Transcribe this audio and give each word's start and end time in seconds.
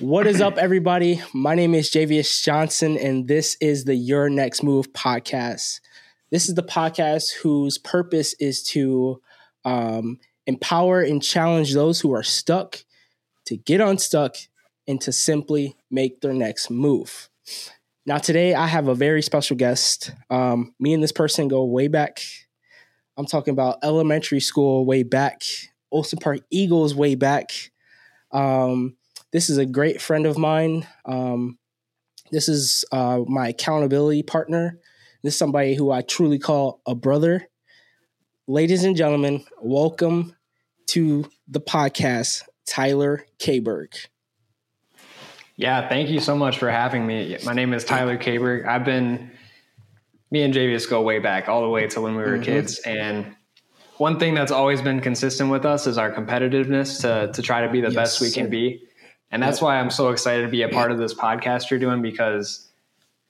What 0.00 0.26
is 0.26 0.40
up, 0.40 0.56
everybody? 0.56 1.20
My 1.34 1.54
name 1.54 1.74
is 1.74 1.90
Jayvious 1.90 2.42
Johnson, 2.42 2.96
and 2.96 3.28
this 3.28 3.58
is 3.60 3.84
the 3.84 3.94
Your 3.94 4.30
Next 4.30 4.62
Move 4.62 4.90
podcast. 4.94 5.80
This 6.30 6.48
is 6.48 6.54
the 6.54 6.62
podcast 6.62 7.34
whose 7.34 7.76
purpose 7.76 8.34
is 8.40 8.62
to 8.70 9.20
um, 9.66 10.18
empower 10.46 11.02
and 11.02 11.22
challenge 11.22 11.74
those 11.74 12.00
who 12.00 12.14
are 12.14 12.22
stuck 12.22 12.78
to 13.44 13.58
get 13.58 13.82
unstuck 13.82 14.36
and 14.88 14.98
to 15.02 15.12
simply 15.12 15.76
make 15.90 16.22
their 16.22 16.32
next 16.32 16.70
move. 16.70 17.28
Now, 18.06 18.16
today 18.16 18.54
I 18.54 18.68
have 18.68 18.88
a 18.88 18.94
very 18.94 19.20
special 19.20 19.58
guest. 19.58 20.14
Um, 20.30 20.74
me 20.80 20.94
and 20.94 21.02
this 21.02 21.12
person 21.12 21.46
go 21.46 21.62
way 21.66 21.88
back. 21.88 22.22
I'm 23.18 23.26
talking 23.26 23.52
about 23.52 23.80
elementary 23.82 24.40
school 24.40 24.86
way 24.86 25.02
back, 25.02 25.42
Olsen 25.92 26.18
Park 26.18 26.40
Eagles 26.50 26.94
way 26.94 27.16
back. 27.16 27.50
Um, 28.32 28.96
this 29.32 29.48
is 29.48 29.58
a 29.58 29.66
great 29.66 30.00
friend 30.00 30.26
of 30.26 30.36
mine. 30.36 30.86
Um, 31.04 31.58
this 32.32 32.48
is 32.48 32.84
uh, 32.90 33.20
my 33.26 33.48
accountability 33.48 34.22
partner. 34.22 34.78
This 35.22 35.34
is 35.34 35.38
somebody 35.38 35.74
who 35.74 35.90
I 35.90 36.02
truly 36.02 36.38
call 36.38 36.80
a 36.86 36.94
brother. 36.94 37.48
Ladies 38.48 38.82
and 38.82 38.96
gentlemen, 38.96 39.44
welcome 39.60 40.34
to 40.88 41.30
the 41.46 41.60
podcast, 41.60 42.42
Tyler 42.66 43.24
Kaberg. 43.38 44.06
Yeah, 45.54 45.88
thank 45.88 46.08
you 46.08 46.20
so 46.20 46.36
much 46.36 46.58
for 46.58 46.70
having 46.70 47.06
me. 47.06 47.36
My 47.44 47.52
name 47.52 47.72
is 47.72 47.84
Tyler 47.84 48.18
Kaberg. 48.18 48.66
I've 48.66 48.84
been, 48.84 49.30
me 50.30 50.42
and 50.42 50.52
Jayvious 50.52 50.88
go 50.88 51.02
way 51.02 51.18
back, 51.20 51.48
all 51.48 51.62
the 51.62 51.68
way 51.68 51.86
to 51.88 52.00
when 52.00 52.16
we 52.16 52.22
were 52.22 52.34
mm-hmm. 52.34 52.42
kids. 52.42 52.78
And 52.80 53.36
one 53.98 54.18
thing 54.18 54.34
that's 54.34 54.50
always 54.50 54.80
been 54.80 55.00
consistent 55.00 55.50
with 55.50 55.64
us 55.64 55.86
is 55.86 55.98
our 55.98 56.10
competitiveness 56.10 57.02
to, 57.02 57.30
to 57.32 57.42
try 57.42 57.60
to 57.60 57.70
be 57.70 57.80
the 57.80 57.88
yes, 57.88 57.94
best 57.94 58.20
we 58.20 58.30
can 58.30 58.48
be. 58.50 58.82
And 59.30 59.42
that's 59.42 59.60
why 59.62 59.78
I'm 59.78 59.90
so 59.90 60.10
excited 60.10 60.42
to 60.42 60.48
be 60.48 60.62
a 60.62 60.68
part 60.68 60.90
of 60.90 60.98
this 60.98 61.14
podcast 61.14 61.70
you're 61.70 61.78
doing 61.78 62.02
because 62.02 62.68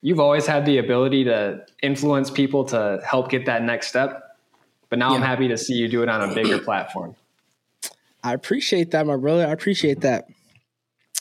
you've 0.01 0.21
always 0.21 0.47
had 0.47 0.65
the 0.65 0.79
ability 0.79 1.25
to 1.25 1.67
influence 1.83 2.31
people 2.31 2.65
to 2.67 3.01
help 3.05 3.31
get 3.31 3.47
that 3.47 3.63
next 3.63 3.89
step. 3.89 4.37
But 4.89 4.99
now 4.99 5.11
yeah. 5.11 5.17
I'm 5.17 5.23
happy 5.23 5.49
to 5.49 5.59
see 5.59 5.75
you 5.75 5.89
do 5.89 6.03
it 6.03 6.09
on 6.09 6.31
a 6.31 6.35
bigger 6.35 6.59
platform. 6.65 7.17
I 8.23 8.35
appreciate 8.35 8.91
that, 8.91 9.07
my 9.07 9.17
brother. 9.17 9.47
I 9.47 9.51
appreciate 9.51 10.01
that. 10.01 10.27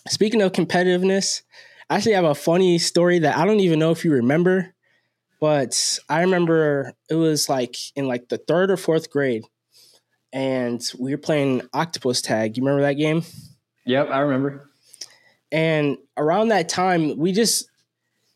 Speaking 0.08 0.41
of 0.41 0.53
competitiveness, 0.53 1.43
I 1.89 1.95
actually 1.95 2.14
have 2.14 2.25
a 2.25 2.36
funny 2.36 2.77
story 2.77 3.19
that 3.19 3.38
I 3.38 3.45
don't 3.45 3.59
even 3.59 3.80
know 3.80 3.91
if 3.91 4.05
you 4.05 4.11
remember, 4.14 4.73
but 5.39 5.99
I 6.09 6.21
remember 6.21 6.93
it 7.09 7.16
was 7.16 7.49
like 7.49 7.75
in 7.95 8.08
like 8.08 8.30
the 8.30 8.38
third 8.38 8.71
or 8.71 8.77
fourth 8.77 9.09
grade, 9.09 9.43
and 10.31 10.81
we 10.97 11.11
were 11.11 11.17
playing 11.17 11.64
octopus 11.73 12.21
tag. 12.21 12.58
You 12.58 12.64
remember 12.64 12.81
that 12.83 12.93
game? 12.93 13.23
Yep, 13.86 14.09
I 14.09 14.19
remember. 14.19 14.69
And 15.52 15.97
around 16.17 16.50
that 16.50 16.69
time, 16.69 17.17
we 17.17 17.31
just 17.31 17.69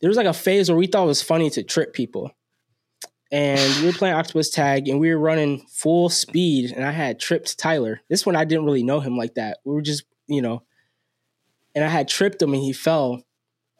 there 0.01 0.09
was 0.09 0.17
like 0.17 0.27
a 0.27 0.33
phase 0.33 0.69
where 0.69 0.77
we 0.77 0.87
thought 0.87 1.05
it 1.05 1.07
was 1.07 1.21
funny 1.21 1.49
to 1.51 1.63
trip 1.63 1.93
people. 1.93 2.31
And 3.31 3.81
we 3.81 3.87
were 3.87 3.93
playing 3.93 4.15
octopus 4.15 4.49
tag 4.49 4.87
and 4.87 4.99
we 4.99 5.09
were 5.09 5.17
running 5.17 5.65
full 5.67 6.09
speed 6.09 6.71
and 6.71 6.85
I 6.85 6.91
had 6.91 7.19
tripped 7.19 7.57
Tyler. 7.57 8.01
This 8.09 8.25
one 8.25 8.35
I 8.35 8.45
didn't 8.45 8.65
really 8.65 8.83
know 8.83 8.99
him 8.99 9.17
like 9.17 9.35
that. 9.35 9.59
We 9.63 9.73
were 9.73 9.81
just, 9.81 10.03
you 10.27 10.41
know, 10.41 10.61
and 11.73 11.83
I 11.83 11.87
had 11.87 12.07
tripped 12.07 12.41
him 12.41 12.53
and 12.53 12.61
he 12.61 12.73
fell 12.73 13.23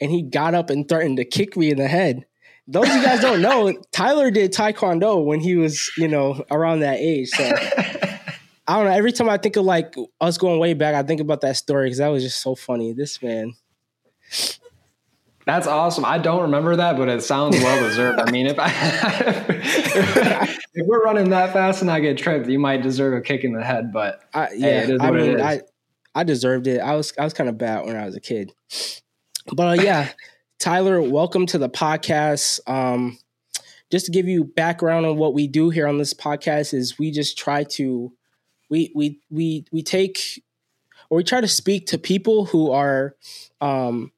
and 0.02 0.11
he 0.11 0.22
got 0.22 0.56
up 0.56 0.70
and 0.70 0.88
threatened 0.88 1.17
to 1.17 1.26
kick 1.26 1.56
me 1.56 1.70
in 1.70 1.78
the 1.78 1.88
head. 1.88 2.26
Those 2.67 2.89
of 2.89 2.95
you 2.95 3.04
guys 3.04 3.20
don't 3.20 3.42
know, 3.42 3.73
Tyler 3.92 4.31
did 4.31 4.54
Taekwondo 4.54 5.23
when 5.23 5.42
he 5.42 5.56
was, 5.56 5.92
you 5.98 6.08
know, 6.08 6.44
around 6.50 6.80
that 6.80 7.00
age. 7.00 7.30
So 7.30 7.44
I 8.67 8.78
don't 8.78 8.86
know. 8.86 8.92
Every 8.92 9.11
time 9.11 9.30
I 9.30 9.38
think 9.38 9.56
of 9.58 9.66
like 9.66 9.95
us 10.22 10.38
going 10.38 10.59
way 10.59 10.73
back, 10.73 10.95
I 10.95 11.03
think 11.03 11.19
about 11.19 11.42
that 11.42 11.58
story 11.58 11.88
because 11.88 11.97
that 11.97 12.08
was 12.08 12.23
just 12.23 12.42
so 12.42 12.56
funny. 12.56 12.94
This 12.94 13.22
man. 13.22 13.53
That's 15.45 15.67
awesome. 15.67 16.05
I 16.05 16.20
don't 16.20 16.44
remember 16.44 16.78
that, 16.78 16.97
but 16.97 17.09
it 17.09 17.22
sounds 17.22 17.58
well 17.58 17.83
deserved. 17.83 18.20
I 18.20 18.31
mean, 18.31 18.47
if 18.47 18.55
I 18.58 18.70
if 20.73 20.88
we're 20.88 21.04
running 21.04 21.32
that 21.32 21.52
fast 21.52 21.82
and 21.82 21.92
I 21.92 21.99
get 21.99 22.17
tripped, 22.17 22.48
you 22.48 22.60
might 22.60 22.82
deserve 22.82 23.14
a 23.14 23.21
kick 23.21 23.43
in 23.43 23.52
the 23.52 23.64
head. 23.64 23.92
But 23.92 24.21
I, 24.33 24.49
yeah, 24.55 24.86
hey, 24.86 24.98
I 25.02 25.11
mean, 25.11 25.42
I 25.42 25.61
I 26.15 26.23
deserved 26.23 26.67
it. 26.67 26.80
I 26.80 26.95
was 26.95 27.14
I 27.20 27.26
was 27.26 27.33
kind 27.33 27.49
of 27.49 27.58
bad 27.58 27.86
when 27.86 27.98
I 27.98 28.05
was 28.05 28.15
a 28.15 28.21
kid. 28.21 28.54
But 29.54 29.80
uh, 29.80 29.83
yeah, 29.83 30.09
Tyler, 30.59 31.02
welcome 31.02 31.45
to 31.48 31.58
the 31.58 31.70
podcast. 31.70 32.61
Um, 32.65 33.20
just 33.92 34.05
to 34.05 34.11
give 34.11 34.27
you 34.30 34.45
background 34.45 35.05
on 35.05 35.17
what 35.17 35.33
we 35.33 35.48
do 35.48 35.70
here 35.70 35.88
on 35.88 35.98
this 35.98 36.14
podcast 36.14 36.73
is 36.73 36.98
we 36.98 37.11
just 37.11 37.38
try 37.38 37.65
to 37.65 38.14
we 38.73 38.92
we 38.95 39.20
we 39.30 39.66
we 39.72 39.84
take 39.84 40.44
or 41.11 41.17
we 41.17 41.23
try 41.23 41.39
to 41.39 41.48
speak 41.48 41.86
to 41.86 42.00
people 42.00 42.45
who 42.45 42.72
are 42.72 43.16
um, 43.61 44.11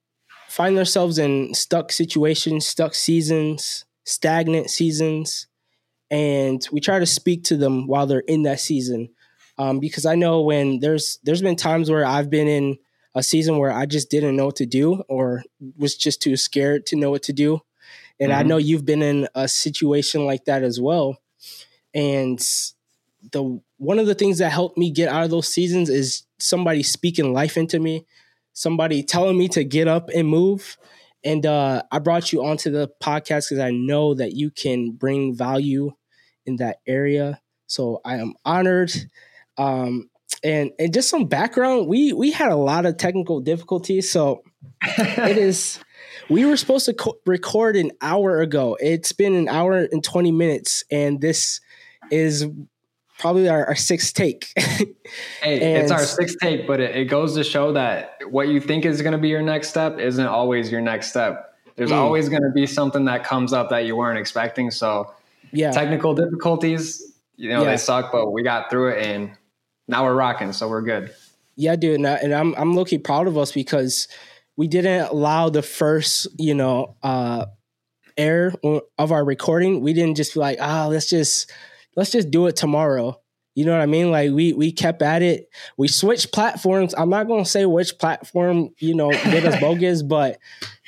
find 0.47 0.77
themselves 0.77 1.17
in 1.19 1.53
stuck 1.53 1.91
situations, 1.91 2.65
stuck 2.65 2.93
seasons, 2.93 3.83
stagnant 4.05 4.69
seasons, 4.69 5.47
and 6.09 6.65
we 6.71 6.79
try 6.79 6.99
to 6.99 7.05
speak 7.05 7.43
to 7.43 7.57
them 7.57 7.85
while 7.85 8.07
they're 8.07 8.19
in 8.19 8.43
that 8.43 8.61
season. 8.61 9.09
Um, 9.57 9.81
because 9.81 10.05
I 10.05 10.15
know 10.15 10.41
when 10.41 10.79
there's 10.79 11.19
there's 11.23 11.41
been 11.41 11.57
times 11.57 11.91
where 11.91 12.05
I've 12.05 12.29
been 12.29 12.47
in 12.47 12.77
a 13.13 13.23
season 13.23 13.57
where 13.57 13.73
I 13.73 13.85
just 13.85 14.09
didn't 14.09 14.37
know 14.37 14.45
what 14.45 14.55
to 14.57 14.65
do 14.65 15.03
or 15.09 15.43
was 15.77 15.97
just 15.97 16.21
too 16.21 16.37
scared 16.37 16.85
to 16.87 16.95
know 16.95 17.11
what 17.11 17.23
to 17.23 17.33
do, 17.33 17.59
and 18.21 18.31
mm-hmm. 18.31 18.39
I 18.39 18.43
know 18.43 18.55
you've 18.55 18.85
been 18.85 19.01
in 19.01 19.27
a 19.35 19.49
situation 19.49 20.25
like 20.25 20.45
that 20.45 20.63
as 20.63 20.79
well, 20.79 21.17
and 21.93 22.39
the 23.31 23.59
one 23.77 23.99
of 23.99 24.07
the 24.07 24.15
things 24.15 24.37
that 24.39 24.51
helped 24.51 24.77
me 24.77 24.91
get 24.91 25.09
out 25.09 25.23
of 25.23 25.29
those 25.29 25.47
seasons 25.47 25.89
is 25.89 26.23
somebody 26.39 26.83
speaking 26.83 27.33
life 27.33 27.57
into 27.57 27.79
me, 27.79 28.05
somebody 28.53 29.03
telling 29.03 29.37
me 29.37 29.47
to 29.49 29.63
get 29.63 29.87
up 29.87 30.09
and 30.13 30.27
move. 30.27 30.77
And 31.23 31.45
uh, 31.45 31.83
I 31.91 31.99
brought 31.99 32.31
you 32.31 32.45
onto 32.45 32.69
the 32.69 32.89
podcast 33.01 33.49
because 33.49 33.59
I 33.59 33.71
know 33.71 34.13
that 34.13 34.33
you 34.33 34.51
can 34.51 34.91
bring 34.91 35.35
value 35.35 35.91
in 36.45 36.57
that 36.57 36.77
area. 36.85 37.41
So 37.67 37.99
I 38.05 38.17
am 38.17 38.35
honored 38.45 38.91
um, 39.57 40.09
and 40.43 40.71
and 40.79 40.93
just 40.93 41.09
some 41.09 41.25
background, 41.25 41.87
we 41.87 42.13
we 42.13 42.31
had 42.31 42.51
a 42.51 42.55
lot 42.55 42.85
of 42.85 42.97
technical 42.97 43.39
difficulties. 43.39 44.11
So 44.11 44.43
it 44.81 45.37
is. 45.37 45.79
We 46.29 46.45
were 46.45 46.57
supposed 46.57 46.85
to 46.85 46.93
co- 46.93 47.17
record 47.25 47.75
an 47.75 47.91
hour 48.01 48.41
ago. 48.41 48.77
It's 48.79 49.11
been 49.11 49.35
an 49.35 49.47
hour 49.47 49.87
and 49.91 50.03
twenty 50.03 50.31
minutes, 50.31 50.83
and 50.91 51.21
this 51.21 51.61
is 52.11 52.47
probably 53.19 53.49
our, 53.49 53.65
our 53.65 53.75
sixth 53.75 54.13
take. 54.13 54.51
hey, 54.57 54.95
it's 55.41 55.91
our 55.91 56.03
sixth 56.03 56.37
take, 56.41 56.67
but 56.67 56.79
it, 56.79 56.95
it, 56.95 57.05
goes 57.05 57.35
to 57.35 57.43
show 57.43 57.73
that 57.73 58.17
what 58.29 58.47
you 58.47 58.59
think 58.59 58.85
is 58.85 59.01
going 59.01 59.13
to 59.13 59.17
be 59.17 59.29
your 59.29 59.41
next 59.41 59.69
step 59.69 59.99
isn't 59.99 60.25
always 60.25 60.71
your 60.71 60.81
next 60.81 61.09
step. 61.09 61.53
There's 61.75 61.91
mm. 61.91 61.95
always 61.95 62.29
going 62.29 62.43
to 62.43 62.51
be 62.53 62.65
something 62.65 63.05
that 63.05 63.23
comes 63.23 63.53
up 63.53 63.69
that 63.69 63.85
you 63.85 63.95
weren't 63.95 64.17
expecting. 64.17 64.71
So, 64.71 65.13
yeah, 65.51 65.71
technical 65.71 66.13
difficulties, 66.13 67.13
you 67.35 67.49
know, 67.49 67.63
yeah. 67.63 67.71
they 67.71 67.77
suck, 67.77 68.11
but 68.11 68.31
we 68.31 68.43
got 68.43 68.69
through 68.69 68.89
it, 68.93 69.05
and 69.05 69.31
now 69.87 70.05
we're 70.05 70.15
rocking, 70.15 70.53
so 70.53 70.67
we're 70.67 70.81
good. 70.81 71.13
Yeah, 71.55 71.75
dude, 71.75 71.95
and, 71.95 72.07
I, 72.07 72.15
and 72.15 72.33
I'm 72.33 72.55
I'm 72.55 72.75
looking 72.75 73.01
proud 73.01 73.27
of 73.27 73.37
us 73.37 73.51
because 73.51 74.07
we 74.57 74.67
didn't 74.67 75.09
allow 75.09 75.49
the 75.49 75.61
first, 75.61 76.27
you 76.37 76.53
know, 76.53 76.95
uh, 77.03 77.45
air 78.17 78.53
of 78.97 79.11
our 79.11 79.23
recording. 79.23 79.81
We 79.81 79.93
didn't 79.93 80.15
just 80.15 80.33
be 80.33 80.39
like, 80.39 80.57
ah, 80.61 80.85
oh, 80.85 80.89
let's 80.89 81.09
just 81.09 81.51
let's 81.95 82.11
just 82.11 82.31
do 82.31 82.47
it 82.47 82.55
tomorrow. 82.55 83.19
You 83.55 83.63
know 83.63 83.71
what 83.71 83.81
I 83.81 83.85
mean? 83.85 84.11
Like 84.11 84.31
we 84.31 84.51
we 84.51 84.71
kept 84.71 85.01
at 85.01 85.21
it. 85.21 85.49
We 85.77 85.87
switched 85.87 86.33
platforms. 86.33 86.93
I'm 86.97 87.09
not 87.09 87.27
gonna 87.27 87.45
say 87.45 87.65
which 87.65 87.97
platform, 87.97 88.69
you 88.79 88.93
know, 88.93 89.09
made 89.09 89.45
us 89.45 89.59
bogus, 89.61 90.03
but 90.03 90.37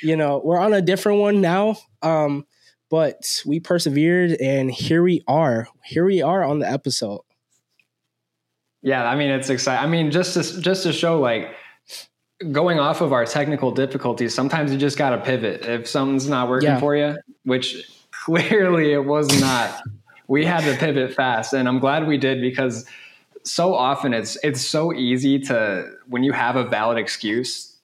you 0.03 0.17
know, 0.17 0.41
we're 0.43 0.59
on 0.59 0.73
a 0.73 0.81
different 0.81 1.19
one 1.19 1.39
now. 1.39 1.77
Um, 2.01 2.45
but 2.89 3.41
we 3.45 3.59
persevered 3.59 4.37
and 4.41 4.69
here 4.69 5.01
we 5.01 5.23
are. 5.27 5.67
Here 5.83 6.05
we 6.05 6.21
are 6.21 6.43
on 6.43 6.59
the 6.59 6.69
episode. 6.69 7.21
Yeah, 8.81 9.09
I 9.09 9.15
mean 9.15 9.29
it's 9.29 9.49
exciting. 9.49 9.85
I 9.85 9.87
mean 9.89 10.11
just 10.11 10.33
to 10.33 10.61
just 10.61 10.83
to 10.83 10.91
show 10.91 11.21
like 11.21 11.55
going 12.51 12.79
off 12.79 12.99
of 12.99 13.13
our 13.13 13.25
technical 13.25 13.71
difficulties, 13.71 14.35
sometimes 14.35 14.73
you 14.73 14.77
just 14.77 14.97
got 14.97 15.11
to 15.11 15.19
pivot 15.19 15.65
if 15.65 15.87
something's 15.87 16.27
not 16.27 16.49
working 16.49 16.69
yeah. 16.69 16.79
for 16.79 16.95
you, 16.97 17.17
which 17.43 17.89
clearly 18.11 18.91
it 18.91 19.05
was 19.05 19.39
not. 19.39 19.81
We 20.27 20.45
had 20.45 20.61
to 20.61 20.77
pivot 20.77 21.13
fast, 21.13 21.53
and 21.53 21.67
I'm 21.67 21.79
glad 21.79 22.07
we 22.07 22.17
did 22.17 22.41
because 22.41 22.85
so 23.43 23.73
often 23.73 24.13
it's 24.13 24.37
it's 24.43 24.61
so 24.61 24.93
easy 24.93 25.39
to 25.39 25.91
when 26.07 26.23
you 26.23 26.33
have 26.33 26.55
a 26.55 26.63
valid 26.63 26.97
excuse 26.97 27.77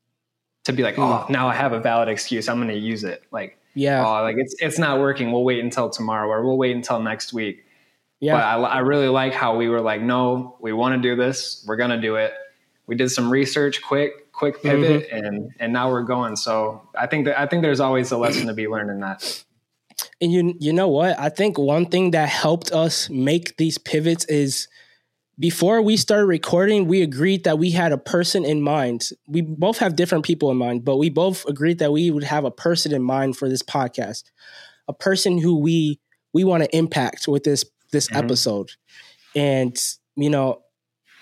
to 0.66 0.74
be 0.74 0.84
like, 0.84 0.98
oh, 0.98 1.26
now 1.30 1.48
I 1.48 1.56
have 1.56 1.74
a 1.74 1.80
valid 1.80 2.08
excuse, 2.10 2.48
I'm 2.48 2.58
going 2.58 2.70
to 2.70 2.78
use 2.78 3.04
it. 3.04 3.24
Like, 3.32 3.58
yeah, 3.74 4.06
oh, 4.06 4.22
like 4.22 4.36
it's 4.38 4.56
it's 4.60 4.78
not 4.78 5.00
working. 5.00 5.32
We'll 5.32 5.44
wait 5.44 5.64
until 5.64 5.90
tomorrow, 5.90 6.28
or 6.28 6.46
we'll 6.46 6.58
wait 6.58 6.76
until 6.76 7.00
next 7.00 7.34
week. 7.34 7.66
Yeah. 8.24 8.36
But 8.36 8.44
I, 8.44 8.76
I 8.76 8.80
really 8.80 9.10
like 9.10 9.34
how 9.34 9.58
we 9.58 9.68
were 9.68 9.82
like, 9.82 10.02
no, 10.02 10.56
we 10.62 10.72
want 10.72 10.96
to 10.96 11.10
do 11.10 11.22
this. 11.22 11.62
We're 11.68 11.76
going 11.76 11.90
to 11.90 12.00
do 12.00 12.16
it. 12.16 12.32
We 12.88 12.96
did 12.96 13.10
some 13.10 13.30
research 13.30 13.82
quick, 13.82 14.32
quick 14.32 14.64
pivot 14.64 15.10
mm-hmm. 15.10 15.26
and, 15.26 15.52
and 15.60 15.74
now 15.74 15.92
we're 15.92 16.04
going. 16.04 16.38
So 16.38 16.88
I 16.98 17.06
think 17.06 17.26
that, 17.26 17.38
I 17.38 17.48
think 17.48 17.64
there's 17.64 17.82
always 17.82 18.12
a 18.12 18.18
lesson 18.18 18.48
to 18.48 18.54
be 18.54 18.70
learned 18.70 18.92
in 18.92 19.02
that. 19.02 19.44
And 20.22 20.32
you, 20.32 20.54
you 20.60 20.74
know 20.74 20.88
what? 20.88 21.20
I 21.20 21.30
think 21.30 21.58
one 21.58 21.86
thing 21.86 22.12
that 22.12 22.30
helped 22.30 22.72
us 22.72 23.10
make 23.10 23.58
these 23.58 23.78
pivots 23.78 24.26
is 24.26 24.68
before 25.40 25.82
we 25.82 25.98
started 25.98 26.26
recording, 26.26 26.88
we 26.88 27.02
agreed 27.02 27.44
that 27.46 27.58
we 27.58 27.72
had 27.72 27.92
a 27.92 27.98
person 27.98 28.46
in 28.46 28.62
mind. 28.62 29.10
We 29.28 29.42
both 29.42 29.80
have 29.80 29.96
different 29.96 30.26
people 30.26 30.52
in 30.52 30.58
mind, 30.58 30.86
but 30.86 30.98
we 30.98 31.10
both 31.10 31.46
agreed 31.46 31.80
that 31.80 31.92
we 31.92 32.12
would 32.12 32.24
have 32.24 32.46
a 32.46 32.52
person 32.52 32.94
in 32.94 33.02
mind 33.02 33.36
for 33.38 33.50
this 33.50 33.64
podcast, 33.64 34.26
a 34.88 34.94
person 34.94 35.40
who 35.40 35.60
we 35.60 36.00
we 36.34 36.44
want 36.44 36.64
to 36.64 36.76
impact 36.76 37.28
with 37.28 37.44
this 37.44 37.66
this 37.92 38.08
mm-hmm. 38.08 38.18
episode. 38.18 38.72
And 39.36 39.76
you 40.16 40.30
know, 40.30 40.62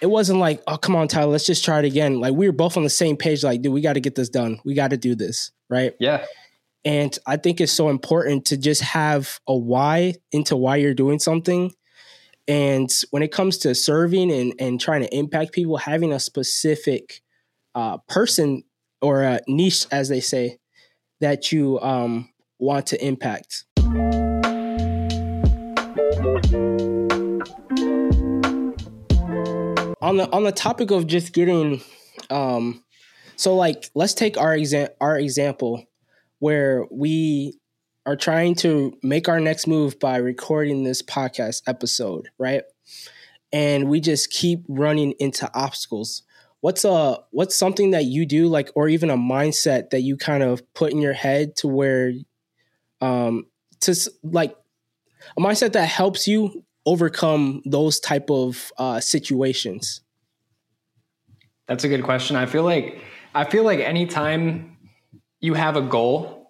it 0.01 0.07
wasn't 0.07 0.39
like, 0.39 0.61
oh, 0.67 0.77
come 0.77 0.95
on, 0.95 1.07
Tyler, 1.07 1.31
let's 1.31 1.45
just 1.45 1.63
try 1.63 1.79
it 1.79 1.85
again. 1.85 2.19
Like 2.19 2.33
we 2.33 2.47
were 2.47 2.53
both 2.53 2.75
on 2.75 2.83
the 2.83 2.89
same 2.89 3.15
page. 3.15 3.43
Like, 3.43 3.61
dude, 3.61 3.71
we 3.71 3.81
got 3.81 3.93
to 3.93 4.01
get 4.01 4.15
this 4.15 4.29
done. 4.29 4.59
We 4.65 4.73
got 4.73 4.89
to 4.89 4.97
do 4.97 5.15
this, 5.15 5.51
right? 5.69 5.93
Yeah. 5.99 6.25
And 6.83 7.17
I 7.27 7.37
think 7.37 7.61
it's 7.61 7.71
so 7.71 7.89
important 7.89 8.45
to 8.45 8.57
just 8.57 8.81
have 8.81 9.39
a 9.47 9.55
why 9.55 10.15
into 10.31 10.55
why 10.55 10.77
you're 10.77 10.93
doing 10.93 11.19
something 11.19 11.71
and 12.47 12.91
when 13.11 13.23
it 13.23 13.31
comes 13.31 13.59
to 13.59 13.75
serving 13.75 14.31
and, 14.31 14.53
and 14.59 14.81
trying 14.81 15.01
to 15.01 15.15
impact 15.15 15.53
people, 15.53 15.77
having 15.77 16.11
a 16.11 16.19
specific 16.19 17.21
uh, 17.75 17.97
person 18.09 18.63
or 19.01 19.23
a 19.23 19.39
niche, 19.47 19.85
as 19.91 20.09
they 20.09 20.19
say, 20.19 20.57
that 21.21 21.51
you 21.51 21.79
um, 21.79 22.29
want 22.59 22.87
to 22.87 23.05
impact. 23.05 23.65
On 30.01 30.17
the 30.17 30.27
on 30.33 30.43
the 30.43 30.51
topic 30.53 30.89
of 30.89 31.05
just 31.05 31.31
getting, 31.31 31.81
um, 32.31 32.83
so 33.35 33.55
like 33.55 33.89
let's 33.93 34.15
take 34.15 34.37
our 34.37 34.55
exam 34.55 34.89
our 34.99 35.17
example 35.17 35.85
where 36.41 36.87
we 36.89 37.55
are 38.07 38.15
trying 38.15 38.55
to 38.55 38.97
make 39.03 39.29
our 39.29 39.39
next 39.39 39.67
move 39.67 39.99
by 39.99 40.17
recording 40.17 40.83
this 40.83 41.03
podcast 41.03 41.61
episode, 41.67 42.29
right? 42.39 42.63
And 43.53 43.87
we 43.87 43.99
just 44.01 44.31
keep 44.31 44.65
running 44.67 45.13
into 45.19 45.47
obstacles. 45.53 46.23
What's 46.61 46.83
a 46.83 47.19
what's 47.29 47.55
something 47.55 47.91
that 47.91 48.05
you 48.05 48.25
do 48.25 48.47
like 48.47 48.71
or 48.73 48.89
even 48.89 49.11
a 49.11 49.17
mindset 49.17 49.91
that 49.91 50.01
you 50.01 50.17
kind 50.17 50.41
of 50.41 50.61
put 50.73 50.91
in 50.91 50.99
your 50.99 51.13
head 51.13 51.55
to 51.57 51.67
where 51.67 52.11
um 53.01 53.45
to 53.81 53.95
like 54.23 54.55
a 55.37 55.41
mindset 55.41 55.73
that 55.73 55.85
helps 55.85 56.27
you 56.27 56.65
overcome 56.87 57.61
those 57.65 57.99
type 57.99 58.31
of 58.31 58.71
uh 58.79 58.99
situations? 58.99 60.01
That's 61.67 61.83
a 61.83 61.87
good 61.87 62.03
question. 62.03 62.35
I 62.35 62.47
feel 62.47 62.63
like 62.63 62.99
I 63.35 63.43
feel 63.43 63.63
like 63.63 63.79
anytime 63.79 64.71
you 65.41 65.53
have 65.53 65.75
a 65.75 65.81
goal 65.81 66.41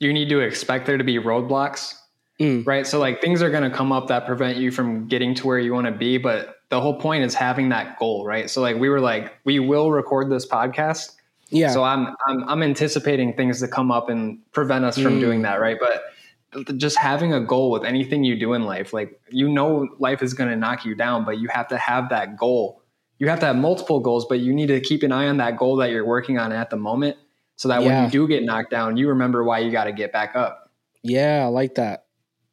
you 0.00 0.12
need 0.12 0.28
to 0.28 0.40
expect 0.40 0.86
there 0.86 0.96
to 0.96 1.04
be 1.04 1.18
roadblocks. 1.18 1.94
Mm. 2.40 2.66
Right. 2.66 2.86
So 2.86 3.00
like 3.00 3.20
things 3.20 3.42
are 3.42 3.50
going 3.50 3.68
to 3.68 3.76
come 3.76 3.90
up 3.90 4.08
that 4.08 4.26
prevent 4.26 4.58
you 4.58 4.70
from 4.70 5.08
getting 5.08 5.34
to 5.36 5.46
where 5.46 5.58
you 5.58 5.74
want 5.74 5.86
to 5.86 5.92
be. 5.92 6.18
But 6.18 6.56
the 6.68 6.80
whole 6.80 7.00
point 7.00 7.24
is 7.24 7.34
having 7.34 7.70
that 7.70 7.98
goal. 7.98 8.24
Right. 8.24 8.48
So 8.48 8.60
like 8.60 8.76
we 8.76 8.88
were 8.88 9.00
like, 9.00 9.34
we 9.44 9.58
will 9.58 9.90
record 9.90 10.30
this 10.30 10.46
podcast. 10.46 11.16
Yeah. 11.50 11.70
So 11.70 11.82
I'm, 11.82 12.14
I'm, 12.28 12.48
I'm 12.48 12.62
anticipating 12.62 13.34
things 13.34 13.60
to 13.60 13.68
come 13.68 13.90
up 13.90 14.08
and 14.08 14.38
prevent 14.52 14.84
us 14.84 14.96
from 14.96 15.16
mm. 15.16 15.20
doing 15.20 15.42
that. 15.42 15.60
Right. 15.60 15.78
But 15.80 16.78
just 16.78 16.96
having 16.96 17.34
a 17.34 17.40
goal 17.40 17.70
with 17.72 17.84
anything 17.84 18.22
you 18.22 18.38
do 18.38 18.52
in 18.52 18.64
life, 18.64 18.92
like, 18.92 19.20
you 19.30 19.48
know, 19.48 19.88
life 19.98 20.22
is 20.22 20.32
going 20.32 20.48
to 20.48 20.56
knock 20.56 20.84
you 20.84 20.94
down, 20.94 21.24
but 21.24 21.38
you 21.38 21.48
have 21.48 21.68
to 21.68 21.76
have 21.76 22.08
that 22.10 22.36
goal. 22.36 22.82
You 23.18 23.28
have 23.28 23.40
to 23.40 23.46
have 23.46 23.56
multiple 23.56 23.98
goals, 23.98 24.26
but 24.26 24.38
you 24.38 24.54
need 24.54 24.68
to 24.68 24.80
keep 24.80 25.02
an 25.02 25.10
eye 25.10 25.26
on 25.26 25.38
that 25.38 25.56
goal 25.56 25.76
that 25.76 25.90
you're 25.90 26.06
working 26.06 26.38
on 26.38 26.52
at 26.52 26.70
the 26.70 26.76
moment 26.76 27.16
so 27.58 27.68
that 27.68 27.82
yeah. 27.82 27.88
when 27.88 28.04
you 28.04 28.10
do 28.10 28.28
get 28.28 28.44
knocked 28.44 28.70
down, 28.70 28.96
you 28.96 29.08
remember 29.08 29.42
why 29.42 29.58
you 29.58 29.72
got 29.72 29.84
to 29.84 29.92
get 29.92 30.12
back 30.12 30.36
up. 30.36 30.70
Yeah, 31.02 31.42
I 31.42 31.48
like 31.48 31.74
that. 31.74 32.06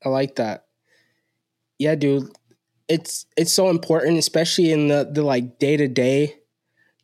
I 0.03 0.09
like 0.09 0.35
that. 0.37 0.65
Yeah, 1.77 1.93
dude. 1.93 2.31
It's 2.87 3.27
it's 3.37 3.53
so 3.53 3.69
important, 3.69 4.17
especially 4.17 4.71
in 4.71 4.87
the 4.87 5.07
the 5.09 5.21
like 5.21 5.59
day 5.59 5.77
to 5.77 5.87
day, 5.87 6.35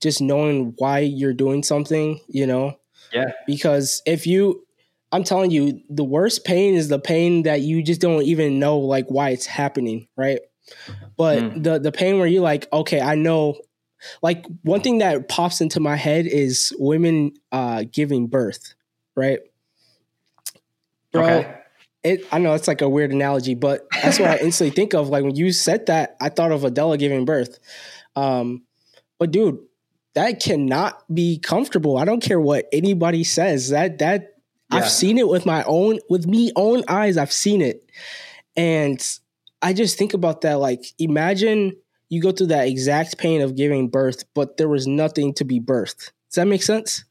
just 0.02 0.20
knowing 0.20 0.74
why 0.78 1.00
you're 1.00 1.34
doing 1.34 1.62
something, 1.62 2.20
you 2.28 2.48
know? 2.48 2.80
Yeah. 3.14 3.32
Because 3.46 4.02
if 4.06 4.26
you 4.26 4.66
I'm 5.12 5.24
telling 5.24 5.52
you, 5.52 5.82
the 5.90 6.04
worst 6.04 6.44
pain 6.44 6.74
is 6.74 6.88
the 6.88 7.00
pain 7.00 7.44
that 7.44 7.62
you 7.62 7.84
just 7.84 8.02
don't 8.02 8.24
even 8.24 8.58
know 8.58 8.80
like 8.80 9.06
why 9.10 9.30
it's 9.30 9.46
happening, 9.46 10.08
right? 10.16 10.40
But 11.18 11.40
mm. 11.40 11.64
the 11.64 11.80
the 11.80 11.92
pain 11.92 12.18
where 12.18 12.28
you're 12.28 12.42
like, 12.42 12.68
okay, 12.74 13.00
I 13.00 13.14
know 13.14 13.60
like 14.22 14.46
one 14.64 14.82
thing 14.82 15.00
that 15.00 15.28
pops 15.30 15.62
into 15.62 15.80
my 15.80 15.96
head 15.96 16.26
is 16.28 16.74
women 16.80 17.34
uh 17.52 17.84
giving 17.92 18.28
birth, 18.28 18.74
right? 19.16 19.40
Bro, 21.12 21.24
okay. 21.24 21.56
it 22.04 22.28
I 22.32 22.40
know 22.40 22.54
it's 22.54 22.68
like 22.68 22.82
a 22.82 22.90
weird 22.90 23.12
analogy, 23.12 23.56
but 23.56 23.88
that's 23.92 24.20
what 24.20 24.30
I 24.30 24.38
instantly 24.42 24.76
think 24.76 24.94
of. 24.94 25.10
Like 25.10 25.24
when 25.24 25.36
you 25.36 25.52
said 25.52 25.88
that, 25.88 26.16
I 26.22 26.30
thought 26.30 26.52
of 26.52 26.64
Adela 26.64 26.98
giving 26.98 27.26
birth. 27.26 27.60
Um, 28.16 28.64
but 29.20 29.32
dude, 29.32 29.60
that 30.14 30.42
cannot 30.42 31.04
be 31.14 31.40
comfortable. 31.40 31.98
I 31.98 32.06
don't 32.06 32.22
care 32.22 32.40
what 32.40 32.68
anybody 32.74 33.24
says. 33.24 33.70
That 33.70 34.00
that 34.00 34.36
yeah. 34.72 34.80
I've 34.80 34.90
seen 34.90 35.18
it 35.18 35.28
with 35.28 35.46
my 35.46 35.64
own 35.64 36.00
with 36.10 36.28
me 36.28 36.52
own 36.56 36.84
eyes. 36.88 37.18
I've 37.18 37.32
seen 37.32 37.62
it. 37.62 37.90
And 38.56 39.02
I 39.62 39.74
just 39.74 39.98
think 39.98 40.14
about 40.14 40.42
that 40.42 40.60
like 40.60 40.86
imagine 40.98 41.76
you 42.12 42.22
go 42.22 42.34
through 42.34 42.48
that 42.48 42.68
exact 42.68 43.18
pain 43.18 43.42
of 43.42 43.56
giving 43.56 43.88
birth, 43.88 44.26
but 44.36 44.58
there 44.58 44.68
was 44.68 44.86
nothing 44.86 45.34
to 45.36 45.46
be 45.46 45.62
birthed. 45.62 46.12
Does 46.30 46.36
that 46.36 46.46
make 46.46 46.62
sense? 46.62 47.06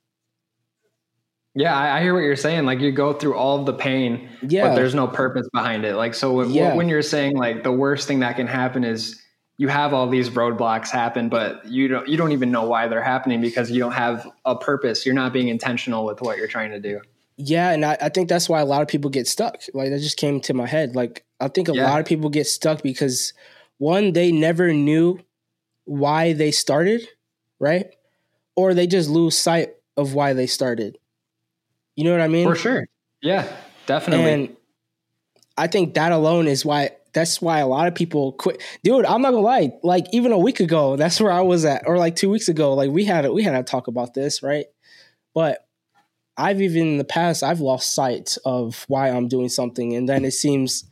Yeah, 1.55 1.77
I, 1.77 2.03
hear 2.03 2.13
what 2.13 2.21
you're 2.21 2.37
saying. 2.37 2.67
Like 2.67 2.81
you 2.81 2.93
go 2.93 3.15
through 3.15 3.35
all 3.35 3.59
of 3.59 3.67
the 3.67 3.73
pain, 3.73 4.29
yeah. 4.47 4.69
but 4.69 4.75
there's 4.75 4.95
no 4.95 5.09
purpose 5.09 5.49
behind 5.55 5.87
it. 5.87 5.97
Like 5.97 6.15
so, 6.15 6.43
yeah. 6.43 6.75
when 6.75 6.89
you're 6.89 7.03
saying 7.03 7.37
like 7.37 7.65
the 7.65 7.73
worst 7.73 8.07
thing 8.07 8.21
that 8.21 8.37
can 8.37 8.47
happen 8.47 8.85
is 8.85 9.21
you 9.57 9.69
have 9.69 9.95
all 9.95 10.07
these 10.07 10.29
roadblocks 10.29 10.91
happen, 10.91 11.31
but 11.31 11.65
you 11.67 11.89
don't 11.89 12.07
you 12.07 12.19
don't 12.19 12.33
even 12.33 12.51
know 12.51 12.67
why 12.67 12.87
they're 12.87 13.03
happening 13.03 13.41
because 13.41 13.71
you 13.71 13.81
don't 13.81 13.93
have 13.93 14.31
a 14.45 14.55
purpose. 14.55 15.07
You're 15.07 15.15
not 15.15 15.33
being 15.33 15.49
intentional 15.49 16.05
with 16.05 16.21
what 16.21 16.37
you're 16.37 16.47
trying 16.47 16.71
to 16.73 16.81
do. 16.81 17.01
Yeah, 17.39 17.71
and 17.71 17.87
I, 17.87 17.97
I 18.03 18.09
think 18.11 18.29
that's 18.29 18.51
why 18.51 18.61
a 18.61 18.67
lot 18.67 18.83
of 18.83 18.89
people 18.89 19.11
get 19.11 19.27
stuck. 19.27 19.63
Like 19.73 19.89
that 19.91 20.01
just 20.01 20.19
came 20.19 20.43
to 20.43 20.55
my 20.55 20.67
head. 20.67 20.95
Like 20.95 21.25
I 21.41 21.49
think 21.49 21.71
a 21.71 21.75
yeah. 21.75 21.91
lot 21.91 22.01
of 22.01 22.07
people 22.07 22.29
get 22.29 22.47
stuck 22.47 22.83
because 22.83 23.33
one, 23.81 24.13
they 24.13 24.31
never 24.31 24.75
knew 24.75 25.19
why 25.87 26.35
they 26.35 26.51
started, 26.51 27.09
right? 27.59 27.87
Or 28.55 28.75
they 28.75 28.87
just 28.87 29.09
lose 29.09 29.39
sight 29.39 29.71
of 29.97 30.13
why 30.13 30.35
they 30.35 30.47
started. 30.47 30.99
You 31.97 32.05
know 32.05 32.13
what 32.13 32.21
I 32.21 32.29
mean? 32.29 32.47
For 32.47 32.55
sure. 32.55 32.89
Yeah, 33.23 33.51
definitely. 33.87 34.31
And 34.31 34.57
I 35.57 35.67
think 35.67 35.95
that 35.95 36.13
alone 36.13 36.47
is 36.47 36.63
why 36.63 36.91
that's 37.15 37.41
why 37.41 37.61
a 37.61 37.67
lot 37.67 37.89
of 37.89 37.95
people 37.95 38.33
quit. 38.33 38.63
Dude, 38.85 39.07
I'm 39.07 39.23
not 39.23 39.31
gonna 39.31 39.43
lie. 39.43 39.73
Like 39.83 40.05
even 40.13 40.33
a 40.33 40.39
week 40.39 40.61
ago, 40.61 40.97
that's 40.99 41.19
where 41.19 41.33
I 41.33 41.41
was 41.41 41.65
at, 41.65 41.85
or 41.87 41.97
like 41.97 42.17
two 42.17 42.29
weeks 42.29 42.51
ago. 42.51 42.75
Like 42.75 42.91
we 42.91 43.07
had 43.07 43.25
a, 43.25 43.33
we 43.33 43.43
had 43.43 43.53
to 43.53 43.63
talk 43.63 43.87
about 43.87 44.13
this, 44.13 44.43
right? 44.43 44.67
But 45.35 45.67
I've 46.37 46.61
even 46.61 46.83
in 46.83 46.99
the 46.99 47.05
past 47.05 47.43
I've 47.43 47.61
lost 47.61 47.95
sight 47.95 48.37
of 48.45 48.85
why 48.89 49.09
I'm 49.09 49.27
doing 49.27 49.49
something, 49.49 49.95
and 49.95 50.07
then 50.07 50.27
it 50.27 50.33
seems 50.33 50.85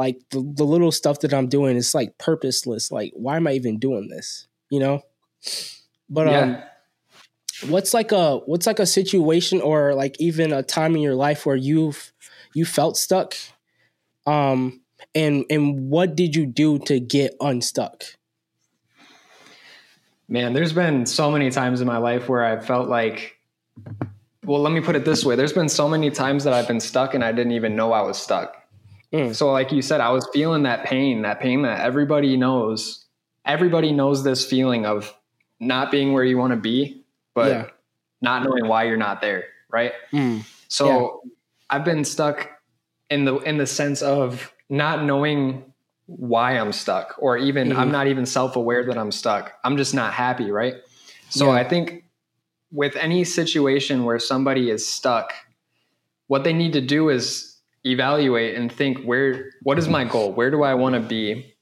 like 0.00 0.18
the, 0.30 0.40
the 0.56 0.64
little 0.64 0.90
stuff 0.90 1.20
that 1.20 1.34
I'm 1.34 1.46
doing 1.46 1.76
is 1.76 1.94
like 1.94 2.16
purposeless. 2.16 2.90
Like, 2.90 3.12
why 3.14 3.36
am 3.36 3.46
I 3.46 3.52
even 3.52 3.78
doing 3.78 4.08
this? 4.08 4.48
You 4.70 4.80
know? 4.80 5.02
But 6.08 6.26
yeah. 6.26 6.40
um 6.40 6.62
what's 7.68 7.92
like 7.92 8.10
a 8.10 8.38
what's 8.38 8.66
like 8.66 8.78
a 8.78 8.86
situation 8.86 9.60
or 9.60 9.94
like 9.94 10.18
even 10.18 10.54
a 10.54 10.62
time 10.62 10.96
in 10.96 11.02
your 11.02 11.14
life 11.14 11.44
where 11.44 11.54
you've 11.54 12.14
you 12.54 12.64
felt 12.64 12.96
stuck? 12.96 13.34
Um 14.26 14.80
and 15.14 15.44
and 15.50 15.90
what 15.90 16.16
did 16.16 16.34
you 16.34 16.46
do 16.46 16.78
to 16.78 16.98
get 16.98 17.36
unstuck? 17.38 18.04
Man, 20.28 20.54
there's 20.54 20.72
been 20.72 21.04
so 21.04 21.30
many 21.30 21.50
times 21.50 21.82
in 21.82 21.86
my 21.86 21.98
life 21.98 22.26
where 22.26 22.42
I 22.42 22.58
felt 22.58 22.88
like 22.88 23.36
well, 24.46 24.62
let 24.62 24.72
me 24.72 24.80
put 24.80 24.96
it 24.96 25.04
this 25.04 25.26
way. 25.26 25.36
There's 25.36 25.52
been 25.52 25.68
so 25.68 25.90
many 25.90 26.10
times 26.10 26.44
that 26.44 26.54
I've 26.54 26.66
been 26.66 26.80
stuck 26.80 27.12
and 27.12 27.22
I 27.22 27.32
didn't 27.32 27.52
even 27.52 27.76
know 27.76 27.92
I 27.92 28.00
was 28.00 28.16
stuck. 28.16 28.59
Mm. 29.12 29.34
So, 29.34 29.50
like 29.50 29.72
you 29.72 29.82
said, 29.82 30.00
I 30.00 30.10
was 30.10 30.28
feeling 30.32 30.62
that 30.64 30.84
pain, 30.84 31.22
that 31.22 31.40
pain 31.40 31.62
that 31.62 31.80
everybody 31.80 32.36
knows. 32.36 33.04
Everybody 33.44 33.92
knows 33.92 34.22
this 34.22 34.44
feeling 34.44 34.86
of 34.86 35.14
not 35.58 35.90
being 35.90 36.12
where 36.12 36.24
you 36.24 36.38
want 36.38 36.52
to 36.52 36.56
be, 36.56 37.04
but 37.34 37.50
yeah. 37.50 37.66
not 38.20 38.44
knowing 38.44 38.68
why 38.68 38.84
you're 38.84 38.96
not 38.96 39.20
there, 39.20 39.44
right? 39.70 39.92
Mm. 40.12 40.44
So, 40.68 41.22
yeah. 41.24 41.30
I've 41.70 41.84
been 41.84 42.04
stuck 42.04 42.50
in 43.08 43.24
the 43.24 43.36
in 43.38 43.58
the 43.58 43.66
sense 43.66 44.02
of 44.02 44.52
not 44.68 45.04
knowing 45.04 45.72
why 46.06 46.52
I'm 46.52 46.72
stuck, 46.72 47.16
or 47.18 47.36
even 47.36 47.70
mm-hmm. 47.70 47.78
I'm 47.78 47.90
not 47.90 48.06
even 48.06 48.26
self 48.26 48.54
aware 48.56 48.84
that 48.84 48.96
I'm 48.96 49.12
stuck. 49.12 49.52
I'm 49.64 49.76
just 49.76 49.94
not 49.94 50.12
happy, 50.12 50.50
right? 50.52 50.74
So, 51.30 51.46
yeah. 51.46 51.52
I 51.60 51.64
think 51.64 52.04
with 52.70 52.94
any 52.94 53.24
situation 53.24 54.04
where 54.04 54.20
somebody 54.20 54.70
is 54.70 54.86
stuck, 54.86 55.32
what 56.28 56.44
they 56.44 56.52
need 56.52 56.74
to 56.74 56.80
do 56.80 57.08
is 57.08 57.49
evaluate 57.84 58.56
and 58.56 58.70
think 58.70 59.02
where 59.04 59.50
what 59.62 59.78
is 59.78 59.88
my 59.88 60.04
goal 60.04 60.32
where 60.32 60.50
do 60.50 60.62
i 60.62 60.74
want 60.74 60.94
to 60.94 61.00
be 61.00 61.54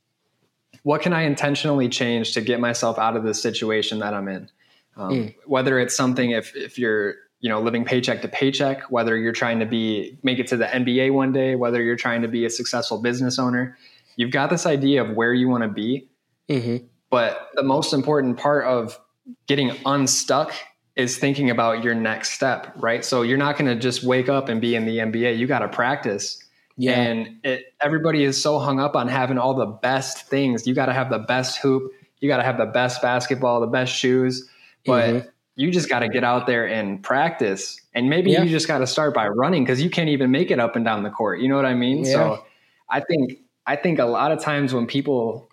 what 0.82 1.00
can 1.00 1.12
i 1.12 1.22
intentionally 1.22 1.88
change 1.88 2.32
to 2.32 2.40
get 2.40 2.58
myself 2.60 2.98
out 2.98 3.16
of 3.16 3.22
this 3.22 3.40
situation 3.40 4.00
that 4.00 4.14
i'm 4.14 4.28
in 4.28 4.50
um, 4.96 5.10
mm. 5.12 5.34
whether 5.46 5.78
it's 5.78 5.96
something 5.96 6.32
if 6.32 6.56
if 6.56 6.78
you're 6.78 7.14
you 7.40 7.48
know 7.48 7.60
living 7.60 7.84
paycheck 7.84 8.20
to 8.20 8.28
paycheck 8.28 8.82
whether 8.90 9.16
you're 9.16 9.32
trying 9.32 9.60
to 9.60 9.66
be 9.66 10.18
make 10.24 10.40
it 10.40 10.46
to 10.48 10.56
the 10.56 10.66
nba 10.66 11.12
one 11.12 11.32
day 11.32 11.54
whether 11.54 11.82
you're 11.82 11.96
trying 11.96 12.22
to 12.22 12.28
be 12.28 12.44
a 12.44 12.50
successful 12.50 13.00
business 13.00 13.38
owner 13.38 13.78
you've 14.16 14.32
got 14.32 14.50
this 14.50 14.66
idea 14.66 15.02
of 15.02 15.16
where 15.16 15.32
you 15.32 15.48
want 15.48 15.62
to 15.62 15.68
be 15.68 16.08
mm-hmm. 16.48 16.84
But 17.10 17.48
the 17.54 17.62
most 17.62 17.92
important 17.92 18.36
part 18.36 18.64
of 18.64 18.98
getting 19.46 19.72
unstuck 19.86 20.52
is 20.98 21.16
thinking 21.16 21.48
about 21.48 21.84
your 21.84 21.94
next 21.94 22.32
step, 22.32 22.72
right? 22.76 23.04
So 23.04 23.22
you're 23.22 23.38
not 23.38 23.56
going 23.56 23.72
to 23.72 23.80
just 23.80 24.02
wake 24.02 24.28
up 24.28 24.48
and 24.48 24.60
be 24.60 24.74
in 24.74 24.84
the 24.84 24.98
NBA. 24.98 25.38
You 25.38 25.46
got 25.46 25.60
to 25.60 25.68
practice. 25.68 26.42
Yeah. 26.76 27.00
And 27.00 27.38
it, 27.44 27.66
everybody 27.80 28.24
is 28.24 28.40
so 28.40 28.58
hung 28.58 28.80
up 28.80 28.96
on 28.96 29.06
having 29.06 29.38
all 29.38 29.54
the 29.54 29.66
best 29.66 30.26
things. 30.26 30.66
You 30.66 30.74
got 30.74 30.86
to 30.86 30.92
have 30.92 31.08
the 31.08 31.20
best 31.20 31.58
hoop. 31.58 31.92
You 32.18 32.28
got 32.28 32.38
to 32.38 32.42
have 32.42 32.58
the 32.58 32.66
best 32.66 33.00
basketball, 33.00 33.60
the 33.60 33.68
best 33.68 33.94
shoes. 33.94 34.48
But 34.84 35.08
mm-hmm. 35.08 35.28
you 35.54 35.70
just 35.70 35.88
got 35.88 36.00
to 36.00 36.08
get 36.08 36.24
out 36.24 36.48
there 36.48 36.66
and 36.66 37.00
practice. 37.00 37.80
And 37.94 38.10
maybe 38.10 38.32
yeah. 38.32 38.42
you 38.42 38.50
just 38.50 38.66
got 38.66 38.78
to 38.78 38.86
start 38.86 39.14
by 39.14 39.28
running 39.28 39.62
because 39.62 39.80
you 39.80 39.90
can't 39.90 40.08
even 40.08 40.32
make 40.32 40.50
it 40.50 40.58
up 40.58 40.74
and 40.74 40.84
down 40.84 41.04
the 41.04 41.10
court. 41.10 41.40
You 41.40 41.48
know 41.48 41.56
what 41.56 41.64
I 41.64 41.74
mean? 41.74 41.98
Yeah. 41.98 42.12
So 42.12 42.46
I 42.90 43.00
think 43.00 43.38
I 43.68 43.76
think 43.76 44.00
a 44.00 44.06
lot 44.06 44.32
of 44.32 44.42
times 44.42 44.74
when 44.74 44.86
people 44.86 45.48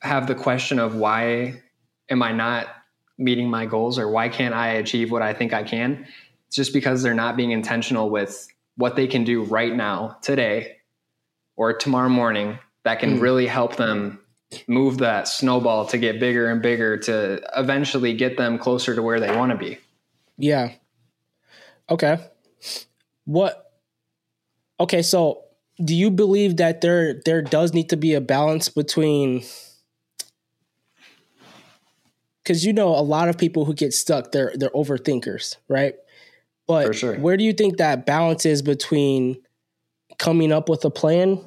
have 0.00 0.26
the 0.26 0.34
question 0.34 0.78
of 0.78 0.94
why 0.96 1.62
am 2.10 2.22
I 2.22 2.32
not 2.32 2.66
meeting 3.18 3.48
my 3.48 3.66
goals 3.66 3.98
or 3.98 4.08
why 4.08 4.28
can't 4.28 4.54
I 4.54 4.68
achieve 4.74 5.10
what 5.10 5.22
I 5.22 5.34
think 5.34 5.52
I 5.52 5.62
can? 5.62 6.06
It's 6.48 6.56
just 6.56 6.72
because 6.72 7.02
they're 7.02 7.14
not 7.14 7.36
being 7.36 7.52
intentional 7.52 8.10
with 8.10 8.48
what 8.76 8.96
they 8.96 9.06
can 9.06 9.24
do 9.24 9.44
right 9.44 9.74
now, 9.74 10.18
today, 10.22 10.76
or 11.56 11.72
tomorrow 11.72 12.08
morning 12.08 12.58
that 12.84 12.98
can 12.98 13.18
mm. 13.18 13.20
really 13.20 13.46
help 13.46 13.76
them 13.76 14.20
move 14.68 14.98
that 14.98 15.26
snowball 15.28 15.86
to 15.86 15.98
get 15.98 16.20
bigger 16.20 16.50
and 16.50 16.62
bigger 16.62 16.96
to 16.96 17.40
eventually 17.56 18.14
get 18.14 18.36
them 18.36 18.58
closer 18.58 18.94
to 18.94 19.02
where 19.02 19.20
they 19.20 19.34
want 19.36 19.52
to 19.52 19.58
be. 19.58 19.78
Yeah. 20.36 20.72
Okay. 21.90 22.18
What 23.24 23.64
Okay, 24.80 25.02
so 25.02 25.44
do 25.82 25.94
you 25.94 26.10
believe 26.10 26.56
that 26.56 26.80
there 26.80 27.20
there 27.24 27.42
does 27.42 27.72
need 27.72 27.88
to 27.90 27.96
be 27.96 28.14
a 28.14 28.20
balance 28.20 28.68
between 28.68 29.44
because 32.44 32.64
you 32.64 32.72
know 32.72 32.88
a 32.88 33.00
lot 33.00 33.28
of 33.28 33.38
people 33.38 33.64
who 33.64 33.74
get 33.74 33.92
stuck 33.92 34.30
they're 34.30 34.52
they're 34.56 34.70
overthinkers 34.70 35.56
right 35.68 35.94
but 36.66 36.94
sure. 36.94 37.16
where 37.16 37.36
do 37.36 37.44
you 37.44 37.52
think 37.52 37.78
that 37.78 38.06
balance 38.06 38.46
is 38.46 38.62
between 38.62 39.36
coming 40.18 40.52
up 40.52 40.68
with 40.68 40.84
a 40.84 40.90
plan 40.90 41.40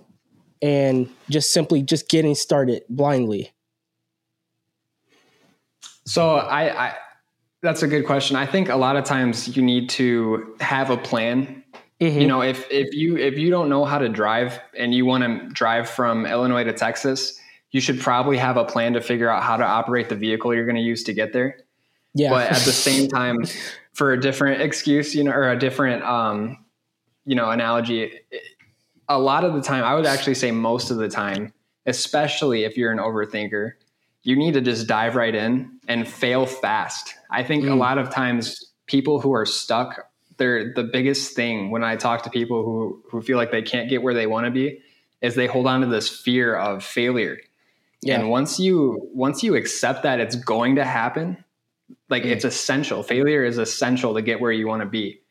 and 0.62 1.10
just 1.30 1.54
simply 1.54 1.82
just 1.82 2.10
getting 2.10 2.36
started 2.36 2.84
blindly 2.90 3.52
so 6.06 6.36
i 6.36 6.88
i 6.88 6.96
that's 7.62 7.84
a 7.84 7.88
good 7.88 8.06
question 8.06 8.36
i 8.36 8.46
think 8.46 8.70
a 8.70 8.76
lot 8.76 8.96
of 8.96 9.04
times 9.04 9.56
you 9.56 9.62
need 9.62 9.90
to 9.90 10.56
have 10.60 10.90
a 10.90 10.98
plan 10.98 11.64
mm-hmm. 12.02 12.20
you 12.20 12.28
know 12.28 12.42
if 12.42 12.70
if 12.72 12.94
you 12.94 13.18
if 13.18 13.38
you 13.38 13.50
don't 13.50 13.70
know 13.70 13.86
how 13.86 13.98
to 13.98 14.10
drive 14.10 14.60
and 14.78 14.94
you 14.94 15.06
want 15.06 15.24
to 15.24 15.48
drive 15.54 15.88
from 15.90 16.26
illinois 16.26 16.64
to 16.64 16.74
texas 16.74 17.40
you 17.72 17.82
should 17.82 18.00
probably 18.00 18.38
have 18.38 18.58
a 18.58 18.66
plan 18.66 18.94
to 18.94 19.02
figure 19.02 19.30
out 19.30 19.44
how 19.44 19.58
to 19.58 19.64
operate 19.64 20.10
the 20.10 20.16
vehicle 20.16 20.54
you're 20.54 20.66
going 20.66 20.76
to 20.76 20.82
use 20.82 21.04
to 21.04 21.14
get 21.14 21.34
there. 21.34 21.58
Yeah. 22.14 22.30
But 22.30 22.52
at 22.52 22.60
the 22.60 22.72
same 22.72 23.08
time, 23.10 23.44
for 23.94 24.14
a 24.14 24.20
different 24.20 24.62
excuse, 24.62 25.16
you 25.16 25.24
know, 25.24 25.32
or 25.32 25.50
a 25.50 25.58
different, 25.58 26.04
um, 26.04 26.66
you 27.26 27.36
know, 27.36 27.50
analogy, 27.50 28.12
a 29.10 29.20
lot 29.20 29.44
of 29.44 29.54
the 29.54 29.62
time, 29.62 29.84
I 29.84 29.96
would 29.96 30.06
actually 30.06 30.36
say 30.36 30.52
most 30.52 30.92
of 30.92 30.98
the 30.98 31.10
time, 31.10 31.54
especially 31.86 32.64
if 32.64 32.78
you're 32.78 32.92
an 32.92 33.00
overthinker, 33.00 33.72
you 34.24 34.36
need 34.36 34.54
to 34.54 34.62
just 34.62 34.88
dive 34.88 35.16
right 35.16 35.34
in 35.34 35.80
and 35.88 36.08
fail 36.08 36.46
fast. 36.46 37.16
I 37.32 37.44
think 37.44 37.64
mm. 37.64 37.72
a 37.72 37.76
lot 37.76 37.98
of 37.98 38.10
times 38.10 38.72
people 38.86 39.22
who 39.22 39.34
are 39.34 39.46
stuck, 39.46 40.10
they're 40.38 40.74
the 40.74 40.84
biggest 40.84 41.36
thing 41.36 41.72
when 41.72 41.84
I 41.84 41.96
talk 41.96 42.24
to 42.24 42.30
people 42.30 42.64
who 42.64 43.04
who 43.10 43.22
feel 43.22 43.38
like 43.38 43.52
they 43.52 43.62
can't 43.62 43.90
get 43.90 44.04
where 44.04 44.14
they 44.14 44.28
want 44.28 44.46
to 44.46 44.52
be 44.52 44.82
is 45.22 45.36
they 45.36 45.48
hold 45.48 45.66
on 45.66 45.82
to 45.82 45.88
this 45.88 46.10
fear 46.10 46.56
of 46.56 46.84
failure. 46.84 47.38
Yeah. 48.02 48.20
And 48.20 48.30
once 48.30 48.60
you 48.60 49.10
once 49.14 49.44
you 49.44 49.56
accept 49.56 50.04
that 50.04 50.20
it's 50.20 50.36
going 50.36 50.76
to 50.76 50.86
happen, 50.86 51.44
like 52.10 52.24
mm. 52.24 52.28
it's 52.32 52.46
essential. 52.46 53.04
Failure 53.04 53.44
is 53.44 53.58
essential 53.58 54.14
to 54.14 54.22
get 54.22 54.40
where 54.40 54.52
you 54.52 54.68
want 54.68 54.82
to 54.82 54.88
be. 54.88 55.22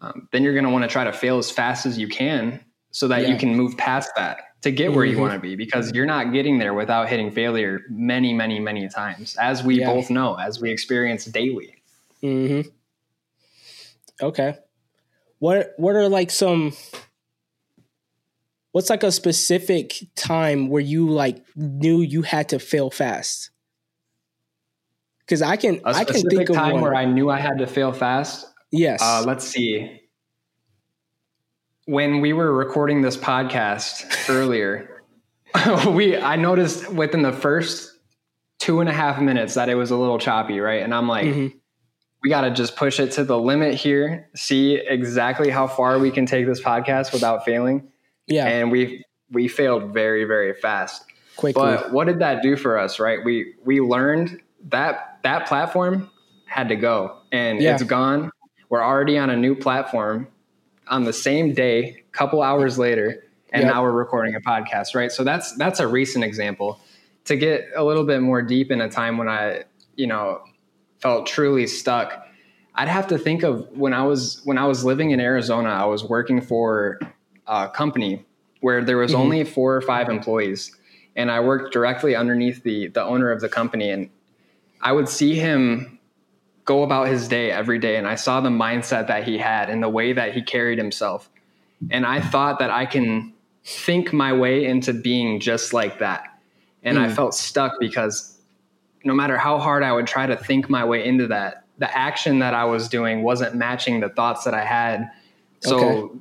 Um, 0.00 0.28
then 0.32 0.42
you're 0.42 0.54
going 0.54 0.64
to 0.64 0.70
want 0.70 0.84
to 0.84 0.88
try 0.88 1.04
to 1.04 1.12
fail 1.12 1.38
as 1.38 1.50
fast 1.50 1.86
as 1.86 1.98
you 1.98 2.08
can 2.08 2.64
so 2.90 3.08
that 3.08 3.22
yeah. 3.22 3.28
you 3.28 3.36
can 3.36 3.54
move 3.54 3.76
past 3.76 4.10
that 4.16 4.38
to 4.62 4.70
get 4.70 4.92
where 4.92 5.06
mm-hmm. 5.06 5.16
you 5.16 5.20
want 5.20 5.34
to 5.34 5.40
be 5.40 5.56
because 5.56 5.92
you're 5.92 6.06
not 6.06 6.32
getting 6.32 6.58
there 6.58 6.74
without 6.74 7.08
hitting 7.08 7.30
failure 7.30 7.80
many 7.88 8.32
many 8.32 8.60
many 8.60 8.88
times 8.88 9.36
as 9.36 9.62
we 9.62 9.80
yeah. 9.80 9.86
both 9.86 10.10
know 10.10 10.34
as 10.34 10.60
we 10.60 10.70
experience 10.70 11.24
daily 11.24 11.82
mm-hmm. 12.22 12.68
okay 14.22 14.58
what 15.38 15.72
what 15.76 15.96
are 15.96 16.08
like 16.08 16.30
some 16.30 16.72
what's 18.72 18.90
like 18.90 19.02
a 19.02 19.12
specific 19.12 19.94
time 20.16 20.68
where 20.68 20.82
you 20.82 21.08
like 21.08 21.44
knew 21.56 22.00
you 22.00 22.22
had 22.22 22.50
to 22.50 22.58
fail 22.58 22.90
fast? 22.90 23.50
Because 25.20 25.42
I 25.42 25.56
can, 25.56 25.80
a 25.84 25.90
I 25.90 26.04
can 26.04 26.22
think 26.22 26.48
of 26.48 26.56
time 26.56 26.74
one. 26.74 26.82
where 26.82 26.94
I 26.94 27.04
knew 27.04 27.30
I 27.30 27.38
had 27.38 27.58
to 27.58 27.66
fail 27.66 27.92
fast. 27.92 28.46
Yes. 28.72 29.00
Uh, 29.02 29.22
let's 29.26 29.46
see. 29.46 30.00
When 31.86 32.20
we 32.20 32.32
were 32.32 32.52
recording 32.52 33.02
this 33.02 33.16
podcast 33.16 34.28
earlier, 34.28 35.02
we 35.88 36.16
I 36.16 36.36
noticed 36.36 36.92
within 36.92 37.22
the 37.22 37.32
first 37.32 37.92
two 38.58 38.80
and 38.80 38.88
a 38.88 38.92
half 38.92 39.20
minutes 39.20 39.54
that 39.54 39.68
it 39.68 39.74
was 39.74 39.90
a 39.90 39.96
little 39.96 40.18
choppy, 40.18 40.60
right? 40.60 40.82
And 40.82 40.94
I'm 40.94 41.08
like, 41.08 41.26
mm-hmm. 41.26 41.56
we 42.22 42.28
got 42.28 42.42
to 42.42 42.50
just 42.50 42.76
push 42.76 43.00
it 43.00 43.12
to 43.12 43.24
the 43.24 43.38
limit 43.38 43.74
here, 43.74 44.28
see 44.36 44.74
exactly 44.74 45.50
how 45.50 45.66
far 45.66 45.98
we 45.98 46.10
can 46.10 46.26
take 46.26 46.46
this 46.46 46.60
podcast 46.60 47.12
without 47.12 47.44
failing. 47.44 47.88
Yeah. 48.26 48.46
And 48.46 48.70
we 48.70 49.04
we 49.30 49.48
failed 49.48 49.92
very 49.92 50.24
very 50.24 50.54
fast. 50.54 51.04
Quickly. 51.36 51.62
But 51.62 51.92
what 51.92 52.06
did 52.06 52.18
that 52.18 52.42
do 52.42 52.56
for 52.56 52.78
us, 52.78 52.98
right? 52.98 53.24
We 53.24 53.54
we 53.64 53.80
learned 53.80 54.40
that 54.68 55.18
that 55.22 55.46
platform 55.46 56.10
had 56.46 56.68
to 56.68 56.76
go 56.76 57.18
and 57.32 57.60
yeah. 57.60 57.74
it's 57.74 57.82
gone. 57.82 58.30
We're 58.68 58.84
already 58.84 59.18
on 59.18 59.30
a 59.30 59.36
new 59.36 59.54
platform 59.54 60.28
on 60.88 61.04
the 61.04 61.12
same 61.12 61.54
day, 61.54 62.02
couple 62.12 62.42
hours 62.42 62.78
later, 62.78 63.24
and 63.52 63.62
yep. 63.62 63.72
now 63.72 63.82
we're 63.82 63.92
recording 63.92 64.34
a 64.34 64.40
podcast, 64.40 64.94
right? 64.94 65.10
So 65.10 65.24
that's 65.24 65.54
that's 65.56 65.80
a 65.80 65.86
recent 65.86 66.24
example. 66.24 66.80
To 67.26 67.36
get 67.36 67.68
a 67.76 67.84
little 67.84 68.04
bit 68.04 68.20
more 68.20 68.42
deep 68.42 68.70
in 68.70 68.80
a 68.80 68.88
time 68.88 69.18
when 69.18 69.28
I, 69.28 69.64
you 69.94 70.06
know, 70.06 70.42
felt 71.00 71.26
truly 71.26 71.66
stuck, 71.66 72.26
I'd 72.74 72.88
have 72.88 73.06
to 73.08 73.18
think 73.18 73.42
of 73.42 73.68
when 73.76 73.92
I 73.92 74.02
was 74.02 74.40
when 74.44 74.58
I 74.58 74.66
was 74.66 74.84
living 74.84 75.10
in 75.10 75.20
Arizona, 75.20 75.70
I 75.70 75.84
was 75.84 76.04
working 76.04 76.40
for 76.40 76.98
uh, 77.50 77.68
company 77.68 78.24
where 78.60 78.82
there 78.82 78.96
was 78.96 79.12
mm-hmm. 79.12 79.20
only 79.20 79.44
four 79.44 79.74
or 79.74 79.80
five 79.80 80.08
employees, 80.08 80.74
and 81.16 81.30
I 81.30 81.40
worked 81.40 81.72
directly 81.72 82.14
underneath 82.14 82.62
the 82.62 82.86
the 82.88 83.02
owner 83.02 83.30
of 83.30 83.40
the 83.40 83.48
company, 83.48 83.90
and 83.90 84.08
I 84.80 84.92
would 84.92 85.08
see 85.08 85.34
him 85.34 85.98
go 86.64 86.84
about 86.84 87.08
his 87.08 87.26
day 87.26 87.50
every 87.50 87.80
day, 87.80 87.96
and 87.96 88.06
I 88.06 88.14
saw 88.14 88.40
the 88.40 88.50
mindset 88.50 89.08
that 89.08 89.24
he 89.24 89.36
had 89.36 89.68
and 89.68 89.82
the 89.82 89.88
way 89.88 90.12
that 90.12 90.32
he 90.32 90.42
carried 90.42 90.78
himself, 90.78 91.28
and 91.90 92.06
I 92.06 92.20
thought 92.20 92.60
that 92.60 92.70
I 92.70 92.86
can 92.86 93.34
think 93.64 94.12
my 94.12 94.32
way 94.32 94.64
into 94.64 94.94
being 94.94 95.40
just 95.40 95.72
like 95.72 95.98
that, 95.98 96.22
and 96.84 96.96
mm. 96.96 97.02
I 97.02 97.12
felt 97.12 97.34
stuck 97.34 97.72
because 97.80 98.38
no 99.02 99.12
matter 99.12 99.36
how 99.36 99.58
hard 99.58 99.82
I 99.82 99.92
would 99.92 100.06
try 100.06 100.26
to 100.26 100.36
think 100.36 100.70
my 100.70 100.84
way 100.84 101.04
into 101.04 101.26
that, 101.28 101.64
the 101.78 101.98
action 101.98 102.38
that 102.38 102.54
I 102.54 102.64
was 102.64 102.88
doing 102.88 103.24
wasn't 103.24 103.56
matching 103.56 103.98
the 103.98 104.08
thoughts 104.08 104.44
that 104.44 104.54
I 104.54 104.64
had. 104.64 105.10
So 105.60 105.78
okay 105.78 106.20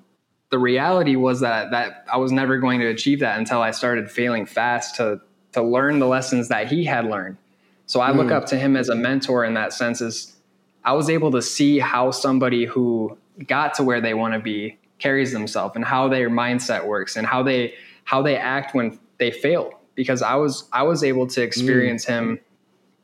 the 0.51 0.59
reality 0.59 1.15
was 1.15 1.41
that 1.41 1.71
that 1.71 2.05
I 2.11 2.17
was 2.17 2.31
never 2.31 2.57
going 2.57 2.79
to 2.79 2.87
achieve 2.87 3.19
that 3.19 3.37
until 3.37 3.61
I 3.61 3.71
started 3.71 4.09
failing 4.09 4.45
fast 4.45 4.95
to 4.95 5.21
to 5.53 5.63
learn 5.63 5.99
the 5.99 6.07
lessons 6.07 6.47
that 6.49 6.71
he 6.71 6.85
had 6.85 7.05
learned. 7.05 7.37
So 7.85 8.01
I 8.01 8.11
mm. 8.11 8.17
look 8.17 8.27
hmm. 8.27 8.33
up 8.33 8.45
to 8.47 8.57
him 8.57 8.75
as 8.75 8.89
a 8.89 8.95
mentor 8.95 9.43
in 9.43 9.55
that 9.55 9.73
sense 9.73 9.99
is 9.99 10.35
I 10.83 10.93
was 10.93 11.09
able 11.09 11.31
to 11.31 11.41
see 11.41 11.79
how 11.79 12.11
somebody 12.11 12.65
who 12.65 13.17
got 13.47 13.73
to 13.75 13.83
where 13.83 13.99
they 13.99 14.13
want 14.13 14.33
to 14.33 14.39
be 14.39 14.77
carries 14.99 15.31
themselves 15.31 15.75
and 15.75 15.85
how 15.85 16.07
their 16.07 16.29
mindset 16.29 16.85
works 16.85 17.15
and 17.15 17.25
how 17.25 17.41
they 17.41 17.73
how 18.03 18.21
they 18.21 18.37
act 18.37 18.75
when 18.75 18.99
they 19.17 19.31
fail 19.31 19.79
because 19.95 20.21
I 20.21 20.35
was 20.35 20.67
I 20.71 20.83
was 20.83 21.03
able 21.03 21.27
to 21.27 21.41
experience 21.41 22.05
mm. 22.05 22.09
him 22.09 22.39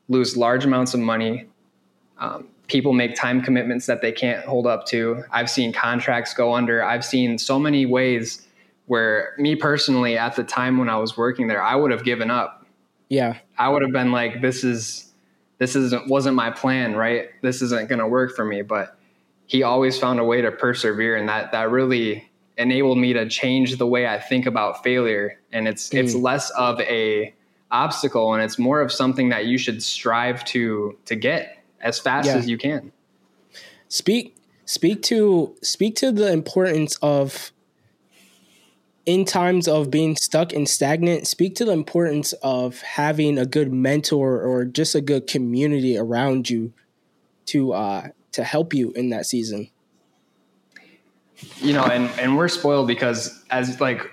lose 0.08 0.38
large 0.38 0.66
amounts 0.66 0.94
of 0.94 1.00
money 1.00 1.48
um, 2.18 2.48
people 2.68 2.94
make 2.94 3.16
time 3.16 3.42
commitments 3.42 3.86
that 3.86 4.02
they 4.02 4.12
can't 4.12 4.46
hold 4.46 4.68
up 4.68 4.86
to. 4.88 5.24
I've 5.32 5.50
seen 5.50 5.72
contracts 5.72 6.34
go 6.34 6.54
under. 6.54 6.84
I've 6.84 7.06
seen 7.06 7.38
so 7.38 7.60
many 7.60 7.86
ways 7.86 8.46
where 8.88 9.34
me 9.38 9.56
personally 9.56 10.18
at 10.18 10.36
the 10.36 10.44
time 10.44 10.78
when 10.78 10.90
I 10.90 10.98
was 10.98 11.18
working 11.18 11.48
there, 11.48 11.62
I 11.62 11.76
would 11.76 11.92
have 11.92 12.04
given 12.04 12.32
up. 12.32 12.66
Yeah. 13.10 13.38
I 13.58 13.70
would 13.70 13.82
have 13.82 13.92
been 13.92 14.12
like 14.12 14.42
this 14.42 14.64
is 14.64 15.12
this 15.58 15.76
isn't 15.76 16.08
wasn't 16.08 16.36
my 16.36 16.52
plan, 16.52 16.96
right? 16.96 17.30
This 17.42 17.62
isn't 17.62 17.88
going 17.88 18.00
to 18.00 18.08
work 18.08 18.36
for 18.36 18.46
me, 18.46 18.62
but 18.62 18.98
he 19.46 19.64
always 19.64 19.98
found 19.98 20.20
a 20.20 20.24
way 20.24 20.42
to 20.42 20.52
persevere 20.52 21.16
and 21.16 21.30
that 21.30 21.52
that 21.52 21.70
really 21.70 22.30
enabled 22.58 22.98
me 22.98 23.14
to 23.14 23.28
change 23.28 23.78
the 23.78 23.86
way 23.86 24.08
I 24.08 24.20
think 24.20 24.46
about 24.46 24.84
failure 24.84 25.40
and 25.52 25.68
it's 25.68 25.90
mm. 25.90 26.00
it's 26.00 26.16
less 26.16 26.50
of 26.52 26.80
a 26.82 27.34
obstacle 27.72 28.34
and 28.34 28.44
it's 28.44 28.58
more 28.58 28.82
of 28.82 28.92
something 28.92 29.30
that 29.30 29.46
you 29.46 29.58
should 29.58 29.84
strive 29.84 30.44
to 30.46 30.98
to 31.06 31.16
get 31.16 31.58
as 31.86 32.00
fast 32.00 32.28
yeah. 32.28 32.36
as 32.36 32.50
you 32.50 32.58
can. 32.58 32.92
Speak 33.88 34.36
speak 34.66 35.04
to 35.04 35.56
speak 35.62 35.96
to 35.96 36.12
the 36.12 36.32
importance 36.32 36.98
of 37.02 37.52
in 39.06 39.24
times 39.24 39.68
of 39.68 39.92
being 39.92 40.16
stuck 40.16 40.52
and 40.52 40.68
stagnant, 40.68 41.28
speak 41.28 41.56
to 41.56 41.66
the 41.66 41.72
importance 41.72 42.34
of 42.42 42.82
having 42.82 43.38
a 43.38 43.46
good 43.46 43.72
mentor 43.72 44.42
or 44.42 44.66
just 44.66 44.96
a 44.96 45.02
good 45.02 45.28
community 45.28 45.96
around 45.96 46.50
you 46.50 46.74
to 47.46 47.74
uh, 47.74 48.08
to 48.32 48.44
help 48.44 48.74
you 48.74 48.92
in 48.94 49.12
that 49.12 49.28
season. 49.28 49.70
You 51.58 51.74
know, 51.74 51.84
and 51.84 52.10
and 52.20 52.36
we're 52.36 52.48
spoiled 52.48 52.88
because 52.88 53.44
as 53.52 53.80
like 53.80 54.10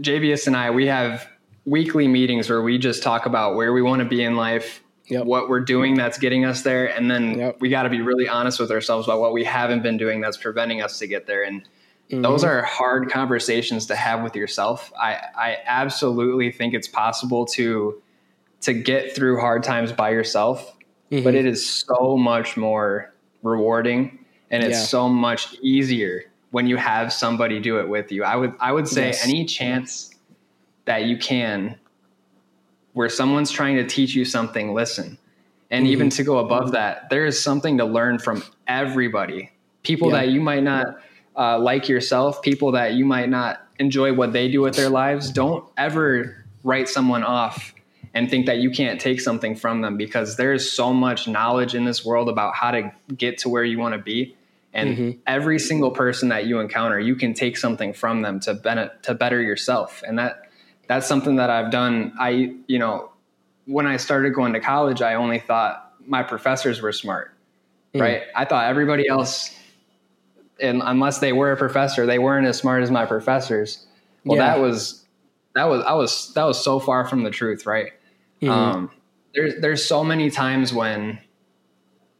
Jayvious 0.00 0.48
and 0.48 0.56
I, 0.56 0.70
we 0.70 0.86
have 0.86 1.28
weekly 1.64 2.08
meetings 2.08 2.50
where 2.50 2.62
we 2.62 2.78
just 2.78 3.04
talk 3.04 3.26
about 3.26 3.54
where 3.54 3.72
we 3.72 3.82
want 3.82 4.00
to 4.00 4.08
be 4.08 4.24
in 4.24 4.34
life, 4.34 4.82
yep. 5.12 5.24
what 5.24 5.48
we're 5.48 5.60
doing 5.60 5.94
that's 5.94 6.18
getting 6.18 6.44
us 6.44 6.62
there, 6.62 6.86
and 6.86 7.10
then 7.10 7.38
yep. 7.38 7.60
we 7.60 7.68
got 7.68 7.84
to 7.84 7.90
be 7.90 8.00
really 8.00 8.28
honest 8.28 8.58
with 8.58 8.70
ourselves 8.70 9.06
about 9.06 9.20
what 9.20 9.32
we 9.32 9.44
haven't 9.44 9.82
been 9.82 9.96
doing 9.96 10.20
that's 10.20 10.36
preventing 10.36 10.82
us 10.82 10.98
to 10.98 11.06
get 11.06 11.26
there. 11.26 11.42
And 11.44 11.62
mm-hmm. 11.62 12.22
those 12.22 12.44
are 12.44 12.62
hard 12.62 13.10
conversations 13.10 13.86
to 13.86 13.96
have 13.96 14.22
with 14.22 14.34
yourself. 14.34 14.92
I 14.98 15.12
I 15.36 15.58
absolutely 15.66 16.50
think 16.50 16.74
it's 16.74 16.88
possible 16.88 17.46
to 17.46 18.02
to 18.62 18.72
get 18.72 19.14
through 19.14 19.40
hard 19.40 19.62
times 19.62 19.92
by 19.92 20.10
yourself, 20.10 20.76
mm-hmm. 21.10 21.24
but 21.24 21.34
it 21.34 21.46
is 21.46 21.68
so 21.68 22.16
much 22.16 22.56
more 22.56 23.12
rewarding 23.42 24.18
and 24.50 24.62
it's 24.62 24.78
yeah. 24.78 24.84
so 24.84 25.08
much 25.08 25.54
easier 25.62 26.22
when 26.50 26.66
you 26.66 26.76
have 26.76 27.12
somebody 27.12 27.58
do 27.58 27.80
it 27.80 27.88
with 27.88 28.12
you. 28.12 28.24
I 28.24 28.36
would 28.36 28.54
I 28.60 28.72
would 28.72 28.86
say 28.86 29.06
yes. 29.06 29.24
any 29.24 29.44
chance 29.44 30.10
that 30.84 31.04
you 31.04 31.16
can 31.16 31.78
where 32.92 33.08
someone's 33.08 33.50
trying 33.50 33.76
to 33.76 33.86
teach 33.86 34.14
you 34.14 34.24
something, 34.24 34.74
listen. 34.74 35.18
And 35.70 35.84
mm-hmm. 35.84 35.92
even 35.92 36.10
to 36.10 36.24
go 36.24 36.38
above 36.38 36.72
that, 36.72 37.08
there 37.10 37.24
is 37.24 37.42
something 37.42 37.78
to 37.78 37.84
learn 37.84 38.18
from 38.18 38.44
everybody. 38.66 39.50
People 39.82 40.10
yeah. 40.10 40.20
that 40.20 40.28
you 40.28 40.40
might 40.40 40.62
not 40.62 40.98
uh, 41.36 41.58
like 41.58 41.88
yourself, 41.88 42.42
people 42.42 42.72
that 42.72 42.92
you 42.92 43.04
might 43.04 43.28
not 43.28 43.60
enjoy 43.78 44.12
what 44.12 44.32
they 44.32 44.50
do 44.50 44.60
with 44.60 44.74
their 44.74 44.90
lives. 44.90 45.30
Don't 45.30 45.64
ever 45.76 46.44
write 46.62 46.88
someone 46.88 47.24
off 47.24 47.74
and 48.14 48.28
think 48.28 48.46
that 48.46 48.58
you 48.58 48.70
can't 48.70 49.00
take 49.00 49.20
something 49.20 49.56
from 49.56 49.80
them 49.80 49.96
because 49.96 50.36
there's 50.36 50.70
so 50.70 50.92
much 50.92 51.26
knowledge 51.26 51.74
in 51.74 51.84
this 51.84 52.04
world 52.04 52.28
about 52.28 52.54
how 52.54 52.70
to 52.70 52.92
get 53.16 53.38
to 53.38 53.48
where 53.48 53.64
you 53.64 53.78
want 53.78 53.94
to 53.94 53.98
be. 53.98 54.36
And 54.74 54.96
mm-hmm. 54.96 55.18
every 55.26 55.58
single 55.58 55.90
person 55.90 56.28
that 56.28 56.46
you 56.46 56.60
encounter, 56.60 56.98
you 56.98 57.16
can 57.16 57.34
take 57.34 57.56
something 57.56 57.92
from 57.92 58.22
them 58.22 58.40
to, 58.40 58.54
ben- 58.54 58.90
to 59.02 59.14
better 59.14 59.40
yourself. 59.40 60.02
And 60.06 60.18
that 60.18 60.41
that's 60.92 61.06
something 61.06 61.36
that 61.36 61.48
I've 61.48 61.70
done. 61.70 62.12
I, 62.20 62.54
you 62.66 62.78
know, 62.78 63.10
when 63.64 63.86
I 63.86 63.96
started 63.96 64.34
going 64.34 64.52
to 64.52 64.60
college, 64.60 65.00
I 65.00 65.14
only 65.14 65.38
thought 65.38 65.94
my 66.06 66.22
professors 66.22 66.82
were 66.82 66.92
smart, 66.92 67.32
mm. 67.94 68.00
right? 68.00 68.24
I 68.36 68.44
thought 68.44 68.68
everybody 68.68 69.08
else, 69.08 69.56
and 70.60 70.82
unless 70.84 71.18
they 71.18 71.32
were 71.32 71.52
a 71.52 71.56
professor, 71.56 72.04
they 72.04 72.18
weren't 72.18 72.46
as 72.46 72.58
smart 72.58 72.82
as 72.82 72.90
my 72.90 73.06
professors. 73.06 73.86
Well, 74.24 74.36
yeah. 74.36 74.48
that 74.48 74.60
was, 74.60 75.02
that 75.54 75.64
was, 75.64 75.82
I 75.84 75.94
was, 75.94 76.34
that 76.34 76.44
was 76.44 76.62
so 76.62 76.78
far 76.78 77.06
from 77.06 77.22
the 77.22 77.30
truth, 77.30 77.64
right? 77.64 77.92
Mm-hmm. 78.42 78.50
Um, 78.50 78.90
there's, 79.34 79.60
there's 79.62 79.84
so 79.84 80.04
many 80.04 80.30
times 80.30 80.74
when 80.74 81.18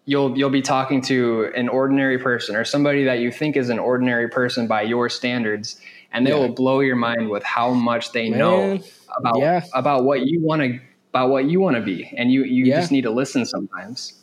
you'll, 0.07 0.39
you'll 0.39 0.51
be 0.51 0.63
talking 0.63 1.03
to 1.03 1.53
an 1.55 1.69
ordinary 1.69 2.19
person 2.19 2.57
or 2.57 2.65
somebody 2.65 3.05
that 3.05 3.19
you 3.19 3.31
think 3.31 3.57
is 3.57 3.69
an 3.69 3.79
ordinary 3.79 4.29
person 4.29 4.67
by 4.67 4.81
your 4.81 5.11
standards 5.11 5.79
and 6.13 6.27
they 6.27 6.31
yeah. 6.31 6.39
will 6.39 6.53
blow 6.53 6.81
your 6.81 6.97
mind 6.97 7.29
with 7.29 7.43
how 7.43 7.73
much 7.73 8.13
they 8.13 8.29
Man. 8.31 8.39
know 8.39 8.81
about 9.17 9.39
yeah. 9.39 9.65
about 9.75 10.05
what 10.05 10.27
you 10.27 10.41
want 10.41 10.63
to 10.63 10.81
about 11.11 11.31
what 11.31 11.45
you 11.45 11.61
want 11.61 11.77
to 11.77 11.83
be 11.83 12.13
and 12.17 12.31
you 12.31 12.45
you 12.45 12.65
yeah. 12.65 12.81
just 12.81 12.93
need 12.93 13.03
to 13.03 13.11
listen 13.11 13.45
sometimes 13.45 14.15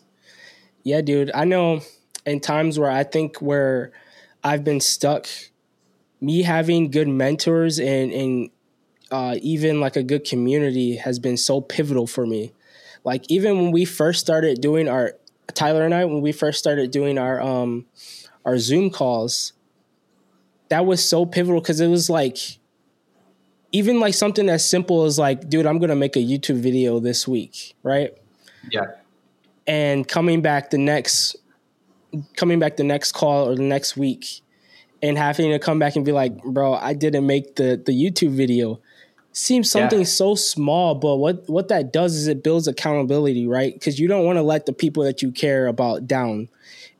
yeah 0.84 1.02
dude 1.02 1.32
i 1.36 1.44
know 1.44 1.82
in 2.26 2.40
times 2.40 2.80
where 2.80 2.90
i 2.90 3.04
think 3.04 3.38
where 3.38 3.92
i've 4.44 4.64
been 4.64 4.80
stuck 4.80 5.28
me 6.22 6.42
having 6.42 6.90
good 6.90 7.08
mentors 7.08 7.80
and 7.80 8.12
and 8.12 8.50
uh, 9.12 9.36
even 9.42 9.82
like 9.82 9.96
a 9.96 10.04
good 10.04 10.24
community 10.24 10.98
has 10.98 11.18
been 11.18 11.36
so 11.36 11.62
pivotal 11.62 12.06
for 12.06 12.28
me 12.28 12.52
like 13.04 13.24
even 13.28 13.58
when 13.58 13.72
we 13.72 13.84
first 13.84 14.20
started 14.20 14.62
doing 14.62 14.88
our 14.88 15.14
tyler 15.56 15.84
and 15.84 15.96
i 15.96 16.06
when 16.06 16.22
we 16.22 16.32
first 16.32 16.60
started 16.60 16.92
doing 16.92 17.18
our 17.18 17.42
um 17.42 17.86
our 18.46 18.60
zoom 18.60 18.92
calls 18.92 19.54
that 20.70 20.86
was 20.86 21.08
so 21.08 21.26
pivotal 21.26 21.62
because 21.62 21.80
it 21.82 21.88
was 21.88 22.10
like 22.10 22.38
even 23.72 24.00
like 24.00 24.14
something 24.14 24.50
as 24.50 24.68
simple 24.68 25.04
as 25.04 25.20
like, 25.20 25.50
dude, 25.50 25.66
I'm 25.66 25.80
gonna 25.80 25.96
make 25.96 26.16
a 26.16 26.20
YouTube 26.20 26.60
video 26.60 27.00
this 27.00 27.28
week, 27.28 27.76
right? 27.84 28.18
Yeah. 28.72 28.86
And 29.68 30.08
coming 30.08 30.42
back 30.42 30.70
the 30.70 30.78
next 30.78 31.36
coming 32.36 32.58
back 32.60 32.78
the 32.78 32.84
next 32.84 33.12
call 33.12 33.50
or 33.50 33.56
the 33.56 33.62
next 33.62 33.96
week 33.96 34.42
and 35.02 35.18
having 35.18 35.52
to 35.52 35.60
come 35.60 35.78
back 35.80 35.96
and 35.96 36.04
be 36.04 36.12
like, 36.12 36.42
bro, 36.44 36.74
I 36.74 36.94
didn't 36.94 37.26
make 37.26 37.56
the 37.56 37.82
the 37.84 37.92
YouTube 37.92 38.32
video. 38.32 38.80
Seems 39.32 39.70
something 39.70 40.00
yeah. 40.00 40.06
so 40.06 40.36
small, 40.36 40.96
but 40.96 41.18
what 41.18 41.48
what 41.48 41.68
that 41.68 41.94
does 41.94 42.16
is 42.16 42.28
it 42.28 42.44
builds 42.44 42.68
accountability, 42.68 43.48
right? 43.48 43.74
Because 43.74 44.00
you 44.00 44.08
don't 44.08 44.26
want 44.26 44.38
to 44.38 44.44
let 44.44 44.66
the 44.66 44.74
people 44.74 45.04
that 45.04 45.22
you 45.22 45.32
care 45.32 45.68
about 45.68 46.08
down. 46.08 46.50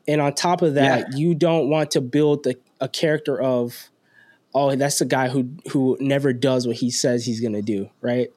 And 0.06 0.20
on 0.20 0.34
top 0.34 0.62
of 0.62 0.74
that, 0.74 1.08
yeah. 1.10 1.16
you 1.16 1.34
don't 1.34 1.68
want 1.68 1.90
to 1.92 2.00
build 2.00 2.44
the 2.44 2.56
a 2.80 2.88
character 2.88 3.40
of 3.40 3.90
oh 4.54 4.74
that's 4.74 4.98
the 4.98 5.04
guy 5.04 5.28
who 5.28 5.50
who 5.70 5.96
never 6.00 6.32
does 6.32 6.66
what 6.66 6.76
he 6.76 6.90
says 6.90 7.24
he's 7.24 7.40
gonna 7.40 7.62
do 7.62 7.88
right? 8.00 8.30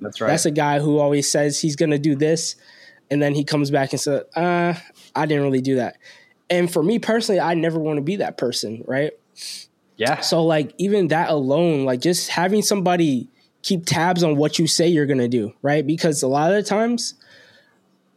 That's 0.00 0.20
right. 0.20 0.28
That's 0.28 0.46
a 0.46 0.50
guy 0.50 0.78
who 0.78 0.98
always 0.98 1.30
says 1.30 1.60
he's 1.60 1.76
gonna 1.76 1.98
do 1.98 2.14
this 2.14 2.56
and 3.10 3.20
then 3.20 3.34
he 3.34 3.44
comes 3.44 3.70
back 3.70 3.92
and 3.92 4.00
says 4.00 4.24
uh 4.36 4.74
i 5.14 5.26
didn't 5.26 5.42
really 5.42 5.60
do 5.60 5.76
that. 5.76 5.96
And 6.50 6.72
for 6.72 6.82
me 6.82 6.98
personally 6.98 7.40
i 7.40 7.54
never 7.54 7.78
want 7.78 7.98
to 7.98 8.02
be 8.02 8.16
that 8.16 8.36
person 8.36 8.84
right? 8.86 9.12
Yeah. 9.96 10.20
So 10.20 10.44
like 10.44 10.72
even 10.78 11.08
that 11.08 11.30
alone 11.30 11.84
like 11.84 12.00
just 12.00 12.30
having 12.30 12.62
somebody 12.62 13.28
keep 13.62 13.84
tabs 13.84 14.22
on 14.22 14.36
what 14.36 14.58
you 14.58 14.66
say 14.66 14.88
you're 14.88 15.06
gonna 15.06 15.28
do 15.28 15.52
right? 15.62 15.86
Because 15.86 16.22
a 16.22 16.28
lot 16.28 16.50
of 16.50 16.56
the 16.56 16.62
times 16.62 17.14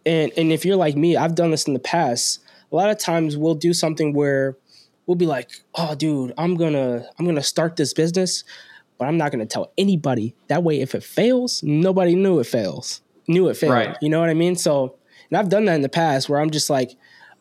and 0.05 0.31
and 0.37 0.51
if 0.51 0.65
you're 0.65 0.75
like 0.75 0.95
me 0.95 1.15
i've 1.15 1.35
done 1.35 1.51
this 1.51 1.67
in 1.67 1.73
the 1.73 1.79
past 1.79 2.39
a 2.71 2.75
lot 2.75 2.89
of 2.89 2.97
times 2.97 3.37
we'll 3.37 3.55
do 3.55 3.73
something 3.73 4.13
where 4.13 4.57
we'll 5.11 5.17
be 5.17 5.25
like, 5.25 5.51
"Oh, 5.75 5.93
dude, 5.93 6.33
I'm 6.37 6.55
gonna 6.55 7.05
I'm 7.19 7.25
gonna 7.25 7.43
start 7.43 7.75
this 7.75 7.93
business, 7.93 8.45
but 8.97 9.09
I'm 9.09 9.17
not 9.17 9.29
gonna 9.33 9.45
tell 9.45 9.73
anybody. 9.77 10.33
That 10.47 10.63
way, 10.63 10.79
if 10.79 10.95
it 10.95 11.03
fails, 11.03 11.61
nobody 11.63 12.15
knew 12.15 12.39
it 12.39 12.45
fails, 12.45 13.01
knew 13.27 13.49
it 13.49 13.57
failed. 13.57 13.73
Right. 13.73 13.97
You 14.01 14.07
know 14.07 14.21
what 14.21 14.29
I 14.29 14.33
mean? 14.33 14.55
So, 14.55 14.95
and 15.29 15.37
I've 15.37 15.49
done 15.49 15.65
that 15.65 15.75
in 15.75 15.81
the 15.81 15.89
past 15.89 16.29
where 16.29 16.39
I'm 16.39 16.49
just 16.49 16.69
like, 16.69 16.91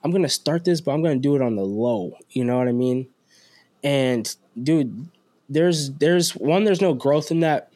I'm 0.02 0.10
gonna 0.10 0.28
start 0.28 0.64
this, 0.64 0.80
but 0.80 0.90
I'm 0.90 1.00
gonna 1.00 1.20
do 1.20 1.36
it 1.36 1.42
on 1.42 1.54
the 1.54 1.62
low. 1.62 2.14
You 2.30 2.44
know 2.44 2.58
what 2.58 2.66
I 2.66 2.72
mean? 2.72 3.06
And 3.84 4.34
dude, 4.60 5.08
there's 5.48 5.92
there's 5.92 6.34
one, 6.34 6.64
there's 6.64 6.80
no 6.80 6.92
growth 6.92 7.30
in 7.30 7.38
that. 7.40 7.70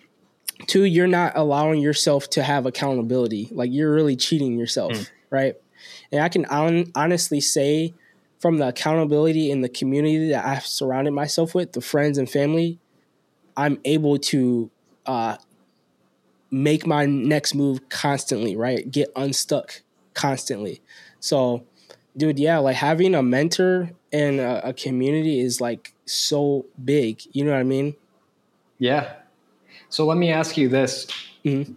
Two, 0.66 0.82
you're 0.82 1.06
not 1.06 1.34
allowing 1.36 1.80
yourself 1.80 2.28
to 2.30 2.42
have 2.42 2.66
accountability. 2.66 3.48
Like 3.52 3.70
you're 3.72 3.94
really 3.94 4.16
cheating 4.16 4.58
yourself, 4.58 4.92
mm. 4.92 5.08
right? 5.30 5.54
And 6.10 6.20
I 6.20 6.28
can 6.28 6.46
on, 6.46 6.90
honestly 6.96 7.40
say 7.40 7.94
from 8.44 8.58
the 8.58 8.68
accountability 8.68 9.50
in 9.50 9.62
the 9.62 9.70
community 9.70 10.28
that 10.28 10.44
I've 10.44 10.66
surrounded 10.66 11.12
myself 11.12 11.54
with, 11.54 11.72
the 11.72 11.80
friends 11.80 12.18
and 12.18 12.28
family, 12.28 12.78
I'm 13.56 13.80
able 13.86 14.18
to 14.18 14.70
uh, 15.06 15.38
make 16.50 16.86
my 16.86 17.06
next 17.06 17.54
move 17.54 17.88
constantly, 17.88 18.54
right? 18.54 18.90
Get 18.90 19.08
unstuck 19.16 19.80
constantly. 20.12 20.82
So, 21.20 21.64
dude, 22.18 22.38
yeah, 22.38 22.58
like 22.58 22.76
having 22.76 23.14
a 23.14 23.22
mentor 23.22 23.92
and 24.12 24.38
a, 24.40 24.68
a 24.68 24.72
community 24.74 25.40
is 25.40 25.62
like 25.62 25.94
so 26.04 26.66
big. 26.84 27.22
You 27.32 27.46
know 27.46 27.52
what 27.52 27.60
I 27.60 27.62
mean? 27.62 27.96
Yeah. 28.78 29.14
So 29.88 30.04
let 30.04 30.18
me 30.18 30.30
ask 30.30 30.58
you 30.58 30.68
this. 30.68 31.06
Mm-hmm. 31.46 31.72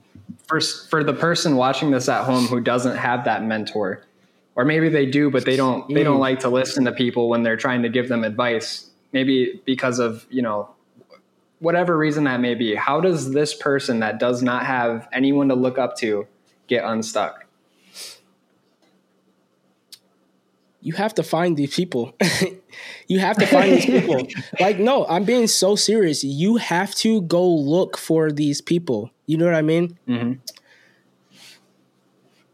First, 0.50 0.90
for 0.90 1.02
the 1.02 1.14
person 1.14 1.56
watching 1.56 1.92
this 1.92 2.10
at 2.10 2.26
home 2.26 2.48
who 2.48 2.60
doesn't 2.60 2.98
have 2.98 3.24
that 3.24 3.42
mentor, 3.42 4.04
or 4.58 4.66
maybe 4.66 4.90
they 4.90 5.06
do 5.06 5.30
but 5.30 5.46
they 5.46 5.56
don't 5.56 5.88
they 5.94 6.04
don't 6.04 6.20
like 6.20 6.40
to 6.40 6.50
listen 6.50 6.84
to 6.84 6.92
people 6.92 7.30
when 7.30 7.44
they're 7.44 7.56
trying 7.56 7.84
to 7.84 7.90
give 7.90 8.10
them 8.10 8.26
advice. 8.26 8.90
Maybe 9.14 9.62
because 9.66 10.00
of 10.00 10.26
you 10.30 10.42
know 10.42 10.70
whatever 11.60 11.98
reason 11.98 12.26
that 12.26 12.42
may 12.42 12.56
be 12.56 12.76
how 12.76 13.00
does 13.00 13.32
this 13.32 13.54
person 13.54 14.00
that 14.00 14.20
does 14.20 14.42
not 14.42 14.66
have 14.66 15.08
anyone 15.14 15.48
to 15.48 15.56
look 15.56 15.78
up 15.78 15.96
to 16.00 16.28
get 16.68 16.84
unstuck? 16.84 17.46
You 20.82 20.94
have 20.94 21.14
to 21.16 21.24
find 21.24 21.56
these 21.56 21.74
people. 21.74 22.14
You 23.08 23.20
have 23.20 23.38
to 23.38 23.48
find 23.48 23.72
these 23.72 23.86
people. 23.86 24.28
Like 24.60 24.78
no 24.80 25.06
i'm 25.08 25.24
being 25.24 25.48
so 25.48 25.76
serious. 25.76 26.24
You 26.24 26.58
have 26.58 26.94
to 26.96 27.22
go 27.22 27.48
look 27.48 27.98
for 27.98 28.32
these 28.32 28.60
people. 28.62 29.12
You 29.26 29.38
know 29.38 29.46
what 29.46 29.56
i 29.56 29.62
mean? 29.62 29.98
Mm-hmm 30.08 30.34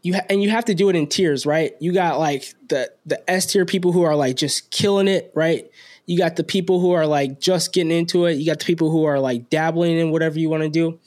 you 0.04 0.14
ha- 0.14 0.26
and 0.28 0.42
you 0.42 0.50
have 0.50 0.66
to 0.66 0.74
do 0.74 0.90
it 0.90 0.96
in 0.96 1.06
tiers, 1.08 1.46
right? 1.46 1.74
You 1.80 1.92
got 1.92 2.18
like 2.18 2.54
the 2.68 2.92
the 3.06 3.28
S 3.28 3.46
tier 3.46 3.64
people 3.64 3.90
who 3.90 4.02
are 4.02 4.14
like 4.14 4.36
just 4.36 4.70
killing 4.70 5.08
it, 5.08 5.32
right? 5.34 5.68
You 6.06 6.18
got 6.18 6.36
the 6.36 6.44
people 6.44 6.78
who 6.78 6.92
are 6.92 7.06
like 7.06 7.40
just 7.40 7.72
getting 7.72 7.90
into 7.90 8.26
it. 8.26 8.34
You 8.34 8.44
got 8.44 8.58
the 8.58 8.66
people 8.66 8.90
who 8.90 9.04
are 9.04 9.18
like 9.18 9.48
dabbling 9.48 9.98
in 9.98 10.10
whatever 10.10 10.38
you 10.38 10.50
want 10.50 10.62
to 10.62 10.68
do. 10.68 11.00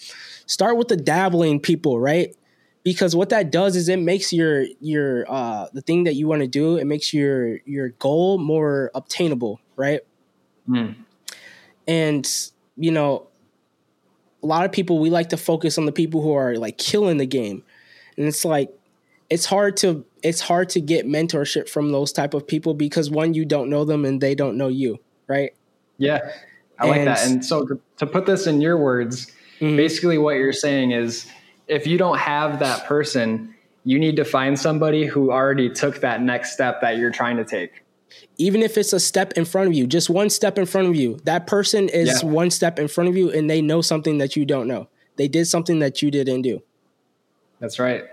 Start 0.47 0.77
with 0.77 0.87
the 0.87 0.97
dabbling 0.97 1.59
people, 1.59 1.99
right? 1.99 2.35
Because 2.83 3.15
what 3.15 3.29
that 3.29 3.51
does 3.51 3.75
is 3.75 3.87
it 3.87 3.99
makes 3.99 4.33
your 4.33 4.65
your 4.81 5.31
uh 5.31 5.67
the 5.73 5.81
thing 5.81 6.05
that 6.05 6.15
you 6.15 6.27
want 6.27 6.41
to 6.41 6.47
do, 6.47 6.77
it 6.77 6.85
makes 6.85 7.13
your 7.13 7.59
your 7.65 7.89
goal 7.89 8.39
more 8.39 8.89
obtainable, 8.95 9.61
right? 9.75 10.01
Mm. 10.67 10.95
And 11.87 12.27
you 12.75 12.91
know, 12.91 13.27
a 14.41 14.47
lot 14.47 14.65
of 14.65 14.71
people 14.71 14.97
we 14.97 15.11
like 15.11 15.29
to 15.29 15.37
focus 15.37 15.77
on 15.77 15.85
the 15.85 15.91
people 15.91 16.23
who 16.23 16.33
are 16.33 16.55
like 16.55 16.79
killing 16.79 17.17
the 17.17 17.27
game. 17.27 17.63
And 18.17 18.25
it's 18.25 18.43
like 18.43 18.73
it's 19.29 19.45
hard 19.45 19.77
to 19.77 20.05
it's 20.23 20.41
hard 20.41 20.69
to 20.69 20.81
get 20.81 21.05
mentorship 21.05 21.69
from 21.69 21.91
those 21.91 22.11
type 22.11 22.33
of 22.33 22.47
people 22.47 22.73
because 22.73 23.09
one 23.09 23.33
you 23.33 23.45
don't 23.45 23.69
know 23.69 23.85
them 23.85 24.05
and 24.05 24.19
they 24.21 24.35
don't 24.35 24.57
know 24.57 24.67
you, 24.67 24.99
right? 25.27 25.51
Yeah. 25.97 26.19
I 26.79 26.83
and, 26.83 26.89
like 26.89 27.05
that. 27.05 27.25
And 27.25 27.45
so 27.45 27.65
to, 27.65 27.79
to, 27.97 28.05
put 28.05 28.25
this 28.25 28.45
in 28.45 28.61
your 28.61 28.77
words, 28.77 29.31
mm-hmm. 29.59 29.75
basically 29.75 30.17
what 30.17 30.35
you're 30.35 30.53
saying 30.53 30.91
is 30.91 31.27
if 31.67 31.87
you 31.87 31.97
don't 31.97 32.17
have 32.17 32.59
that 32.59 32.85
person, 32.85 33.55
you 33.83 33.99
need 33.99 34.15
to 34.17 34.25
find 34.25 34.59
somebody 34.59 35.05
who 35.05 35.31
already 35.31 35.69
took 35.69 36.01
that 36.01 36.21
next 36.21 36.53
step 36.53 36.81
that 36.81 36.97
you're 36.97 37.11
trying 37.11 37.37
to 37.37 37.45
take 37.45 37.83
even 38.37 38.61
if 38.61 38.77
it's 38.77 38.93
a 38.93 38.99
step 38.99 39.33
in 39.33 39.45
front 39.45 39.67
of 39.67 39.73
you, 39.73 39.87
just 39.87 40.09
one 40.09 40.29
step 40.29 40.57
in 40.57 40.65
front 40.65 40.87
of 40.87 40.95
you, 40.95 41.17
that 41.23 41.47
person 41.47 41.89
is 41.89 42.21
yeah. 42.21 42.29
one 42.29 42.49
step 42.49 42.79
in 42.79 42.87
front 42.87 43.09
of 43.09 43.17
you 43.17 43.31
and 43.31 43.49
they 43.49 43.61
know 43.61 43.81
something 43.81 44.19
that 44.19 44.35
you 44.35 44.45
don't 44.45 44.67
know. 44.67 44.87
They 45.15 45.27
did 45.27 45.45
something 45.45 45.79
that 45.79 46.01
you 46.01 46.11
didn't 46.11 46.43
do. 46.43 46.61
That's 47.59 47.79
right. 47.79 48.03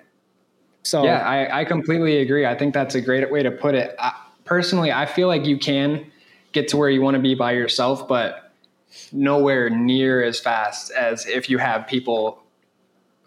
So, 0.84 1.04
yeah, 1.04 1.18
I, 1.18 1.60
I 1.60 1.64
completely 1.64 2.18
agree. 2.18 2.46
I 2.46 2.56
think 2.56 2.72
that's 2.72 2.94
a 2.94 3.00
great 3.00 3.30
way 3.32 3.42
to 3.42 3.50
put 3.50 3.74
it. 3.74 3.96
I, 3.98 4.12
personally, 4.44 4.92
I 4.92 5.06
feel 5.06 5.28
like 5.28 5.46
you 5.46 5.58
can 5.58 6.10
get 6.52 6.68
to 6.68 6.76
where 6.76 6.88
you 6.90 7.02
want 7.02 7.16
to 7.16 7.20
be 7.20 7.34
by 7.34 7.52
yourself, 7.52 8.06
but 8.06 8.52
nowhere 9.12 9.70
near 9.70 10.22
as 10.22 10.38
fast 10.38 10.90
as 10.92 11.26
if 11.26 11.50
you 11.50 11.58
have 11.58 11.86
people 11.86 12.42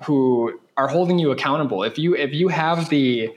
who 0.03 0.59
are 0.77 0.87
holding 0.87 1.19
you 1.19 1.31
accountable. 1.31 1.83
If 1.83 1.97
you 1.97 2.15
if 2.15 2.33
you 2.33 2.47
have 2.47 2.89
the 2.89 3.35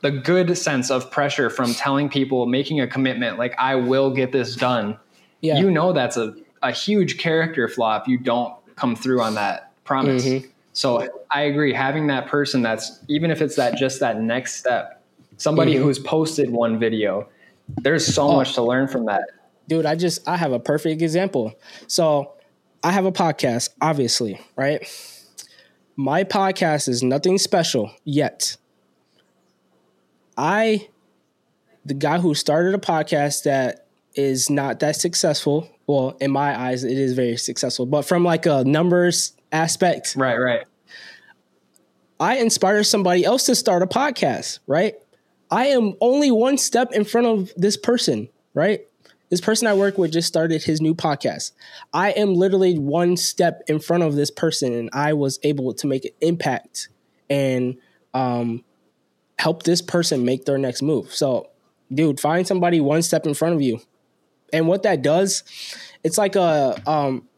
the 0.00 0.10
good 0.10 0.56
sense 0.56 0.90
of 0.90 1.10
pressure 1.10 1.50
from 1.50 1.74
telling 1.74 2.08
people, 2.08 2.46
making 2.46 2.80
a 2.80 2.86
commitment, 2.86 3.38
like 3.38 3.54
I 3.58 3.74
will 3.74 4.10
get 4.10 4.32
this 4.32 4.56
done. 4.56 4.98
Yeah. 5.40 5.58
You 5.58 5.70
know 5.70 5.92
that's 5.92 6.16
a, 6.16 6.34
a 6.62 6.72
huge 6.72 7.18
character 7.18 7.68
flaw 7.68 8.00
if 8.00 8.08
you 8.08 8.18
don't 8.18 8.54
come 8.76 8.96
through 8.96 9.20
on 9.20 9.34
that 9.34 9.72
promise. 9.84 10.24
Mm-hmm. 10.24 10.48
So 10.78 11.08
I 11.30 11.42
agree, 11.42 11.72
having 11.72 12.06
that 12.06 12.28
person 12.28 12.62
that's 12.62 13.00
even 13.08 13.32
if 13.32 13.42
it's 13.42 13.56
that 13.56 13.76
just 13.76 13.98
that 13.98 14.20
next 14.20 14.56
step, 14.56 15.02
somebody 15.36 15.74
mm-hmm. 15.74 15.82
who's 15.82 15.98
posted 15.98 16.50
one 16.50 16.78
video, 16.78 17.28
there's 17.82 18.06
so 18.06 18.28
oh. 18.28 18.36
much 18.36 18.54
to 18.54 18.62
learn 18.62 18.86
from 18.86 19.06
that. 19.06 19.22
Dude, 19.66 19.86
I 19.86 19.96
just 19.96 20.28
I 20.28 20.36
have 20.36 20.52
a 20.52 20.60
perfect 20.60 21.02
example. 21.02 21.54
So 21.88 22.34
I 22.84 22.92
have 22.92 23.06
a 23.06 23.12
podcast, 23.12 23.70
obviously, 23.80 24.40
right? 24.54 24.86
My 25.96 26.22
podcast 26.22 26.88
is 26.88 27.02
nothing 27.02 27.38
special 27.38 27.90
yet 28.04 28.56
I, 30.38 30.88
the 31.84 31.94
guy 31.94 32.20
who 32.20 32.32
started 32.32 32.72
a 32.76 32.78
podcast 32.78 33.42
that 33.42 33.88
is 34.14 34.48
not 34.48 34.78
that 34.78 34.94
successful. 34.94 35.68
Well, 35.88 36.16
in 36.20 36.30
my 36.30 36.56
eyes, 36.56 36.84
it 36.84 36.96
is 36.96 37.14
very 37.14 37.36
successful, 37.36 37.86
but 37.86 38.02
from 38.02 38.22
like 38.22 38.46
a 38.46 38.62
numbers 38.62 39.32
aspect, 39.50 40.14
right, 40.16 40.36
right. 40.36 40.67
I 42.20 42.38
inspire 42.38 42.82
somebody 42.82 43.24
else 43.24 43.46
to 43.46 43.54
start 43.54 43.82
a 43.82 43.86
podcast, 43.86 44.58
right? 44.66 44.94
I 45.50 45.66
am 45.66 45.94
only 46.00 46.30
one 46.30 46.58
step 46.58 46.92
in 46.92 47.04
front 47.04 47.26
of 47.26 47.52
this 47.56 47.76
person, 47.76 48.28
right? 48.54 48.80
This 49.30 49.40
person 49.40 49.66
I 49.66 49.74
work 49.74 49.98
with 49.98 50.12
just 50.12 50.26
started 50.26 50.64
his 50.64 50.80
new 50.80 50.94
podcast. 50.94 51.52
I 51.92 52.10
am 52.12 52.34
literally 52.34 52.78
one 52.78 53.16
step 53.16 53.62
in 53.68 53.78
front 53.78 54.02
of 54.02 54.16
this 54.16 54.30
person, 54.30 54.72
and 54.72 54.90
I 54.92 55.12
was 55.12 55.38
able 55.42 55.74
to 55.74 55.86
make 55.86 56.04
an 56.06 56.12
impact 56.20 56.88
and 57.28 57.76
um, 58.14 58.64
help 59.38 59.62
this 59.62 59.82
person 59.82 60.24
make 60.24 60.44
their 60.44 60.58
next 60.58 60.82
move. 60.82 61.14
So, 61.14 61.50
dude, 61.92 62.20
find 62.20 62.46
somebody 62.46 62.80
one 62.80 63.02
step 63.02 63.26
in 63.26 63.34
front 63.34 63.54
of 63.54 63.62
you. 63.62 63.80
And 64.52 64.66
what 64.66 64.82
that 64.84 65.02
does, 65.02 65.44
it's 66.02 66.16
like 66.16 66.34
a 66.34 66.80
um 66.88 67.28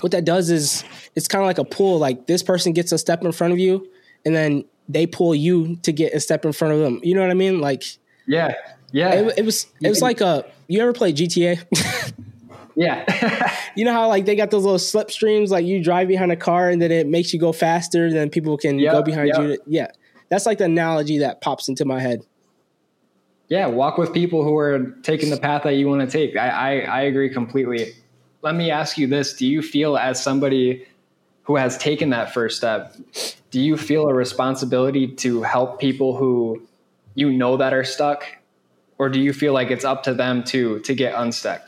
what 0.00 0.12
that 0.12 0.24
does 0.24 0.50
is 0.50 0.84
it's 1.14 1.28
kind 1.28 1.42
of 1.42 1.46
like 1.46 1.58
a 1.58 1.64
pull 1.64 1.98
like 1.98 2.26
this 2.26 2.42
person 2.42 2.72
gets 2.72 2.92
a 2.92 2.98
step 2.98 3.22
in 3.22 3.32
front 3.32 3.52
of 3.52 3.58
you 3.58 3.89
and 4.24 4.34
then 4.34 4.64
they 4.88 5.06
pull 5.06 5.34
you 5.34 5.76
to 5.82 5.92
get 5.92 6.12
a 6.12 6.20
step 6.20 6.44
in 6.44 6.52
front 6.52 6.74
of 6.74 6.80
them. 6.80 7.00
You 7.02 7.14
know 7.14 7.20
what 7.20 7.30
I 7.30 7.34
mean? 7.34 7.60
Like 7.60 7.84
Yeah. 8.26 8.54
Yeah. 8.92 9.12
It, 9.14 9.38
it 9.38 9.44
was 9.44 9.66
it 9.80 9.88
was 9.88 10.02
like 10.02 10.20
a 10.20 10.44
you 10.68 10.80
ever 10.80 10.92
play 10.92 11.12
GTA? 11.12 12.12
yeah. 12.76 13.56
you 13.76 13.84
know 13.84 13.92
how 13.92 14.08
like 14.08 14.24
they 14.24 14.36
got 14.36 14.50
those 14.50 14.64
little 14.64 14.78
slipstreams 14.78 15.48
like 15.48 15.64
you 15.64 15.82
drive 15.82 16.08
behind 16.08 16.32
a 16.32 16.36
car 16.36 16.70
and 16.70 16.80
then 16.82 16.90
it 16.90 17.06
makes 17.06 17.32
you 17.32 17.40
go 17.40 17.52
faster 17.52 18.12
than 18.12 18.30
people 18.30 18.56
can 18.56 18.78
yep, 18.78 18.92
go 18.92 19.02
behind 19.02 19.28
yep. 19.28 19.40
you. 19.40 19.58
Yeah 19.66 19.88
that's 20.30 20.46
like 20.46 20.58
the 20.58 20.64
analogy 20.64 21.18
that 21.18 21.42
pops 21.42 21.68
into 21.68 21.84
my 21.84 22.00
head. 22.00 22.22
Yeah, 23.48 23.66
walk 23.66 23.98
with 23.98 24.14
people 24.14 24.44
who 24.44 24.56
are 24.56 24.92
taking 25.02 25.28
the 25.28 25.36
path 25.36 25.64
that 25.64 25.74
you 25.74 25.88
want 25.88 26.00
to 26.00 26.06
take. 26.06 26.36
I, 26.36 26.48
I, 26.48 26.78
I 26.78 27.00
agree 27.02 27.28
completely. 27.28 27.92
Let 28.42 28.54
me 28.54 28.70
ask 28.70 28.96
you 28.96 29.08
this: 29.08 29.34
Do 29.34 29.46
you 29.46 29.60
feel, 29.60 29.98
as 29.98 30.22
somebody 30.22 30.86
who 31.42 31.56
has 31.56 31.76
taken 31.76 32.10
that 32.10 32.32
first 32.32 32.56
step, 32.56 32.94
do 33.50 33.60
you 33.60 33.76
feel 33.76 34.08
a 34.08 34.14
responsibility 34.14 35.08
to 35.16 35.42
help 35.42 35.80
people 35.80 36.16
who 36.16 36.62
you 37.14 37.32
know 37.32 37.56
that 37.56 37.72
are 37.72 37.84
stuck, 37.84 38.24
or 38.98 39.08
do 39.08 39.20
you 39.20 39.32
feel 39.32 39.52
like 39.52 39.70
it's 39.70 39.84
up 39.84 40.02
to 40.04 40.14
them 40.14 40.44
to 40.44 40.80
to 40.80 40.94
get 40.94 41.14
unstuck? 41.14 41.62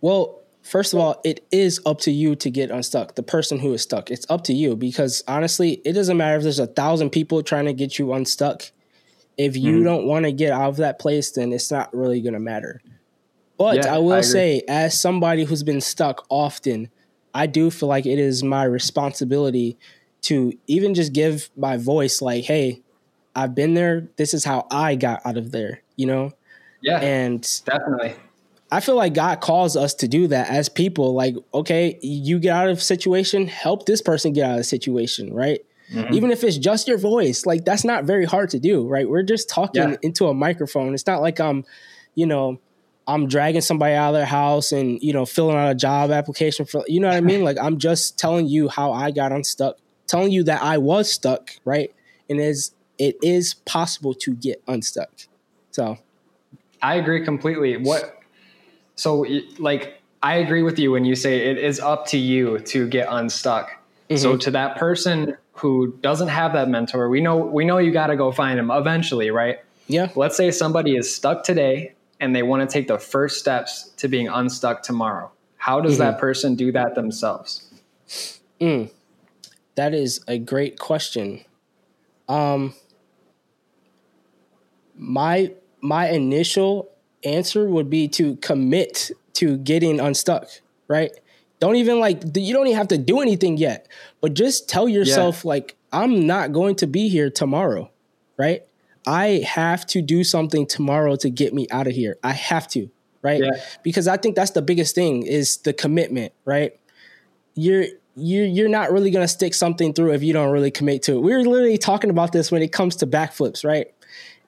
Well, 0.00 0.40
First 0.70 0.94
of 0.94 1.00
all, 1.00 1.20
it 1.24 1.44
is 1.50 1.80
up 1.84 1.98
to 2.02 2.12
you 2.12 2.36
to 2.36 2.48
get 2.48 2.70
unstuck. 2.70 3.16
The 3.16 3.24
person 3.24 3.58
who 3.58 3.72
is 3.72 3.82
stuck, 3.82 4.08
it's 4.08 4.24
up 4.30 4.44
to 4.44 4.52
you 4.52 4.76
because 4.76 5.20
honestly, 5.26 5.80
it 5.84 5.94
doesn't 5.94 6.16
matter 6.16 6.36
if 6.36 6.44
there's 6.44 6.60
a 6.60 6.68
thousand 6.68 7.10
people 7.10 7.42
trying 7.42 7.64
to 7.64 7.72
get 7.72 7.98
you 7.98 8.12
unstuck. 8.12 8.62
If 9.36 9.56
you 9.56 9.72
mm-hmm. 9.72 9.84
don't 9.84 10.06
want 10.06 10.26
to 10.26 10.32
get 10.32 10.52
out 10.52 10.68
of 10.68 10.76
that 10.76 11.00
place, 11.00 11.32
then 11.32 11.52
it's 11.52 11.72
not 11.72 11.92
really 11.92 12.20
going 12.20 12.34
to 12.34 12.38
matter. 12.38 12.80
But 13.58 13.78
yeah, 13.78 13.96
I 13.96 13.98
will 13.98 14.12
I 14.12 14.20
say, 14.20 14.62
as 14.68 15.00
somebody 15.00 15.42
who's 15.42 15.64
been 15.64 15.80
stuck 15.80 16.24
often, 16.28 16.88
I 17.34 17.46
do 17.46 17.72
feel 17.72 17.88
like 17.88 18.06
it 18.06 18.20
is 18.20 18.44
my 18.44 18.62
responsibility 18.62 19.76
to 20.22 20.52
even 20.66 20.94
just 20.94 21.12
give 21.12 21.50
my 21.56 21.76
voice, 21.76 22.20
like, 22.20 22.44
hey, 22.44 22.82
I've 23.34 23.54
been 23.54 23.74
there. 23.74 24.08
This 24.16 24.34
is 24.34 24.44
how 24.44 24.66
I 24.70 24.96
got 24.96 25.24
out 25.24 25.36
of 25.36 25.52
there, 25.52 25.82
you 25.96 26.06
know? 26.06 26.32
Yeah. 26.82 27.00
And 27.00 27.46
definitely. 27.64 28.14
I 28.72 28.80
feel 28.80 28.94
like 28.94 29.14
God 29.14 29.40
calls 29.40 29.76
us 29.76 29.94
to 29.94 30.08
do 30.08 30.28
that 30.28 30.48
as 30.48 30.68
people. 30.68 31.14
Like, 31.14 31.34
okay, 31.52 31.98
you 32.02 32.38
get 32.38 32.54
out 32.54 32.68
of 32.68 32.78
a 32.78 32.80
situation, 32.80 33.46
help 33.48 33.86
this 33.86 34.00
person 34.00 34.32
get 34.32 34.44
out 34.44 34.52
of 34.52 34.58
the 34.58 34.64
situation, 34.64 35.34
right? 35.34 35.60
Mm-hmm. 35.92 36.14
Even 36.14 36.30
if 36.30 36.44
it's 36.44 36.56
just 36.56 36.86
your 36.86 36.98
voice, 36.98 37.46
like 37.46 37.64
that's 37.64 37.84
not 37.84 38.04
very 38.04 38.24
hard 38.24 38.50
to 38.50 38.60
do, 38.60 38.86
right? 38.86 39.08
We're 39.08 39.24
just 39.24 39.48
talking 39.48 39.90
yeah. 39.90 39.96
into 40.02 40.28
a 40.28 40.34
microphone. 40.34 40.94
It's 40.94 41.06
not 41.06 41.20
like 41.20 41.40
I'm, 41.40 41.64
you 42.14 42.26
know, 42.26 42.60
I'm 43.08 43.26
dragging 43.26 43.60
somebody 43.60 43.94
out 43.94 44.10
of 44.10 44.14
their 44.14 44.26
house 44.26 44.70
and 44.70 45.02
you 45.02 45.12
know 45.12 45.26
filling 45.26 45.56
out 45.56 45.70
a 45.70 45.74
job 45.74 46.12
application 46.12 46.64
for 46.64 46.84
you 46.86 47.00
know 47.00 47.08
what 47.08 47.16
I 47.16 47.20
mean. 47.20 47.42
like 47.42 47.58
I'm 47.60 47.78
just 47.78 48.18
telling 48.18 48.46
you 48.46 48.68
how 48.68 48.92
I 48.92 49.10
got 49.10 49.32
unstuck, 49.32 49.78
telling 50.10 50.32
you 50.32 50.42
that 50.44 50.62
I 50.62 50.78
was 50.78 51.10
stuck, 51.10 51.56
right? 51.64 51.94
And 52.28 52.40
it 52.40 52.44
is 52.44 52.74
it 52.98 53.16
is 53.22 53.54
possible 53.54 54.12
to 54.12 54.34
get 54.34 54.62
unstuck. 54.66 55.10
So, 55.70 55.98
I 56.82 56.96
agree 56.96 57.24
completely. 57.24 57.76
What 57.76 58.18
so 58.96 59.24
like 59.58 60.02
I 60.22 60.36
agree 60.36 60.62
with 60.62 60.78
you 60.78 60.90
when 60.90 61.04
you 61.04 61.14
say 61.14 61.50
it 61.50 61.58
is 61.58 61.80
up 61.80 62.06
to 62.08 62.18
you 62.18 62.58
to 62.58 62.86
get 62.88 63.08
unstuck. 63.10 63.70
Mm-hmm. 64.10 64.16
So 64.16 64.36
to 64.36 64.50
that 64.50 64.76
person 64.76 65.36
who 65.52 65.94
doesn't 66.02 66.28
have 66.28 66.52
that 66.52 66.68
mentor, 66.68 67.08
we 67.08 67.20
know 67.20 67.36
we 67.36 67.64
know 67.64 67.78
you 67.78 67.92
got 67.92 68.08
to 68.08 68.16
go 68.16 68.32
find 68.32 68.58
him 68.58 68.70
eventually, 68.70 69.30
right? 69.30 69.58
Yeah. 69.86 70.10
Let's 70.14 70.36
say 70.36 70.50
somebody 70.50 70.96
is 70.96 71.14
stuck 71.14 71.44
today 71.44 71.94
and 72.20 72.36
they 72.36 72.42
want 72.42 72.68
to 72.68 72.72
take 72.72 72.88
the 72.88 72.98
first 72.98 73.38
steps 73.38 73.90
to 73.96 74.08
being 74.08 74.28
unstuck 74.28 74.82
tomorrow. 74.82 75.30
How 75.56 75.80
does 75.80 75.94
mm-hmm. 75.94 76.02
that 76.02 76.18
person 76.18 76.54
do 76.54 76.72
that 76.72 76.94
themselves? 76.94 77.70
Mm. 78.60 78.90
That 79.76 79.94
is 79.94 80.20
a 80.28 80.38
great 80.38 80.78
question. 80.78 81.44
Um 82.28 82.74
my 84.96 85.52
my 85.80 86.10
initial 86.10 86.90
answer 87.24 87.68
would 87.68 87.90
be 87.90 88.08
to 88.08 88.36
commit 88.36 89.10
to 89.34 89.56
getting 89.58 90.00
unstuck, 90.00 90.48
right? 90.88 91.10
Don't 91.58 91.76
even 91.76 92.00
like 92.00 92.22
you 92.34 92.52
don't 92.52 92.66
even 92.66 92.76
have 92.76 92.88
to 92.88 92.98
do 92.98 93.20
anything 93.20 93.56
yet, 93.56 93.88
but 94.20 94.34
just 94.34 94.68
tell 94.68 94.88
yourself 94.88 95.42
yeah. 95.44 95.48
like 95.48 95.76
I'm 95.92 96.26
not 96.26 96.52
going 96.52 96.76
to 96.76 96.86
be 96.86 97.08
here 97.08 97.30
tomorrow, 97.30 97.90
right? 98.38 98.62
I 99.06 99.42
have 99.46 99.86
to 99.88 100.02
do 100.02 100.24
something 100.24 100.66
tomorrow 100.66 101.16
to 101.16 101.30
get 101.30 101.54
me 101.54 101.66
out 101.70 101.86
of 101.86 101.94
here. 101.94 102.16
I 102.22 102.32
have 102.32 102.68
to, 102.68 102.90
right? 103.22 103.42
Yeah. 103.42 103.62
Because 103.82 104.06
I 104.08 104.16
think 104.16 104.36
that's 104.36 104.52
the 104.52 104.62
biggest 104.62 104.94
thing 104.94 105.26
is 105.26 105.58
the 105.58 105.72
commitment, 105.72 106.32
right? 106.44 106.78
You're 107.54 107.86
you're 108.20 108.46
you're 108.46 108.68
not 108.68 108.92
really 108.92 109.10
gonna 109.10 109.28
stick 109.28 109.54
something 109.54 109.92
through 109.92 110.12
if 110.12 110.22
you 110.22 110.32
don't 110.32 110.50
really 110.50 110.70
commit 110.70 111.02
to 111.04 111.12
it. 111.12 111.20
We 111.20 111.32
are 111.32 111.42
literally 111.42 111.78
talking 111.78 112.10
about 112.10 112.32
this 112.32 112.50
when 112.50 112.62
it 112.62 112.72
comes 112.72 112.96
to 112.96 113.06
backflips, 113.06 113.64
right? 113.64 113.92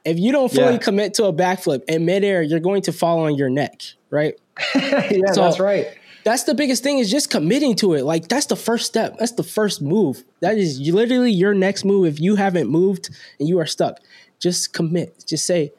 If 0.05 0.19
you 0.19 0.33
don't 0.33 0.51
fully 0.51 0.75
yeah. 0.75 0.79
commit 0.79 1.15
to 1.15 1.25
a 1.25 1.33
backflip 1.33 1.85
in 1.85 2.05
midair, 2.05 2.43
you're 2.43 2.61
going 2.61 2.83
to 2.83 2.93
fall 2.93 3.21
on 3.21 3.37
your 3.37 3.49
neck, 3.49 3.83
right? 4.11 4.39
yeah, 4.75 5.33
so 5.33 5.43
that's 5.43 5.61
right. 5.61 5.97
That's 6.25 6.45
the 6.45 6.55
biggest 6.55 6.83
thing 6.83 6.99
is 6.99 7.11
just 7.11 7.31
committing 7.31 7.75
to 7.77 7.95
it. 7.95 8.05
Like 8.05 8.29
that's 8.29 8.47
the 8.47 8.57
first 8.57 8.87
step. 8.87 9.17
That's 9.19 9.33
the 9.33 9.43
first 9.43 9.83
move. 9.83 10.25
That 10.41 10.59
is 10.59 10.81
literally 10.81 11.33
your 11.33 11.55
next 11.55 11.85
move. 11.85 12.07
If 12.07 12.21
you 12.21 12.37
haven't 12.37 12.69
moved 12.69 13.11
and 13.39 13.49
you 13.49 13.59
are 13.59 13.67
stuck, 13.67 14.01
just 14.39 14.73
commit. 14.73 15.25
Just 15.27 15.47
say, 15.47 15.73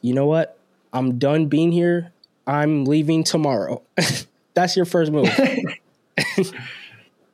you 0.00 0.14
know 0.14 0.26
what? 0.26 0.58
I'm 0.92 1.18
done 1.18 1.46
being 1.46 1.72
here. 1.72 2.12
I'm 2.46 2.84
leaving 2.84 3.24
tomorrow. 3.24 3.82
that's 4.54 4.76
your 4.76 4.84
first 4.84 5.12
move. 5.12 5.28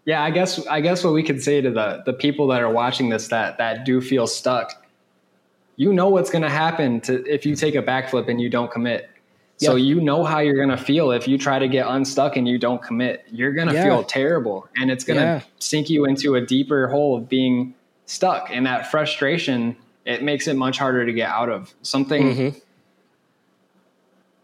yeah, 0.08 0.22
I 0.22 0.30
guess 0.30 0.66
I 0.66 0.80
guess 0.80 1.04
what 1.04 1.12
we 1.12 1.22
could 1.22 1.42
say 1.42 1.60
to 1.60 1.70
the 1.70 2.02
the 2.06 2.14
people 2.14 2.46
that 2.46 2.62
are 2.62 2.72
watching 2.72 3.10
this 3.10 3.28
that 3.28 3.58
that 3.58 3.84
do 3.84 4.00
feel 4.00 4.26
stuck, 4.26 4.72
you 5.76 5.92
know 5.92 6.08
what's 6.08 6.30
going 6.30 6.44
to 6.44 6.48
happen 6.48 7.02
to 7.02 7.22
if 7.26 7.44
you 7.44 7.54
take 7.54 7.74
a 7.74 7.82
backflip 7.82 8.26
and 8.26 8.40
you 8.40 8.48
don't 8.48 8.70
commit. 8.70 9.10
So 9.58 9.76
you 9.76 10.00
know 10.00 10.24
how 10.24 10.38
you're 10.38 10.56
going 10.56 10.70
to 10.70 10.82
feel 10.82 11.10
if 11.10 11.28
you 11.28 11.36
try 11.36 11.58
to 11.58 11.68
get 11.68 11.86
unstuck 11.86 12.36
and 12.36 12.48
you 12.48 12.58
don't 12.58 12.80
commit. 12.80 13.26
You're 13.30 13.52
going 13.52 13.68
to 13.68 13.74
yeah. 13.74 13.84
feel 13.84 14.02
terrible 14.02 14.66
and 14.76 14.90
it's 14.90 15.04
going 15.04 15.18
to 15.18 15.24
yeah. 15.24 15.40
sink 15.58 15.90
you 15.90 16.06
into 16.06 16.36
a 16.36 16.40
deeper 16.40 16.88
hole 16.88 17.18
of 17.18 17.28
being 17.28 17.74
stuck 18.06 18.48
and 18.50 18.64
that 18.64 18.90
frustration 18.90 19.76
it 20.06 20.22
makes 20.22 20.48
it 20.48 20.56
much 20.56 20.78
harder 20.78 21.04
to 21.04 21.12
get 21.12 21.28
out 21.28 21.50
of. 21.50 21.74
Something 21.82 22.22
mm-hmm. 22.22 22.58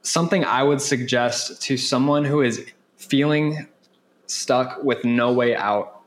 something 0.02 0.44
I 0.44 0.62
would 0.62 0.82
suggest 0.82 1.62
to 1.62 1.78
someone 1.78 2.26
who 2.26 2.42
is 2.42 2.66
feeling 2.98 3.66
stuck 4.26 4.82
with 4.82 5.04
no 5.04 5.32
way 5.32 5.54
out 5.54 6.00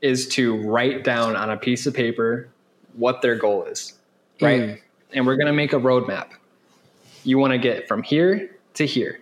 is 0.00 0.26
to 0.28 0.56
write 0.62 1.04
down 1.04 1.36
on 1.36 1.50
a 1.50 1.56
piece 1.56 1.86
of 1.86 1.94
paper 1.94 2.48
what 2.94 3.22
their 3.22 3.36
goal 3.36 3.64
is, 3.64 3.94
right? 4.40 4.60
Mm. 4.60 4.80
And 5.14 5.26
we're 5.26 5.36
going 5.36 5.46
to 5.46 5.52
make 5.52 5.72
a 5.72 5.78
roadmap. 5.78 6.30
You 7.24 7.38
want 7.38 7.52
to 7.52 7.58
get 7.58 7.86
from 7.86 8.02
here 8.02 8.56
to 8.74 8.86
here. 8.86 9.20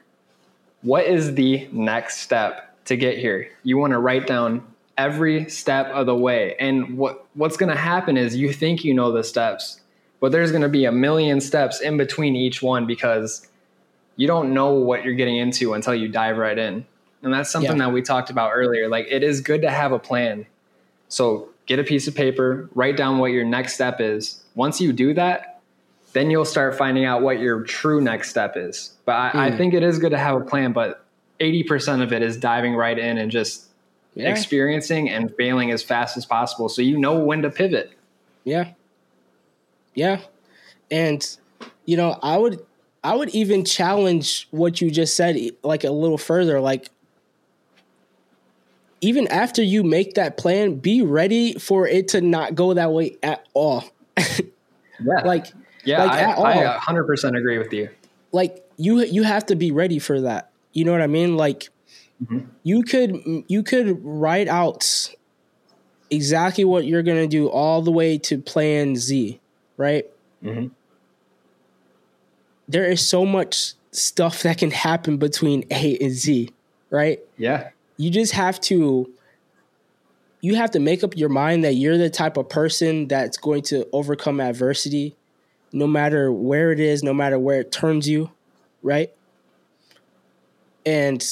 What 0.82 1.04
is 1.04 1.34
the 1.34 1.68
next 1.72 2.18
step 2.18 2.84
to 2.86 2.96
get 2.96 3.18
here? 3.18 3.50
You 3.62 3.76
want 3.76 3.92
to 3.92 3.98
write 3.98 4.26
down 4.26 4.66
every 4.96 5.48
step 5.48 5.86
of 5.88 6.06
the 6.06 6.14
way. 6.14 6.56
And 6.58 6.96
what 6.96 7.26
what's 7.34 7.56
going 7.56 7.70
to 7.70 7.78
happen 7.78 8.16
is 8.16 8.36
you 8.36 8.52
think 8.52 8.84
you 8.84 8.94
know 8.94 9.12
the 9.12 9.24
steps, 9.24 9.80
but 10.20 10.32
there's 10.32 10.50
going 10.50 10.62
to 10.62 10.68
be 10.68 10.86
a 10.86 10.92
million 10.92 11.40
steps 11.40 11.80
in 11.80 11.96
between 11.96 12.36
each 12.36 12.62
one 12.62 12.86
because 12.86 13.46
you 14.16 14.26
don't 14.26 14.52
know 14.52 14.72
what 14.72 15.04
you're 15.04 15.14
getting 15.14 15.36
into 15.36 15.74
until 15.74 15.94
you 15.94 16.08
dive 16.08 16.36
right 16.36 16.58
in. 16.58 16.86
And 17.22 17.32
that's 17.32 17.50
something 17.50 17.72
yeah. 17.72 17.86
that 17.86 17.92
we 17.92 18.02
talked 18.02 18.30
about 18.30 18.52
earlier. 18.54 18.88
Like 18.88 19.06
it 19.10 19.22
is 19.22 19.40
good 19.40 19.62
to 19.62 19.70
have 19.70 19.92
a 19.92 19.98
plan. 19.98 20.46
So 21.08 21.50
get 21.66 21.78
a 21.78 21.84
piece 21.84 22.08
of 22.08 22.14
paper, 22.14 22.68
write 22.74 22.96
down 22.96 23.18
what 23.18 23.32
your 23.32 23.44
next 23.44 23.74
step 23.74 24.00
is. 24.00 24.42
Once 24.54 24.80
you 24.80 24.92
do 24.92 25.14
that, 25.14 25.60
then 26.12 26.30
you'll 26.30 26.44
start 26.44 26.76
finding 26.76 27.04
out 27.04 27.22
what 27.22 27.38
your 27.38 27.62
true 27.62 28.00
next 28.00 28.30
step 28.30 28.56
is. 28.56 28.94
But 29.04 29.12
I, 29.14 29.30
mm. 29.30 29.38
I 29.38 29.56
think 29.56 29.74
it 29.74 29.82
is 29.82 29.98
good 29.98 30.10
to 30.10 30.18
have 30.18 30.40
a 30.40 30.44
plan, 30.44 30.72
but 30.72 31.04
80% 31.38 32.02
of 32.02 32.12
it 32.12 32.22
is 32.22 32.36
diving 32.36 32.74
right 32.74 32.98
in 32.98 33.18
and 33.18 33.30
just 33.30 33.66
yeah. 34.14 34.30
experiencing 34.30 35.08
and 35.08 35.34
failing 35.36 35.70
as 35.70 35.82
fast 35.82 36.16
as 36.16 36.26
possible. 36.26 36.68
So 36.68 36.82
you 36.82 36.98
know 36.98 37.18
when 37.20 37.42
to 37.42 37.50
pivot. 37.50 37.92
Yeah. 38.44 38.72
Yeah. 39.94 40.20
And, 40.90 41.24
you 41.84 41.96
know, 41.96 42.18
I 42.22 42.36
would, 42.36 42.64
I 43.04 43.14
would 43.14 43.30
even 43.30 43.64
challenge 43.64 44.48
what 44.50 44.80
you 44.80 44.90
just 44.90 45.16
said 45.16 45.38
like 45.62 45.84
a 45.84 45.90
little 45.90 46.18
further. 46.18 46.60
Like 46.60 46.88
even 49.00 49.26
after 49.28 49.62
you 49.62 49.82
make 49.82 50.14
that 50.14 50.36
plan, 50.36 50.76
be 50.76 51.02
ready 51.02 51.54
for 51.54 51.86
it 51.86 52.08
to 52.08 52.20
not 52.20 52.54
go 52.54 52.74
that 52.74 52.92
way 52.92 53.16
at 53.22 53.46
all. 53.54 53.84
yeah. 54.16 55.22
Like, 55.24 55.46
yeah, 55.84 56.04
like 56.04 56.38
I, 56.38 56.76
I 56.76 56.78
100% 56.78 57.38
agree 57.38 57.58
with 57.58 57.72
you. 57.72 57.88
Like 58.32 58.64
you, 58.76 59.00
you 59.00 59.22
have 59.22 59.46
to 59.46 59.56
be 59.56 59.70
ready 59.72 59.98
for 59.98 60.20
that. 60.22 60.50
You 60.72 60.84
know 60.84 60.92
what 60.92 61.00
I 61.00 61.06
mean? 61.06 61.36
Like 61.36 61.70
mm-hmm. 62.22 62.46
you 62.62 62.82
could, 62.82 63.44
you 63.48 63.62
could 63.62 64.04
write 64.04 64.48
out 64.48 65.14
exactly 66.10 66.64
what 66.64 66.84
you're 66.84 67.02
going 67.02 67.22
to 67.22 67.28
do 67.28 67.48
all 67.48 67.80
the 67.80 67.90
way 67.90 68.18
to 68.18 68.38
plan 68.38 68.96
Z, 68.96 69.40
right? 69.78 70.04
Mm-hmm. 70.44 70.68
There 72.68 72.84
is 72.84 73.06
so 73.06 73.24
much 73.24 73.72
stuff 73.92 74.42
that 74.42 74.58
can 74.58 74.70
happen 74.70 75.16
between 75.16 75.64
A 75.70 75.96
and 75.98 76.12
Z, 76.12 76.50
right? 76.90 77.18
Yeah 77.38 77.70
you 78.00 78.10
just 78.10 78.32
have 78.32 78.58
to 78.62 79.12
you 80.40 80.54
have 80.54 80.70
to 80.70 80.78
make 80.78 81.04
up 81.04 81.14
your 81.18 81.28
mind 81.28 81.64
that 81.64 81.74
you're 81.74 81.98
the 81.98 82.08
type 82.08 82.38
of 82.38 82.48
person 82.48 83.06
that's 83.08 83.36
going 83.36 83.60
to 83.60 83.86
overcome 83.92 84.40
adversity 84.40 85.14
no 85.70 85.86
matter 85.86 86.32
where 86.32 86.72
it 86.72 86.80
is, 86.80 87.02
no 87.02 87.12
matter 87.12 87.38
where 87.38 87.60
it 87.60 87.70
turns 87.70 88.08
you, 88.08 88.30
right? 88.82 89.12
And 90.86 91.22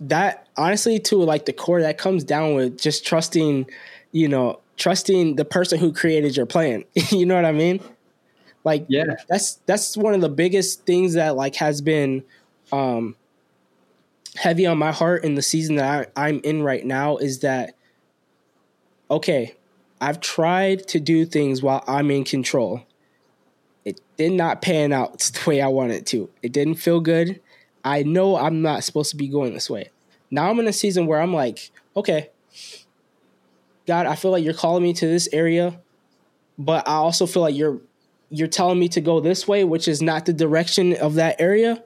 that 0.00 0.48
honestly 0.56 0.98
to 0.98 1.16
like 1.16 1.44
the 1.44 1.52
core 1.52 1.82
that 1.82 1.98
comes 1.98 2.24
down 2.24 2.54
with 2.54 2.80
just 2.80 3.06
trusting, 3.06 3.66
you 4.12 4.28
know, 4.28 4.60
trusting 4.78 5.36
the 5.36 5.44
person 5.44 5.78
who 5.78 5.92
created 5.92 6.38
your 6.38 6.46
plan. 6.46 6.84
you 7.10 7.26
know 7.26 7.36
what 7.36 7.44
I 7.44 7.52
mean? 7.52 7.80
Like 8.64 8.86
yeah. 8.88 9.16
That's 9.28 9.56
that's 9.66 9.94
one 9.94 10.14
of 10.14 10.22
the 10.22 10.30
biggest 10.30 10.86
things 10.86 11.12
that 11.14 11.36
like 11.36 11.56
has 11.56 11.82
been 11.82 12.24
um 12.72 13.14
heavy 14.36 14.66
on 14.66 14.78
my 14.78 14.92
heart 14.92 15.24
in 15.24 15.34
the 15.34 15.42
season 15.42 15.76
that 15.76 16.12
I, 16.16 16.28
I'm 16.28 16.40
in 16.44 16.62
right 16.62 16.84
now 16.84 17.16
is 17.16 17.40
that 17.40 17.74
okay, 19.10 19.54
I've 20.00 20.20
tried 20.20 20.88
to 20.88 21.00
do 21.00 21.26
things 21.26 21.62
while 21.62 21.84
I'm 21.86 22.10
in 22.10 22.24
control. 22.24 22.82
It 23.84 24.00
did 24.16 24.32
not 24.32 24.62
pan 24.62 24.92
out 24.92 25.18
the 25.18 25.40
way 25.48 25.60
I 25.60 25.68
wanted 25.68 26.06
to. 26.08 26.30
It 26.42 26.52
didn't 26.52 26.76
feel 26.76 27.00
good. 27.00 27.40
I 27.84 28.02
know 28.02 28.36
I'm 28.36 28.62
not 28.62 28.84
supposed 28.84 29.10
to 29.10 29.16
be 29.16 29.28
going 29.28 29.54
this 29.54 29.68
way. 29.68 29.90
Now 30.30 30.48
I'm 30.48 30.58
in 30.60 30.66
a 30.66 30.72
season 30.72 31.06
where 31.06 31.20
I'm 31.20 31.34
like, 31.34 31.70
okay, 31.94 32.30
God, 33.86 34.06
I 34.06 34.14
feel 34.14 34.30
like 34.30 34.44
you're 34.44 34.54
calling 34.54 34.82
me 34.82 34.94
to 34.94 35.06
this 35.06 35.28
area, 35.32 35.78
but 36.58 36.88
I 36.88 36.94
also 36.94 37.26
feel 37.26 37.42
like 37.42 37.54
you're 37.54 37.80
you're 38.30 38.48
telling 38.48 38.78
me 38.78 38.88
to 38.88 39.00
go 39.02 39.20
this 39.20 39.46
way, 39.46 39.62
which 39.62 39.86
is 39.86 40.00
not 40.00 40.24
the 40.24 40.32
direction 40.32 40.96
of 40.96 41.14
that 41.14 41.38
area. 41.38 41.82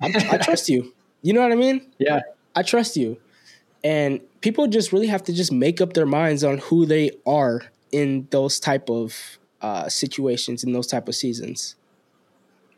I, 0.00 0.12
I 0.30 0.36
trust 0.42 0.68
you. 0.68 0.92
You 1.22 1.32
know 1.32 1.42
what 1.42 1.52
I 1.52 1.56
mean? 1.56 1.86
Yeah. 1.98 2.20
I 2.54 2.62
trust 2.62 2.96
you. 2.96 3.18
And 3.84 4.20
people 4.40 4.66
just 4.66 4.92
really 4.92 5.06
have 5.06 5.22
to 5.24 5.32
just 5.32 5.52
make 5.52 5.80
up 5.80 5.92
their 5.92 6.06
minds 6.06 6.42
on 6.42 6.58
who 6.58 6.86
they 6.86 7.12
are 7.26 7.62
in 7.92 8.26
those 8.30 8.58
type 8.58 8.90
of 8.90 9.38
uh, 9.62 9.88
situations 9.88 10.64
in 10.64 10.72
those 10.72 10.86
type 10.86 11.08
of 11.08 11.14
seasons. 11.14 11.76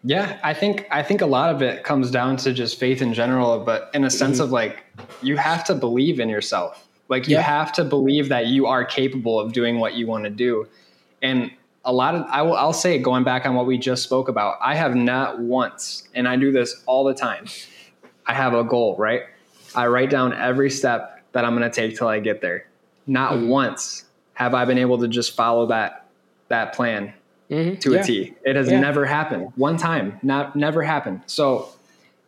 Yeah, 0.04 0.38
I 0.44 0.54
think 0.54 0.86
I 0.90 1.02
think 1.02 1.22
a 1.22 1.26
lot 1.26 1.52
of 1.54 1.60
it 1.60 1.82
comes 1.82 2.10
down 2.10 2.36
to 2.38 2.52
just 2.52 2.78
faith 2.78 3.02
in 3.02 3.12
general, 3.14 3.58
but 3.60 3.90
in 3.94 4.04
a 4.04 4.10
sense 4.10 4.36
mm-hmm. 4.36 4.44
of 4.44 4.52
like 4.52 4.84
you 5.22 5.36
have 5.36 5.64
to 5.64 5.74
believe 5.74 6.20
in 6.20 6.28
yourself. 6.28 6.88
Like 7.08 7.26
you 7.26 7.36
yeah. 7.36 7.42
have 7.42 7.72
to 7.74 7.84
believe 7.84 8.28
that 8.28 8.46
you 8.46 8.66
are 8.66 8.84
capable 8.84 9.40
of 9.40 9.52
doing 9.52 9.80
what 9.80 9.94
you 9.94 10.06
want 10.06 10.24
to 10.24 10.30
do. 10.30 10.68
And 11.20 11.50
a 11.84 11.92
lot 11.92 12.14
of 12.14 12.26
I 12.30 12.42
will 12.42 12.54
I'll 12.54 12.72
say 12.72 12.98
going 12.98 13.24
back 13.24 13.44
on 13.44 13.54
what 13.54 13.66
we 13.66 13.76
just 13.76 14.04
spoke 14.04 14.28
about, 14.28 14.58
I 14.60 14.76
have 14.76 14.94
not 14.94 15.40
once, 15.40 16.06
and 16.14 16.28
I 16.28 16.36
do 16.36 16.52
this 16.52 16.80
all 16.86 17.04
the 17.04 17.14
time. 17.14 17.46
I 18.28 18.34
have 18.34 18.54
a 18.54 18.62
goal, 18.62 18.94
right? 18.96 19.22
I 19.74 19.86
write 19.86 20.10
down 20.10 20.32
every 20.32 20.70
step 20.70 21.22
that 21.32 21.44
I'm 21.44 21.56
going 21.56 21.68
to 21.68 21.74
take 21.74 21.96
till 21.96 22.08
I 22.08 22.20
get 22.20 22.40
there. 22.40 22.66
Not 23.06 23.32
mm-hmm. 23.32 23.48
once 23.48 24.04
have 24.34 24.54
I 24.54 24.64
been 24.66 24.78
able 24.78 24.98
to 24.98 25.08
just 25.08 25.34
follow 25.34 25.66
that 25.66 26.04
that 26.48 26.74
plan 26.74 27.12
mm-hmm. 27.50 27.78
to 27.80 27.92
yeah. 27.92 28.00
a 28.00 28.04
T. 28.04 28.34
It 28.44 28.54
has 28.54 28.70
yeah. 28.70 28.80
never 28.80 29.04
happened. 29.04 29.52
One 29.56 29.76
time, 29.76 30.20
not 30.22 30.54
never 30.54 30.82
happened. 30.82 31.22
So 31.26 31.70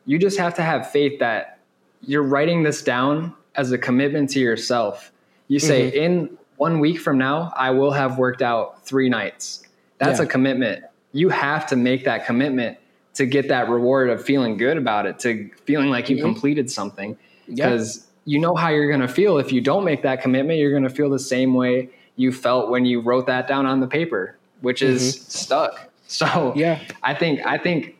you 0.06 0.18
just 0.18 0.38
have 0.38 0.54
to 0.54 0.62
have 0.62 0.90
faith 0.90 1.20
that 1.20 1.58
you're 2.02 2.22
writing 2.22 2.62
this 2.62 2.82
down 2.82 3.34
as 3.54 3.72
a 3.72 3.78
commitment 3.78 4.30
to 4.30 4.40
yourself. 4.40 5.12
You 5.48 5.58
say 5.58 5.90
mm-hmm. 5.90 5.98
in 5.98 6.38
1 6.56 6.80
week 6.80 6.98
from 7.00 7.18
now, 7.18 7.52
I 7.56 7.70
will 7.70 7.92
have 7.92 8.18
worked 8.18 8.42
out 8.42 8.84
3 8.86 9.08
nights. 9.08 9.62
That's 9.98 10.18
yeah. 10.18 10.24
a 10.24 10.28
commitment. 10.28 10.84
You 11.12 11.28
have 11.28 11.66
to 11.68 11.76
make 11.76 12.04
that 12.04 12.26
commitment 12.26 12.78
to 13.14 13.26
get 13.26 13.48
that 13.48 13.68
reward 13.68 14.10
of 14.10 14.24
feeling 14.24 14.56
good 14.56 14.76
about 14.76 15.06
it, 15.06 15.18
to 15.20 15.50
feeling 15.64 15.90
like 15.90 16.08
you 16.08 16.16
mm-hmm. 16.16 16.26
completed 16.26 16.70
something. 16.70 17.16
Because 17.48 18.06
you 18.24 18.38
know 18.38 18.54
how 18.54 18.68
you're 18.68 18.88
going 18.88 19.00
to 19.00 19.08
feel 19.08 19.38
if 19.38 19.52
you 19.52 19.60
don't 19.60 19.84
make 19.84 20.02
that 20.02 20.22
commitment. 20.22 20.58
You're 20.58 20.70
going 20.70 20.84
to 20.84 20.90
feel 20.90 21.10
the 21.10 21.18
same 21.18 21.54
way 21.54 21.90
you 22.16 22.32
felt 22.32 22.70
when 22.70 22.84
you 22.84 23.00
wrote 23.00 23.26
that 23.26 23.48
down 23.48 23.66
on 23.66 23.80
the 23.80 23.86
paper, 23.86 24.36
which 24.60 24.82
is 24.82 25.16
mm-hmm. 25.16 25.30
stuck. 25.30 25.86
So 26.10 26.52
yeah, 26.56 26.80
I 27.04 27.14
think 27.14 27.46
I 27.46 27.56
think 27.56 27.96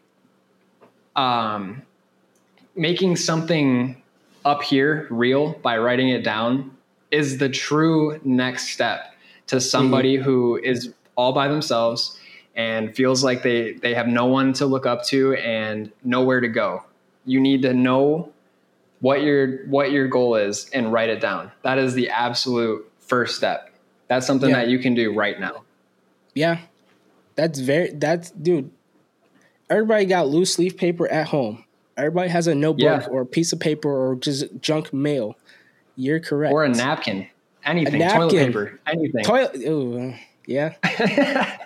um, 1.14 1.83
making 2.75 3.14
something 3.14 4.03
up 4.44 4.62
here 4.62 5.07
real 5.11 5.53
by 5.62 5.79
writing 5.79 6.09
it 6.09 6.25
down 6.25 6.77
is 7.12 7.38
the 7.38 7.49
true 7.49 8.20
next 8.25 8.70
step 8.70 9.14
to 9.46 9.61
somebody 9.61 10.16
mm-hmm. 10.16 10.25
who 10.25 10.57
is 10.57 10.92
all 11.14 11.33
by 11.33 11.46
themselves 11.46 12.18
and 12.61 12.94
feels 12.94 13.25
like 13.25 13.42
they 13.42 13.73
they 13.73 13.94
have 13.94 14.07
no 14.07 14.27
one 14.27 14.53
to 14.53 14.66
look 14.66 14.85
up 14.85 15.03
to 15.05 15.35
and 15.35 15.90
nowhere 16.05 16.40
to 16.40 16.49
go. 16.49 16.85
You 17.25 17.40
need 17.40 17.62
to 17.62 17.73
know 17.73 18.33
what 19.01 19.23
your 19.23 19.64
what 19.66 19.90
your 19.90 20.09
goal 20.09 20.35
is 20.35 20.68
and 20.70 20.92
write 20.92 21.09
it 21.09 21.20
down. 21.23 21.53
That 21.62 21.79
is 21.79 21.94
the 21.94 22.11
absolute 22.11 22.90
first 22.99 23.37
step. 23.37 23.70
That's 24.09 24.27
something 24.27 24.51
yeah. 24.51 24.57
that 24.57 24.68
you 24.68 24.79
can 24.79 24.94
do 24.94 25.14
right 25.14 25.40
now. 25.40 25.62
Yeah. 26.35 26.59
That's 27.35 27.59
very 27.59 27.92
that's 27.92 28.31
dude. 28.31 28.70
Everybody 29.70 30.05
got 30.05 30.29
loose 30.29 30.59
leaf 30.59 30.77
paper 30.77 31.09
at 31.09 31.29
home. 31.29 31.64
Everybody 31.96 32.29
has 32.29 32.46
a 32.46 32.55
notebook 32.55 33.03
yeah. 33.03 33.07
or 33.11 33.23
a 33.23 33.27
piece 33.27 33.55
of 33.55 33.61
paper 33.61 33.88
or 33.88 34.16
just 34.16 34.44
junk 34.61 34.92
mail. 34.92 35.37
You're 35.96 36.20
correct. 36.20 36.53
Or 36.53 36.64
a 36.64 36.68
napkin. 36.68 37.27
Anything. 37.64 37.94
A 37.94 37.99
napkin. 37.99 38.20
Toilet 38.20 38.46
paper. 38.46 38.81
Anything. 38.87 39.25
Toilet 39.25 39.57
ooh, 39.57 40.14
yeah. 40.46 40.75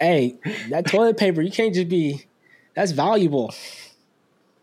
hey, 0.00 0.38
that 0.70 0.86
toilet 0.86 1.16
paper, 1.16 1.42
you 1.42 1.52
can't 1.52 1.74
just 1.74 1.88
be 1.88 2.24
that's 2.74 2.92
valuable. 2.92 3.54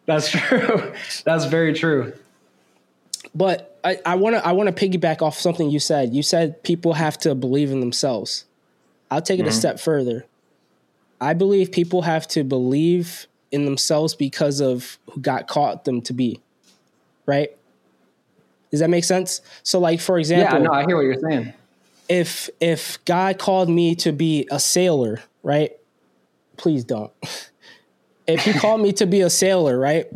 That's 0.06 0.30
true. 0.32 0.93
That's 1.26 1.45
very 1.45 1.73
true. 1.73 2.13
But 3.36 3.80
I, 3.84 4.00
I 4.06 4.15
wanna 4.15 4.38
I 4.38 4.54
wanna 4.54 4.73
piggyback 4.73 5.21
off 5.21 5.38
something 5.38 5.69
you 5.69 5.80
said. 5.80 6.13
You 6.13 6.23
said 6.23 6.63
people 6.63 6.93
have 6.93 7.17
to 7.19 7.36
believe 7.36 7.71
in 7.71 7.80
themselves. 7.80 8.45
I'll 9.12 9.21
take 9.21 9.39
it 9.39 9.43
mm-hmm. 9.43 9.50
a 9.50 9.54
step 9.54 9.80
further. 9.80 10.26
I 11.19 11.34
believe 11.34 11.71
people 11.71 12.04
have 12.04 12.28
to 12.30 12.43
believe 12.43 13.28
in 13.52 13.65
themselves 13.65 14.15
because 14.15 14.60
of 14.60 14.97
who 15.12 15.21
God 15.21 15.47
caught 15.47 15.86
them 15.86 16.02
to 16.04 16.13
be. 16.13 16.41
Right? 17.26 17.56
Does 18.71 18.80
that 18.82 18.89
make 18.89 19.04
sense? 19.04 19.41
So 19.63 19.80
like 19.80 20.00
for 20.00 20.17
example, 20.17 20.60
Yeah, 20.60 20.63
no, 20.63 20.71
I 20.71 20.86
hear 20.86 20.95
what 20.95 21.04
you're 21.04 21.19
saying. 21.30 21.54
If 22.10 22.50
if 22.60 23.04
God 23.06 23.38
called 23.38 23.70
me 23.70 23.96
to 23.96 24.12
be 24.12 24.48
a 24.50 24.60
sailor, 24.60 25.22
right? 25.43 25.72
Please 26.58 26.84
don't. 26.84 27.12
if 28.28 28.41
he 28.41 28.54
called 28.54 28.82
me 28.82 28.93
to 28.93 29.06
be 29.06 29.22
a 29.22 29.30
sailor, 29.30 29.78
right? 29.78 30.08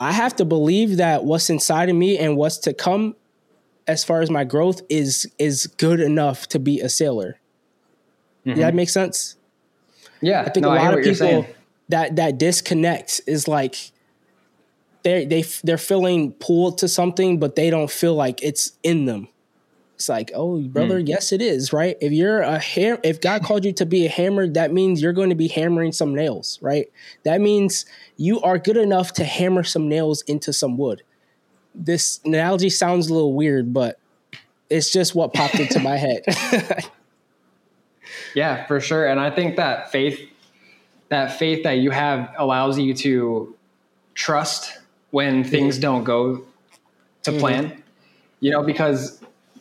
I 0.00 0.12
have 0.12 0.36
to 0.36 0.44
believe 0.44 0.98
that 0.98 1.24
what's 1.24 1.50
inside 1.50 1.88
of 1.88 1.96
me 1.96 2.18
and 2.18 2.36
what's 2.36 2.58
to 2.58 2.72
come 2.72 3.16
as 3.86 4.04
far 4.04 4.20
as 4.20 4.30
my 4.30 4.44
growth 4.44 4.82
is 4.88 5.30
is 5.38 5.66
good 5.66 6.00
enough 6.00 6.46
to 6.48 6.58
be 6.58 6.80
a 6.80 6.88
sailor. 6.88 7.38
Mm-hmm. 8.46 8.60
that 8.60 8.74
make 8.74 8.88
sense? 8.88 9.36
Yeah. 10.20 10.42
I 10.42 10.50
think 10.50 10.64
no, 10.64 10.72
a 10.72 10.76
lot 10.76 10.98
of 10.98 11.04
people 11.04 11.46
that 11.88 12.16
that 12.16 12.38
disconnect 12.38 13.20
is 13.26 13.48
like 13.48 13.92
they 15.02 15.24
they 15.24 15.42
they're 15.64 15.78
feeling 15.78 16.32
pulled 16.32 16.78
to 16.78 16.88
something, 16.88 17.38
but 17.38 17.56
they 17.56 17.70
don't 17.70 17.90
feel 17.90 18.14
like 18.14 18.42
it's 18.42 18.72
in 18.82 19.06
them. 19.06 19.28
It's 19.98 20.08
like, 20.08 20.30
oh, 20.32 20.60
brother, 20.60 21.00
mm. 21.00 21.08
yes, 21.08 21.32
it 21.32 21.42
is, 21.42 21.72
right? 21.72 21.96
If 22.00 22.12
you're 22.12 22.40
a 22.40 22.60
ham, 22.60 22.98
if 23.02 23.20
God 23.20 23.42
called 23.42 23.64
you 23.64 23.72
to 23.72 23.84
be 23.84 24.06
a 24.06 24.08
hammer, 24.08 24.46
that 24.46 24.72
means 24.72 25.02
you're 25.02 25.12
going 25.12 25.30
to 25.30 25.34
be 25.34 25.48
hammering 25.48 25.90
some 25.90 26.14
nails, 26.14 26.56
right? 26.62 26.88
That 27.24 27.40
means 27.40 27.84
you 28.16 28.40
are 28.42 28.58
good 28.58 28.76
enough 28.76 29.12
to 29.14 29.24
hammer 29.24 29.64
some 29.64 29.88
nails 29.88 30.22
into 30.22 30.52
some 30.52 30.78
wood. 30.78 31.02
This 31.74 32.20
analogy 32.24 32.70
sounds 32.70 33.08
a 33.08 33.12
little 33.12 33.34
weird, 33.34 33.74
but 33.74 33.98
it's 34.70 34.92
just 34.92 35.16
what 35.16 35.34
popped 35.34 35.58
into 35.58 35.80
my 35.80 35.96
head. 35.96 36.22
yeah, 38.36 38.66
for 38.66 38.78
sure. 38.78 39.04
And 39.04 39.18
I 39.18 39.32
think 39.32 39.56
that 39.56 39.90
faith, 39.90 40.20
that 41.08 41.40
faith 41.40 41.64
that 41.64 41.78
you 41.78 41.90
have 41.90 42.32
allows 42.38 42.78
you 42.78 42.94
to 42.94 43.56
trust 44.14 44.78
when 45.10 45.42
things 45.42 45.74
mm-hmm. 45.74 45.82
don't 45.82 46.04
go 46.04 46.44
to 47.24 47.32
mm-hmm. 47.32 47.40
plan, 47.40 47.82
you 48.38 48.52
know, 48.52 48.62
because 48.62 49.17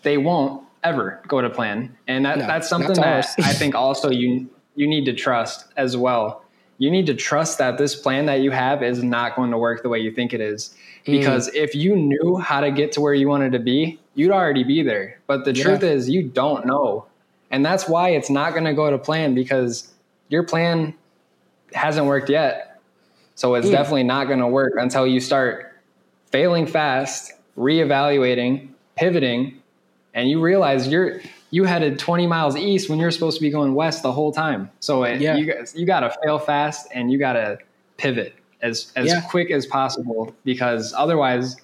they 0.07 0.17
won't 0.17 0.63
ever 0.83 1.21
go 1.27 1.41
to 1.41 1.49
plan. 1.49 1.95
And 2.07 2.25
that, 2.25 2.39
no, 2.39 2.47
that's 2.47 2.69
something 2.69 2.93
that 2.93 3.35
I 3.39 3.53
think 3.53 3.75
also 3.75 4.09
you, 4.09 4.49
you 4.75 4.87
need 4.87 5.05
to 5.05 5.13
trust 5.13 5.65
as 5.75 5.97
well 5.97 6.43
you 6.77 6.91
need 6.91 7.07
to 7.07 7.15
trust 7.15 7.57
that 7.57 7.77
this 7.77 7.95
plan 7.95 8.27
that 8.27 8.41
you 8.41 8.51
have 8.51 8.83
is 8.83 9.03
not 9.03 9.35
going 9.35 9.51
to 9.51 9.57
work 9.57 9.81
the 9.81 9.89
way 9.89 9.99
you 9.99 10.11
think 10.11 10.33
it 10.33 10.41
is. 10.41 10.75
Mm. 11.05 11.19
Because 11.19 11.49
mm. 11.49 11.55
if 11.55 11.73
you 11.73 11.95
knew 11.95 12.37
how 12.37 12.61
to 12.61 12.71
get 12.71 12.91
to 12.93 13.01
where 13.01 13.13
you 13.13 13.27
wanted 13.27 13.51
to 13.53 13.59
be, 13.59 13.99
you'd 14.15 14.31
already 14.31 14.63
be 14.63 14.83
there. 14.83 15.19
But 15.27 15.45
the 15.45 15.53
yeah. 15.53 15.63
truth 15.63 15.83
is, 15.83 16.09
you 16.09 16.23
don't 16.23 16.65
know. 16.65 17.05
And 17.49 17.65
that's 17.65 17.87
why 17.87 18.09
it's 18.09 18.29
not 18.29 18.51
going 18.51 18.65
to 18.65 18.73
go 18.73 18.89
to 18.89 18.97
plan 18.97 19.33
because 19.33 19.91
your 20.29 20.43
plan 20.43 20.93
hasn't 21.73 22.05
worked 22.05 22.29
yet. 22.29 22.79
So 23.35 23.55
it's 23.55 23.67
mm. 23.67 23.71
definitely 23.71 24.03
not 24.03 24.27
going 24.27 24.39
to 24.39 24.47
work 24.47 24.73
until 24.77 25.07
you 25.07 25.19
start 25.19 25.75
failing 26.31 26.67
fast, 26.67 27.31
reevaluating, 27.57 28.69
pivoting, 28.95 29.61
and 30.17 30.31
you 30.31 30.41
realize 30.41 30.87
you're 30.87 31.21
you 31.51 31.63
headed 31.63 31.97
20 31.97 32.27
miles 32.27 32.57
east 32.57 32.89
when 32.89 32.99
you're 32.99 33.11
supposed 33.11 33.37
to 33.37 33.41
be 33.41 33.49
going 33.51 33.73
west 33.75 34.03
the 34.03 34.11
whole 34.11 34.33
time. 34.33 34.69
So 34.81 35.03
it, 35.03 35.21
yeah. 35.21 35.37
you 35.37 35.63
you 35.75 35.85
got 35.85 36.01
to 36.01 36.13
fail 36.23 36.39
fast 36.39 36.87
and 36.93 37.09
you 37.09 37.19
got 37.19 37.33
to 37.33 37.59
pivot 37.95 38.33
as 38.61 38.91
as 38.95 39.07
yeah. 39.07 39.21
quick 39.29 39.51
as 39.51 39.65
possible 39.67 40.35
because 40.43 40.93
otherwise, 40.97 41.55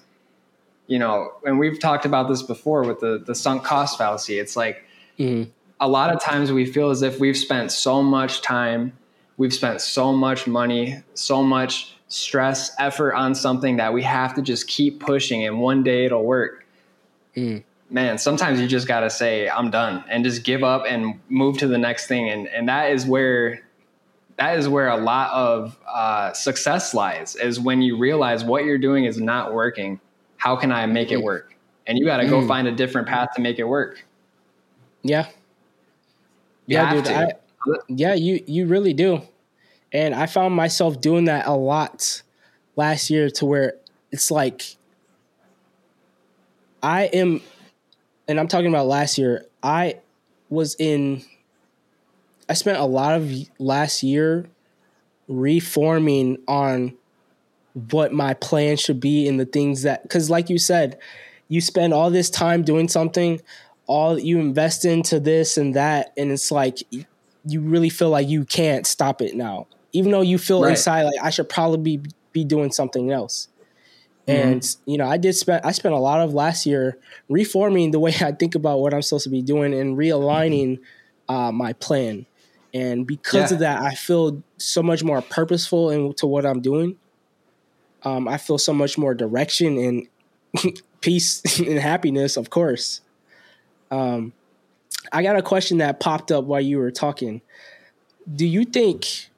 you 0.86 1.00
know, 1.00 1.32
and 1.44 1.58
we've 1.58 1.80
talked 1.80 2.06
about 2.06 2.28
this 2.28 2.42
before 2.42 2.84
with 2.84 3.00
the 3.00 3.22
the 3.26 3.34
sunk 3.34 3.64
cost 3.64 3.98
fallacy. 3.98 4.38
It's 4.38 4.56
like 4.56 4.84
mm-hmm. 5.18 5.50
a 5.80 5.88
lot 5.88 6.14
of 6.14 6.22
times 6.22 6.52
we 6.52 6.64
feel 6.64 6.90
as 6.90 7.02
if 7.02 7.18
we've 7.18 7.36
spent 7.36 7.72
so 7.72 8.02
much 8.04 8.40
time, 8.40 8.92
we've 9.36 9.52
spent 9.52 9.80
so 9.80 10.12
much 10.12 10.46
money, 10.46 11.02
so 11.14 11.42
much 11.42 11.96
stress, 12.06 12.72
effort 12.78 13.14
on 13.14 13.34
something 13.34 13.78
that 13.78 13.92
we 13.92 14.04
have 14.04 14.32
to 14.34 14.42
just 14.42 14.68
keep 14.68 15.00
pushing 15.00 15.44
and 15.44 15.58
one 15.60 15.82
day 15.82 16.04
it'll 16.04 16.24
work. 16.24 16.64
Mm 17.36 17.64
man, 17.90 18.18
sometimes 18.18 18.60
you 18.60 18.66
just 18.66 18.88
got 18.88 19.00
to 19.00 19.10
say, 19.10 19.48
I'm 19.48 19.70
done 19.70 20.04
and 20.08 20.24
just 20.24 20.44
give 20.44 20.64
up 20.64 20.84
and 20.88 21.20
move 21.28 21.58
to 21.58 21.66
the 21.66 21.78
next 21.78 22.06
thing. 22.06 22.28
And, 22.28 22.48
and 22.48 22.68
that 22.68 22.92
is 22.92 23.06
where, 23.06 23.62
that 24.36 24.58
is 24.58 24.68
where 24.68 24.88
a 24.88 24.96
lot 24.96 25.30
of 25.32 25.78
uh, 25.88 26.32
success 26.32 26.94
lies 26.94 27.36
is 27.36 27.60
when 27.60 27.82
you 27.82 27.96
realize 27.96 28.44
what 28.44 28.64
you're 28.64 28.78
doing 28.78 29.04
is 29.04 29.20
not 29.20 29.52
working. 29.54 30.00
How 30.36 30.56
can 30.56 30.72
I 30.72 30.86
make 30.86 31.12
it 31.12 31.22
work? 31.22 31.54
And 31.86 31.98
you 31.98 32.04
got 32.04 32.18
to 32.18 32.24
mm. 32.24 32.30
go 32.30 32.46
find 32.46 32.66
a 32.66 32.72
different 32.72 33.06
path 33.06 33.28
to 33.36 33.40
make 33.40 33.58
it 33.58 33.64
work. 33.64 34.04
Yeah. 35.02 35.28
You 36.66 36.76
yeah, 36.76 36.94
dude. 36.94 37.08
I, 37.08 37.32
yeah, 37.88 38.14
you, 38.14 38.42
you 38.46 38.66
really 38.66 38.92
do. 38.92 39.22
And 39.92 40.14
I 40.14 40.26
found 40.26 40.54
myself 40.54 41.00
doing 41.00 41.26
that 41.26 41.46
a 41.46 41.52
lot 41.52 42.22
last 42.76 43.10
year 43.10 43.30
to 43.30 43.46
where 43.46 43.74
it's 44.10 44.30
like 44.30 44.76
I 46.82 47.04
am 47.04 47.40
and 48.28 48.40
I'm 48.40 48.48
talking 48.48 48.68
about 48.68 48.86
last 48.86 49.18
year, 49.18 49.46
I 49.62 49.98
was 50.48 50.76
in 50.78 51.22
I 52.48 52.54
spent 52.54 52.78
a 52.78 52.84
lot 52.84 53.14
of 53.14 53.32
last 53.58 54.02
year 54.02 54.46
reforming 55.28 56.38
on 56.46 56.94
what 57.90 58.12
my 58.12 58.34
plan 58.34 58.76
should 58.76 59.00
be 59.00 59.26
and 59.26 59.40
the 59.40 59.46
things 59.46 59.82
that 59.82 60.08
cuz 60.08 60.30
like 60.30 60.50
you 60.50 60.58
said, 60.58 60.98
you 61.48 61.60
spend 61.60 61.92
all 61.92 62.10
this 62.10 62.30
time 62.30 62.62
doing 62.62 62.88
something, 62.88 63.40
all 63.86 64.18
you 64.18 64.38
invest 64.38 64.84
into 64.84 65.18
this 65.18 65.56
and 65.56 65.74
that 65.74 66.12
and 66.16 66.30
it's 66.30 66.50
like 66.50 66.78
you 67.46 67.60
really 67.60 67.90
feel 67.90 68.10
like 68.10 68.28
you 68.28 68.44
can't 68.44 68.86
stop 68.86 69.20
it 69.20 69.34
now. 69.34 69.66
Even 69.92 70.10
though 70.10 70.22
you 70.22 70.38
feel 70.38 70.62
right. 70.62 70.70
inside 70.70 71.02
like 71.02 71.22
I 71.22 71.30
should 71.30 71.48
probably 71.48 71.98
be, 71.98 72.10
be 72.32 72.44
doing 72.44 72.72
something 72.72 73.10
else. 73.10 73.48
Mm-hmm. 74.26 74.48
And 74.48 74.76
you 74.86 74.98
know, 74.98 75.06
I 75.06 75.16
did 75.16 75.34
spend 75.34 75.64
I 75.64 75.72
spent 75.72 75.94
a 75.94 75.98
lot 75.98 76.20
of 76.20 76.32
last 76.32 76.66
year 76.66 76.98
reforming 77.28 77.90
the 77.90 78.00
way 78.00 78.14
I 78.20 78.32
think 78.32 78.54
about 78.54 78.80
what 78.80 78.94
I'm 78.94 79.02
supposed 79.02 79.24
to 79.24 79.30
be 79.30 79.42
doing 79.42 79.74
and 79.74 79.96
realigning 79.96 80.80
uh, 81.28 81.52
my 81.52 81.72
plan. 81.74 82.26
And 82.72 83.06
because 83.06 83.50
yeah. 83.50 83.54
of 83.54 83.60
that, 83.60 83.82
I 83.82 83.94
feel 83.94 84.42
so 84.56 84.82
much 84.82 85.04
more 85.04 85.22
purposeful 85.22 85.90
into 85.90 86.26
what 86.26 86.44
I'm 86.44 86.60
doing. 86.60 86.96
Um, 88.02 88.26
I 88.26 88.36
feel 88.36 88.58
so 88.58 88.72
much 88.72 88.98
more 88.98 89.14
direction 89.14 89.78
and 89.78 90.82
peace 91.00 91.58
and 91.60 91.78
happiness, 91.78 92.36
of 92.36 92.50
course. 92.50 93.00
Um, 93.90 94.32
I 95.12 95.22
got 95.22 95.36
a 95.36 95.42
question 95.42 95.78
that 95.78 96.00
popped 96.00 96.32
up 96.32 96.44
while 96.44 96.60
you 96.60 96.78
were 96.78 96.90
talking. 96.90 97.42
Do 98.34 98.46
you 98.46 98.64
think 98.64 99.30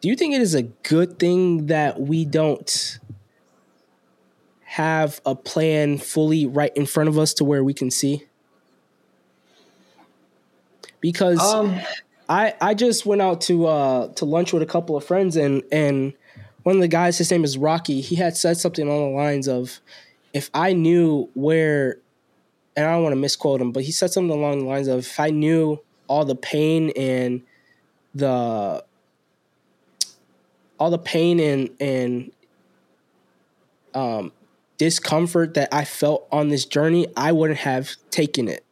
do 0.00 0.08
you 0.08 0.16
think 0.16 0.34
it 0.34 0.40
is 0.40 0.54
a 0.54 0.62
good 0.62 1.18
thing 1.18 1.66
that 1.66 2.00
we 2.00 2.24
don't 2.24 2.98
have 4.78 5.20
a 5.26 5.34
plan 5.34 5.98
fully 5.98 6.46
right 6.46 6.74
in 6.76 6.86
front 6.86 7.08
of 7.08 7.18
us 7.18 7.34
to 7.34 7.44
where 7.44 7.64
we 7.64 7.74
can 7.74 7.90
see? 7.90 8.22
Because 11.00 11.40
um, 11.40 11.80
I 12.28 12.54
I 12.60 12.74
just 12.74 13.04
went 13.04 13.20
out 13.20 13.40
to 13.42 13.66
uh 13.66 14.08
to 14.14 14.24
lunch 14.24 14.52
with 14.52 14.62
a 14.62 14.66
couple 14.66 14.96
of 14.96 15.04
friends 15.04 15.34
and 15.34 15.64
and 15.72 16.12
one 16.62 16.76
of 16.76 16.80
the 16.80 16.88
guys 16.88 17.18
his 17.18 17.28
name 17.30 17.42
is 17.42 17.58
Rocky 17.58 18.00
he 18.00 18.14
had 18.14 18.36
said 18.36 18.56
something 18.56 18.86
along 18.86 19.12
the 19.12 19.16
lines 19.16 19.48
of 19.48 19.80
if 20.32 20.48
I 20.54 20.74
knew 20.74 21.28
where 21.34 21.98
and 22.76 22.86
I 22.86 22.92
don't 22.92 23.02
want 23.02 23.14
to 23.14 23.20
misquote 23.20 23.60
him 23.60 23.72
but 23.72 23.82
he 23.82 23.90
said 23.90 24.12
something 24.12 24.36
along 24.36 24.60
the 24.60 24.64
lines 24.66 24.86
of 24.86 25.00
if 25.00 25.18
I 25.18 25.30
knew 25.30 25.80
all 26.06 26.24
the 26.24 26.36
pain 26.36 26.92
and 26.96 27.42
the 28.14 28.84
all 30.78 30.90
the 30.90 30.98
pain 30.98 31.40
and 31.40 31.70
and 31.80 32.32
um 33.94 34.32
discomfort 34.78 35.54
that 35.54 35.68
I 35.72 35.84
felt 35.84 36.26
on 36.32 36.48
this 36.48 36.64
journey, 36.64 37.08
I 37.16 37.32
wouldn't 37.32 37.60
have 37.60 37.96
taken 38.10 38.48
it. 38.48 38.64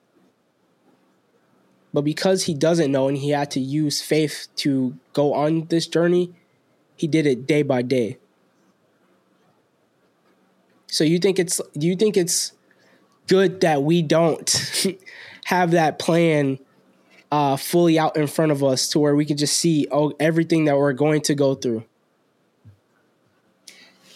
But 1.92 2.02
because 2.02 2.44
he 2.44 2.54
doesn't 2.54 2.92
know 2.92 3.08
and 3.08 3.16
he 3.16 3.30
had 3.30 3.50
to 3.52 3.60
use 3.60 4.00
faith 4.00 4.48
to 4.56 4.96
go 5.12 5.34
on 5.34 5.66
this 5.66 5.86
journey, 5.86 6.32
he 6.96 7.06
did 7.06 7.26
it 7.26 7.46
day 7.46 7.62
by 7.62 7.82
day. 7.82 8.18
So 10.86 11.04
you 11.04 11.18
think 11.18 11.38
it's 11.38 11.60
do 11.76 11.86
you 11.86 11.96
think 11.96 12.16
it's 12.16 12.52
good 13.26 13.60
that 13.62 13.82
we 13.82 14.02
don't 14.02 14.98
have 15.44 15.72
that 15.72 15.98
plan 15.98 16.58
uh, 17.32 17.56
fully 17.56 17.98
out 17.98 18.16
in 18.16 18.26
front 18.26 18.52
of 18.52 18.62
us 18.62 18.88
to 18.90 18.98
where 18.98 19.16
we 19.16 19.24
can 19.24 19.36
just 19.36 19.56
see 19.56 19.88
oh 19.90 20.12
everything 20.20 20.66
that 20.66 20.78
we're 20.78 20.92
going 20.92 21.22
to 21.22 21.34
go 21.34 21.54
through? 21.54 21.84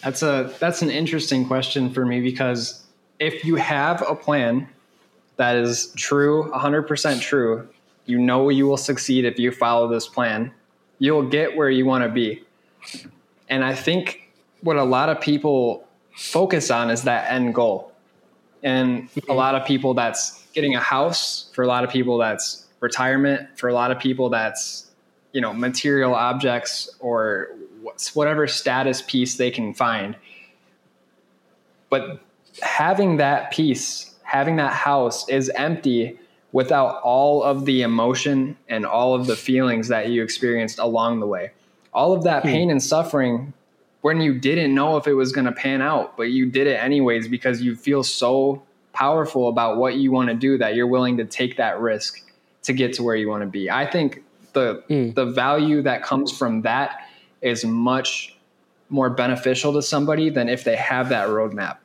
That's 0.03 0.23
a 0.23 0.55
that's 0.59 0.83
an 0.83 0.91
interesting 0.91 1.47
question 1.47 1.93
for 1.93 2.07
me 2.07 2.21
because 2.21 2.85
if 3.19 3.45
you 3.45 3.57
have 3.57 4.03
a 4.09 4.15
plan 4.15 4.69
that 5.37 5.57
is 5.57 5.93
true, 5.97 6.51
100% 6.55 7.21
true, 7.21 7.69
you 8.07 8.19
know 8.19 8.49
you 8.49 8.67
will 8.67 8.77
succeed 8.77 9.25
if 9.25 9.39
you 9.39 9.53
follow 9.53 9.89
this 9.89 10.09
plan. 10.09 10.53
You'll 10.99 11.29
get 11.29 11.57
where 11.57 11.71
you 11.71 11.87
want 11.87 12.05
to 12.05 12.11
be. 12.11 12.45
And 13.49 13.65
I 13.65 13.75
think 13.75 14.31
what 14.63 14.77
a 14.77 14.85
lot 14.85 15.09
of 15.09 15.21
people 15.21 15.87
focus 16.15 16.71
on 16.71 16.91
is 16.91 17.03
that 17.03 17.31
end 17.31 17.55
goal. 17.55 17.93
And 18.63 19.09
a 19.29 19.35
lot 19.35 19.55
of 19.55 19.67
people 19.67 19.95
that's 19.95 20.45
getting 20.53 20.75
a 20.75 20.81
house. 20.81 21.51
For 21.55 21.63
a 21.63 21.67
lot 21.67 21.85
of 21.85 21.91
people 21.91 22.19
that's 22.19 22.67
retirement. 22.81 23.59
For 23.59 23.69
a 23.69 23.75
lot 23.75 23.91
of 23.91 23.99
people 23.99 24.29
that's, 24.29 24.91
you 25.33 25.41
know, 25.41 25.55
material 25.55 26.15
objects 26.15 26.91
or 27.01 27.49
whatever 28.15 28.47
status 28.47 29.03
piece 29.03 29.37
they 29.37 29.51
can 29.51 29.75
find. 29.75 30.17
But 31.89 32.21
having 32.63 33.17
that 33.17 33.51
piece, 33.51 34.15
having 34.23 34.57
that 34.57 34.73
house 34.73 35.29
is 35.29 35.51
empty 35.55 36.19
without 36.53 37.01
all 37.03 37.43
of 37.43 37.65
the 37.65 37.83
emotion 37.83 38.57
and 38.69 38.85
all 38.85 39.15
of 39.15 39.27
the 39.27 39.37
feelings 39.37 39.89
that 39.89 40.09
you 40.09 40.23
experienced 40.23 40.79
along 40.79 41.21
the 41.21 41.27
way. 41.27 41.53
All 41.93 42.13
of 42.13 42.25
that 42.25 42.43
hmm. 42.43 42.49
pain 42.49 42.71
and 42.71 42.83
suffering 42.83 43.53
when 44.01 44.21
you 44.21 44.39
didn't 44.39 44.75
know 44.75 44.97
if 44.97 45.07
it 45.07 45.15
was 45.15 45.33
going 45.33 45.45
to 45.45 45.53
pan 45.53 45.83
out, 45.83 46.17
but 46.17 46.25
you 46.25 46.47
did 46.47 46.67
it 46.67 46.81
anyways 46.81 47.29
because 47.29 47.61
you 47.61 47.77
feel 47.77 48.03
so 48.03 48.63
powerful 48.93 49.49
about 49.49 49.77
what 49.77 49.97
you 49.97 50.11
want 50.11 50.29
to 50.29 50.35
do 50.35 50.59
that 50.59 50.75
you're 50.75 50.87
willing 50.87 51.17
to 51.19 51.25
take 51.25 51.57
that 51.57 51.79
risk 51.81 52.23
to 52.63 52.73
get 52.73 52.93
to 52.95 53.03
where 53.03 53.17
you 53.17 53.29
want 53.29 53.43
to 53.43 53.47
be. 53.47 53.71
I 53.71 53.87
think 53.87 54.23
the 54.53 54.83
mm. 54.89 55.15
the 55.15 55.27
value 55.27 55.83
that 55.83 56.03
comes 56.03 56.37
from 56.37 56.63
that 56.63 57.07
is 57.43 57.65
much 57.65 58.37
more 58.89 59.11
beneficial 59.11 59.73
to 59.73 59.83
somebody 59.83 60.31
than 60.31 60.49
if 60.49 60.65
they 60.65 60.77
have 60.77 61.09
that 61.11 61.29
roadmap. 61.29 61.79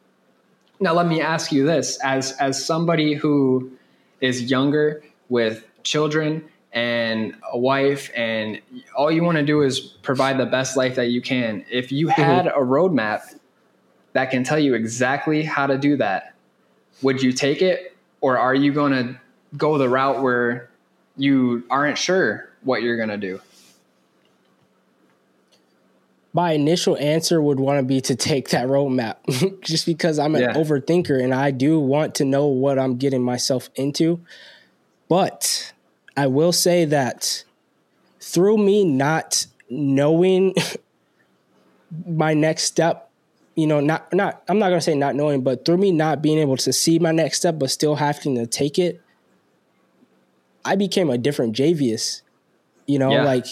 Now 0.79 0.93
let 0.93 1.07
me 1.07 1.21
ask 1.21 1.51
you 1.51 1.65
this 1.65 1.97
as 2.03 2.33
as 2.33 2.63
somebody 2.63 3.13
who 3.13 3.71
is 4.21 4.49
younger 4.49 5.03
with 5.29 5.65
children 5.83 6.43
and 6.73 7.35
a 7.53 7.57
wife 7.57 8.11
and 8.15 8.61
all 8.95 9.09
you 9.09 9.23
want 9.23 9.37
to 9.37 9.45
do 9.45 9.61
is 9.61 9.79
provide 9.79 10.37
the 10.37 10.45
best 10.45 10.75
life 10.75 10.95
that 10.95 11.07
you 11.07 11.21
can. 11.21 11.65
If 11.71 11.91
you 11.91 12.07
mm-hmm. 12.07 12.21
had 12.21 12.45
mm-hmm. 12.45 12.61
a 12.61 12.65
roadmap 12.65 13.35
that 14.13 14.31
can 14.31 14.43
tell 14.43 14.59
you 14.59 14.73
exactly 14.73 15.43
how 15.43 15.67
to 15.67 15.77
do 15.77 15.95
that, 15.97 16.33
would 17.01 17.21
you 17.21 17.31
take 17.31 17.61
it 17.61 17.95
or 18.19 18.37
are 18.37 18.55
you 18.55 18.73
going 18.73 18.91
to 18.91 19.19
go 19.55 19.77
the 19.77 19.87
route 19.87 20.21
where 20.21 20.69
you 21.15 21.63
aren't 21.69 21.97
sure 21.97 22.49
what 22.63 22.81
you're 22.81 22.97
going 22.97 23.09
to 23.09 23.17
do? 23.17 23.39
My 26.35 26.51
initial 26.51 26.97
answer 26.97 27.41
would 27.41 27.61
want 27.61 27.79
to 27.79 27.83
be 27.83 28.01
to 28.01 28.15
take 28.15 28.49
that 28.49 28.67
roadmap 28.67 29.61
just 29.61 29.85
because 29.85 30.19
I'm 30.19 30.35
an 30.35 30.41
yeah. 30.41 30.53
overthinker 30.53 31.23
and 31.23 31.33
I 31.33 31.51
do 31.51 31.79
want 31.79 32.15
to 32.15 32.25
know 32.25 32.47
what 32.47 32.77
I'm 32.77 32.97
getting 32.97 33.23
myself 33.23 33.69
into. 33.75 34.19
But 35.07 35.71
I 36.17 36.27
will 36.27 36.51
say 36.51 36.83
that 36.83 37.45
through 38.19 38.57
me 38.57 38.83
not 38.83 39.45
knowing 39.69 40.55
my 42.05 42.33
next 42.33 42.63
step, 42.63 43.09
you 43.55 43.65
know, 43.65 43.79
not 43.79 44.11
not 44.11 44.43
I'm 44.49 44.59
not 44.59 44.67
gonna 44.67 44.81
say 44.81 44.93
not 44.93 45.15
knowing, 45.15 45.41
but 45.41 45.63
through 45.63 45.77
me 45.77 45.93
not 45.93 46.21
being 46.21 46.39
able 46.39 46.57
to 46.57 46.73
see 46.73 46.99
my 46.99 47.13
next 47.13 47.37
step, 47.37 47.57
but 47.57 47.71
still 47.71 47.95
having 47.95 48.35
to 48.35 48.45
take 48.45 48.77
it, 48.77 49.01
I 50.65 50.75
became 50.75 51.09
a 51.09 51.17
different 51.17 51.55
Jayvious. 51.55 52.23
You 52.87 52.99
know, 52.99 53.11
yeah. 53.11 53.23
like 53.23 53.45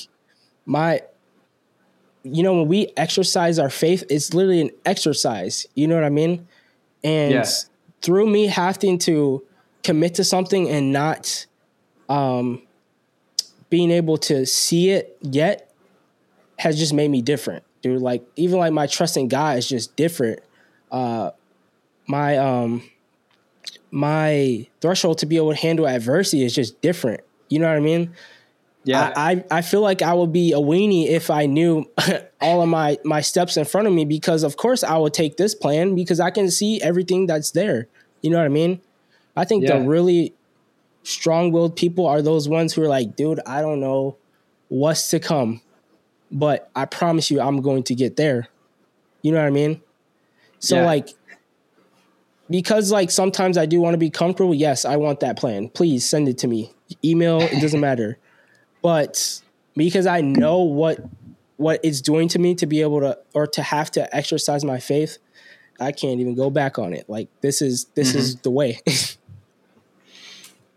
my 0.66 1.00
you 2.24 2.42
know, 2.42 2.54
when 2.54 2.68
we 2.68 2.92
exercise 2.96 3.60
our 3.60 3.70
faith, 3.70 4.04
it's 4.10 4.34
literally 4.34 4.62
an 4.62 4.72
exercise. 4.86 5.68
You 5.76 5.88
know 5.88 5.96
what 5.96 6.04
I 6.04 6.10
mean? 6.10 6.48
And 7.04 7.34
yeah. 7.34 7.46
through 8.02 8.28
me 8.28 8.48
having 8.48 8.98
to 9.00 9.44
commit 9.84 10.16
to 10.16 10.24
something 10.24 10.70
and 10.70 10.94
not 10.94 11.46
um, 12.08 12.62
being 13.70 13.92
able 13.92 14.18
to 14.18 14.46
see 14.46 14.92
it 14.92 15.18
yet 15.22 15.74
has 16.58 16.78
just 16.78 16.94
made 16.94 17.10
me 17.10 17.22
different, 17.22 17.64
dude. 17.82 18.02
Like 18.02 18.26
even 18.36 18.60
like 18.60 18.72
my 18.72 18.88
trust 18.88 19.18
in 19.18 19.28
God 19.28 19.58
is 19.58 19.68
just 19.68 19.96
different. 19.96 20.40
Uh, 20.92 21.32
my 22.08 22.38
um, 22.38 22.84
my 23.92 24.66
threshold 24.80 25.18
to 25.20 25.26
be 25.26 25.38
able 25.38 25.52
to 25.52 25.60
handle 25.60 25.88
adversity 25.88 26.44
is 26.44 26.56
just 26.56 26.80
different. 26.82 27.22
You 27.50 27.60
know 27.60 27.68
what 27.68 27.78
I 27.78 27.82
mean? 27.82 28.14
Yeah. 28.86 29.14
I, 29.16 29.44
I, 29.50 29.62
feel 29.62 29.82
like 29.82 30.02
I 30.02 30.14
would 30.14 30.34
be 30.34 30.52
a 30.52 30.58
weenie 30.58 31.08
if 31.08 31.30
I 31.30 31.46
knew 31.46 31.90
all 32.42 32.62
of 32.62 32.68
my 32.68 32.98
my 33.06 33.22
steps 33.22 33.56
in 33.56 33.66
front 33.66 33.88
of 33.88 33.94
me 33.94 34.04
because 34.06 34.44
of 34.44 34.58
course 34.58 34.84
I 34.84 34.98
would 34.98 35.14
take 35.14 35.38
this 35.38 35.56
plan 35.56 35.96
because 35.96 36.20
I 36.20 36.32
can 36.32 36.52
see 36.52 36.82
everything 36.82 37.26
that's 37.26 37.52
there. 37.52 37.88
You 38.22 38.30
know 38.30 38.38
what 38.38 38.46
I 38.46 38.50
mean? 38.50 38.82
I 39.36 39.46
think 39.46 39.64
yeah. 39.64 39.80
the 39.80 39.88
really 39.88 40.34
strong-willed 41.04 41.76
people 41.76 42.06
are 42.08 42.22
those 42.22 42.48
ones 42.48 42.74
who 42.74 42.84
are 42.84 42.88
like, 42.88 43.16
dude, 43.16 43.40
I 43.46 43.62
don't 43.62 43.80
know 43.80 44.18
what's 44.68 45.10
to 45.10 45.20
come, 45.20 45.62
but 46.32 46.70
I 46.76 46.86
promise 46.86 47.32
you 47.32 47.42
I'm 47.42 47.62
going 47.62 47.84
to 47.84 47.96
get 47.96 48.16
there. 48.16 48.48
You 49.22 49.32
know 49.32 49.40
what 49.40 49.48
I 49.48 49.52
mean? 49.52 49.82
So 50.60 50.78
yeah. 50.78 50.86
like 50.86 51.10
because 52.50 52.92
like 52.92 53.12
sometimes 53.12 53.58
I 53.58 53.66
do 53.66 53.80
want 53.80 53.94
to 53.94 53.98
be 53.98 54.10
comfortable, 54.10 54.54
yes, 54.54 54.84
I 54.84 54.98
want 54.98 55.22
that 55.22 55.38
plan. 55.38 55.70
Please 55.70 56.08
send 56.08 56.28
it 56.28 56.38
to 56.40 56.48
me. 56.48 56.74
Email, 57.04 57.42
it 57.42 57.62
doesn't 57.62 57.80
matter 57.80 58.20
but 58.84 59.42
because 59.76 60.06
I 60.06 60.22
know 60.22 60.60
what 60.60 61.00
what 61.58 61.80
it's 61.82 62.02
doing 62.02 62.28
to 62.28 62.40
me 62.40 62.54
to 62.56 62.68
be 62.68 62.82
able 62.82 63.00
to 63.00 63.18
or 63.34 63.48
to 63.48 63.64
have 63.64 63.90
to 63.92 64.16
exercise 64.16 64.64
my 64.64 64.80
faith, 64.80 65.18
I 65.80 65.92
can't 65.92 66.20
even 66.20 66.36
go 66.36 66.52
back 66.52 66.78
on 66.78 66.94
it. 66.94 67.10
Like 67.10 67.30
this 67.42 67.62
is 67.62 67.86
this 67.96 68.10
mm-hmm. 68.10 68.20
is 68.20 68.36
the 68.38 68.52
way. 68.52 68.80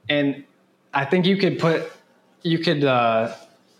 and 0.08 0.44
I 0.94 1.04
think 1.04 1.26
you 1.26 1.36
could 1.36 1.58
put 1.58 1.92
you 2.42 2.58
could 2.58 2.84
uh, 2.84 3.34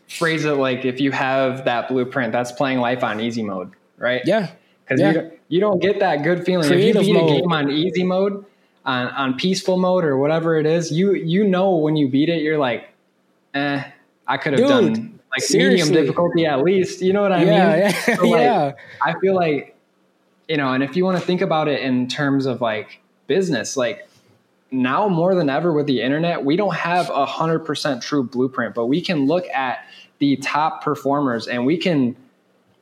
phrase 0.09 0.45
it 0.45 0.53
like 0.53 0.85
if 0.85 1.01
you 1.01 1.13
have 1.13 1.65
that 1.65 1.89
blueprint, 1.89 2.33
that's 2.33 2.53
playing 2.53 2.81
life 2.81 3.03
on 3.03 3.21
easy 3.21 3.43
mode, 3.43 3.73
right? 3.97 4.23
Yeah. 4.25 4.51
Because 4.85 5.01
yeah. 5.01 5.09
you, 5.09 5.15
don't, 5.15 5.35
you 5.49 5.61
don't 5.61 5.79
get 5.81 5.99
that 6.01 6.23
good 6.23 6.45
feeling 6.45 6.69
Creative 6.69 7.03
if 7.03 7.09
you 7.09 7.15
beat 7.15 7.21
mode. 7.21 7.31
a 7.31 7.41
game 7.41 7.53
on 7.53 7.71
easy 7.71 8.05
mode, 8.05 8.45
on, 8.85 9.09
on 9.09 9.35
peaceful 9.35 9.77
mode 9.77 10.05
or 10.05 10.17
whatever 10.17 10.59
it 10.59 10.67
is. 10.67 10.93
You 10.93 11.15
you 11.15 11.45
know 11.45 11.77
when 11.77 11.97
you 11.97 12.09
beat 12.09 12.29
it, 12.29 12.43
you're 12.43 12.59
like, 12.59 12.89
eh, 13.55 13.83
I 14.27 14.37
could 14.37 14.53
have 14.55 14.63
Dude, 14.63 14.95
done 14.95 15.21
like 15.31 15.43
seriously. 15.43 15.91
medium 15.91 16.05
difficulty 16.05 16.47
at 16.47 16.63
least. 16.63 17.03
You 17.03 17.13
know 17.13 17.23
what 17.23 17.33
I 17.33 17.45
yeah, 17.45 17.71
mean? 17.71 17.79
Yeah, 17.79 18.17
so 18.17 18.23
like, 18.29 18.41
yeah. 18.41 18.73
I 19.03 19.19
feel 19.21 19.35
like, 19.35 19.77
you 20.49 20.57
know, 20.57 20.73
and 20.73 20.83
if 20.83 20.97
you 20.97 21.05
want 21.05 21.19
to 21.19 21.25
think 21.25 21.41
about 21.41 21.69
it 21.69 21.81
in 21.81 22.09
terms 22.09 22.47
of 22.47 22.61
like 22.61 23.01
business, 23.27 23.77
like 23.77 24.09
now 24.71 25.09
more 25.09 25.35
than 25.35 25.49
ever 25.49 25.73
with 25.73 25.87
the 25.87 26.03
internet, 26.03 26.45
we 26.45 26.57
don't 26.57 26.75
have 26.75 27.11
a 27.11 27.27
hundred 27.27 27.61
percent 27.61 28.03
true 28.03 28.23
blueprint, 28.23 28.75
but 28.75 28.87
we 28.87 29.01
can 29.01 29.27
look 29.27 29.47
at 29.49 29.87
the 30.19 30.37
top 30.37 30.83
performers 30.83 31.47
and 31.47 31.67
we 31.67 31.77
can 31.77 32.17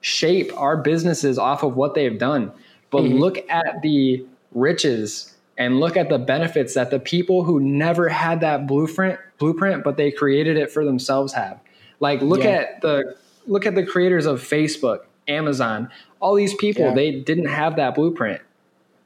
shape 0.01 0.53
our 0.57 0.77
businesses 0.77 1.39
off 1.39 1.63
of 1.63 1.77
what 1.77 1.95
they've 1.95 2.19
done. 2.19 2.53
But 2.91 3.03
mm-hmm. 3.03 3.19
look 3.19 3.51
at 3.51 3.83
the 3.83 4.25
riches 4.53 5.34
and 5.57 5.79
look 5.81 5.97
at 5.97 6.09
the 6.09 6.19
benefits 6.19 6.75
that 6.75 6.91
the 6.91 6.99
people 6.99 7.45
who 7.45 7.61
never 7.61 8.09
had 8.09 8.41
that 8.41 8.67
blueprint 8.67 9.19
blueprint 9.39 9.85
but 9.85 9.97
they 9.97 10.11
created 10.11 10.57
it 10.57 10.71
for 10.71 10.85
themselves 10.85 11.33
have 11.33 11.61
like 12.01 12.21
look 12.23 12.41
yeah. 12.41 12.51
at 12.51 12.81
the 12.81 13.17
look 13.47 13.67
at 13.67 13.75
the 13.75 13.85
creators 13.85 14.27
of 14.27 14.41
facebook 14.41 15.01
amazon 15.29 15.91
all 16.21 16.35
these 16.35 16.55
people 16.55 16.85
yeah. 16.85 16.95
they 16.95 17.21
didn't 17.21 17.47
have 17.47 17.77
that 17.77 17.95
blueprint 17.95 18.41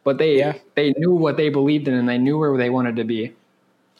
but 0.05 0.19
they 0.19 0.39
yeah. 0.39 0.55
they 0.75 0.93
knew 0.97 1.15
what 1.15 1.37
they 1.37 1.49
believed 1.49 1.89
in 1.89 1.95
and 1.95 2.09
they 2.09 2.19
knew 2.19 2.39
where 2.39 2.57
they 2.57 2.71
wanted 2.71 2.97
to 2.97 3.05
be 3.05 3.35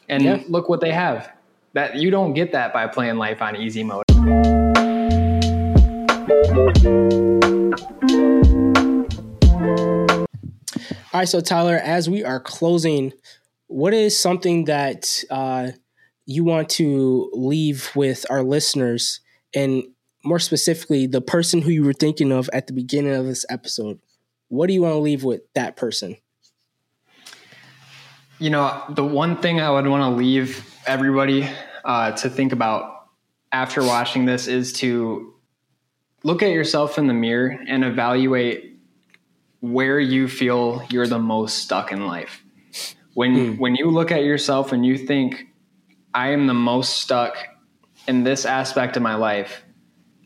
and 0.07 0.47
look 0.49 0.69
what 0.69 0.81
they 0.81 0.91
have 0.91 1.31
that 1.73 1.95
you 1.95 2.09
don't 2.09 2.33
get 2.33 2.51
that 2.51 2.73
by 2.73 2.87
playing 2.87 3.17
life 3.17 3.41
on 3.41 3.55
easy 3.55 3.83
mode 3.83 4.03
all 11.11 11.21
right, 11.21 11.27
so 11.27 11.41
Tyler, 11.41 11.75
as 11.75 12.07
we 12.07 12.23
are 12.23 12.39
closing, 12.39 13.13
what 13.65 13.95
is 13.95 14.17
something 14.17 14.65
that 14.65 15.23
uh, 15.31 15.71
you 16.27 16.43
want 16.43 16.69
to 16.69 17.31
leave 17.33 17.89
with 17.95 18.27
our 18.29 18.43
listeners, 18.43 19.19
and 19.55 19.83
more 20.23 20.37
specifically, 20.37 21.07
the 21.07 21.21
person 21.21 21.63
who 21.63 21.71
you 21.71 21.83
were 21.83 21.93
thinking 21.93 22.31
of 22.31 22.47
at 22.53 22.67
the 22.67 22.73
beginning 22.73 23.15
of 23.15 23.25
this 23.25 23.43
episode? 23.49 23.99
What 24.49 24.67
do 24.67 24.73
you 24.73 24.83
want 24.83 24.93
to 24.93 24.99
leave 24.99 25.23
with 25.23 25.41
that 25.55 25.75
person? 25.75 26.17
You 28.37 28.51
know, 28.51 28.83
the 28.89 29.03
one 29.03 29.37
thing 29.41 29.59
I 29.59 29.71
would 29.71 29.87
want 29.87 30.03
to 30.03 30.15
leave 30.15 30.63
everybody 30.85 31.49
uh, 31.85 32.11
to 32.11 32.29
think 32.29 32.51
about 32.51 33.07
after 33.51 33.83
watching 33.83 34.25
this 34.25 34.47
is 34.47 34.73
to 34.73 35.33
look 36.23 36.43
at 36.43 36.51
yourself 36.51 36.99
in 36.99 37.07
the 37.07 37.13
mirror 37.13 37.59
and 37.67 37.83
evaluate 37.83 38.68
where 39.61 39.99
you 39.99 40.27
feel 40.27 40.83
you're 40.89 41.07
the 41.07 41.19
most 41.19 41.59
stuck 41.59 41.91
in 41.91 42.05
life. 42.07 42.43
When 43.13 43.35
mm. 43.35 43.59
when 43.59 43.75
you 43.75 43.89
look 43.89 44.11
at 44.11 44.23
yourself 44.23 44.71
and 44.71 44.85
you 44.85 44.97
think 44.97 45.47
I 46.13 46.29
am 46.29 46.47
the 46.47 46.53
most 46.53 46.97
stuck 46.97 47.37
in 48.07 48.23
this 48.23 48.45
aspect 48.45 48.97
of 48.97 49.03
my 49.03 49.15
life, 49.15 49.63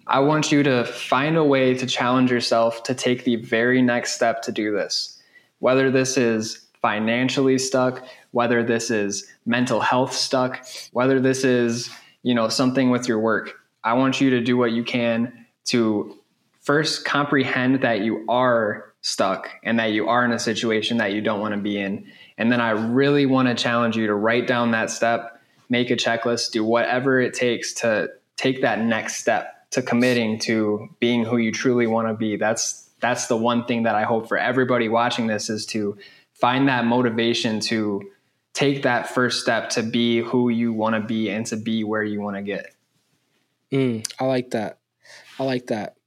I 0.07 0.19
want 0.19 0.51
you 0.51 0.63
to 0.63 0.85
find 0.85 1.37
a 1.37 1.43
way 1.43 1.73
to 1.75 1.85
challenge 1.85 2.31
yourself 2.31 2.83
to 2.83 2.93
take 2.93 3.23
the 3.23 3.37
very 3.37 3.81
next 3.81 4.13
step 4.13 4.41
to 4.43 4.51
do 4.51 4.73
this. 4.73 5.21
Whether 5.59 5.89
this 5.89 6.17
is 6.17 6.67
financially 6.81 7.57
stuck, 7.57 8.05
whether 8.31 8.63
this 8.63 8.91
is 8.91 9.25
mental 9.45 9.79
health 9.79 10.13
stuck, 10.13 10.65
whether 10.91 11.19
this 11.19 11.45
is, 11.45 11.89
you 12.23 12.35
know, 12.35 12.49
something 12.49 12.89
with 12.89 13.07
your 13.07 13.19
work. 13.19 13.53
I 13.83 13.93
want 13.93 14.19
you 14.19 14.29
to 14.31 14.41
do 14.41 14.57
what 14.57 14.71
you 14.71 14.83
can 14.83 15.45
to 15.65 16.17
first 16.61 17.05
comprehend 17.05 17.81
that 17.81 18.01
you 18.01 18.25
are 18.27 18.92
stuck 19.03 19.49
and 19.63 19.79
that 19.79 19.91
you 19.91 20.07
are 20.07 20.23
in 20.23 20.31
a 20.31 20.39
situation 20.39 20.97
that 20.97 21.11
you 21.11 21.21
don't 21.21 21.41
want 21.41 21.53
to 21.53 21.59
be 21.59 21.77
in 21.77 22.09
And 22.37 22.51
then 22.51 22.61
I 22.61 22.71
really 22.71 23.25
want 23.25 23.49
to 23.49 23.53
challenge 23.53 23.97
you 23.97 24.07
to 24.07 24.15
write 24.15 24.47
down 24.47 24.71
that 24.71 24.89
step, 24.89 25.41
make 25.69 25.91
a 25.91 25.95
checklist, 25.95 26.51
do 26.51 26.63
whatever 26.63 27.19
it 27.19 27.33
takes 27.33 27.73
to 27.75 28.09
take 28.37 28.61
that 28.61 28.79
next 28.79 29.17
step 29.17 29.69
to 29.71 29.81
committing 29.81 30.39
to 30.39 30.89
being 30.99 31.25
who 31.25 31.37
you 31.37 31.51
truly 31.51 31.85
want 31.85 32.07
to 32.07 32.13
be. 32.13 32.37
That's 32.37 32.89
that's 33.01 33.27
the 33.27 33.35
one 33.35 33.65
thing 33.65 33.83
that 33.83 33.95
I 33.95 34.03
hope 34.03 34.29
for 34.29 34.37
everybody 34.37 34.87
watching 34.87 35.27
this 35.27 35.49
is 35.49 35.65
to 35.67 35.97
find 36.33 36.69
that 36.69 36.85
motivation 36.85 37.59
to 37.59 38.09
take 38.53 38.83
that 38.83 39.09
first 39.09 39.41
step 39.41 39.69
to 39.71 39.83
be 39.83 40.21
who 40.21 40.47
you 40.47 40.71
want 40.71 40.95
to 40.95 41.01
be 41.01 41.29
and 41.29 41.45
to 41.47 41.57
be 41.57 41.83
where 41.83 42.03
you 42.03 42.21
want 42.21 42.37
to 42.37 42.41
get. 42.41 42.73
Mm, 43.69 44.07
I 44.17 44.23
like 44.23 44.51
that. 44.51 44.77
I 45.37 45.43
like 45.43 45.67
that. 45.67 45.97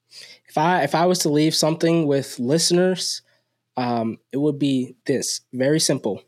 If 0.56 0.60
I 0.60 0.82
if 0.84 0.94
I 0.94 1.04
was 1.04 1.18
to 1.18 1.28
leave 1.28 1.54
something 1.54 2.06
with 2.06 2.38
listeners, 2.38 3.20
um, 3.76 4.16
it 4.32 4.38
would 4.38 4.58
be 4.58 4.96
this 5.04 5.42
very 5.52 5.78
simple. 5.78 6.22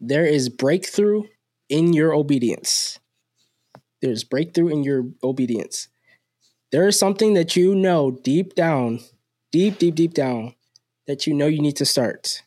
There 0.00 0.26
is 0.26 0.48
breakthrough 0.48 1.22
in 1.68 1.92
your 1.92 2.12
obedience. 2.12 2.98
There's 4.02 4.24
breakthrough 4.24 4.70
in 4.70 4.82
your 4.82 5.04
obedience. 5.22 5.86
There 6.72 6.88
is 6.88 6.98
something 6.98 7.34
that 7.34 7.54
you 7.54 7.76
know 7.76 8.10
deep 8.10 8.56
down, 8.56 8.98
deep, 9.52 9.78
deep, 9.78 9.94
deep 9.94 10.12
down, 10.12 10.56
that 11.06 11.28
you 11.28 11.34
know 11.34 11.46
you 11.46 11.62
need 11.62 11.76
to 11.76 11.86
start. 11.86 12.42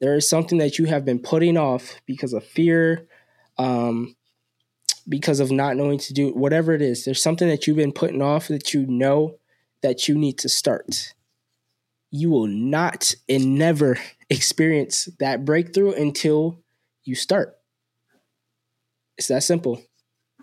There 0.00 0.14
is 0.14 0.28
something 0.28 0.58
that 0.58 0.78
you 0.78 0.84
have 0.84 1.04
been 1.04 1.18
putting 1.18 1.56
off 1.56 2.00
because 2.06 2.32
of 2.32 2.44
fear, 2.44 3.08
um, 3.58 4.14
because 5.08 5.40
of 5.40 5.50
not 5.50 5.76
knowing 5.76 5.98
to 5.98 6.12
do 6.12 6.30
whatever 6.32 6.72
it 6.72 6.82
is. 6.82 7.04
There's 7.04 7.22
something 7.22 7.48
that 7.48 7.66
you've 7.66 7.76
been 7.76 7.92
putting 7.92 8.22
off 8.22 8.48
that 8.48 8.72
you 8.72 8.86
know 8.86 9.38
that 9.82 10.08
you 10.08 10.16
need 10.16 10.38
to 10.38 10.48
start. 10.48 11.14
You 12.10 12.30
will 12.30 12.46
not 12.46 13.14
and 13.28 13.56
never 13.56 13.98
experience 14.30 15.08
that 15.18 15.44
breakthrough 15.44 15.92
until 15.92 16.58
you 17.04 17.14
start. 17.14 17.58
It's 19.18 19.28
that 19.28 19.42
simple. 19.42 19.82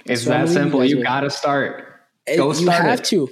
It's 0.05 0.26
that 0.26 0.49
simple. 0.49 0.84
You, 0.86 0.97
you 0.97 1.03
got 1.03 1.22
to 1.22 1.30
start. 1.30 1.86
Go 2.28 2.53
start. 2.53 2.64
You 2.64 2.70
have 2.70 2.99
it. 2.99 3.05
to. 3.05 3.30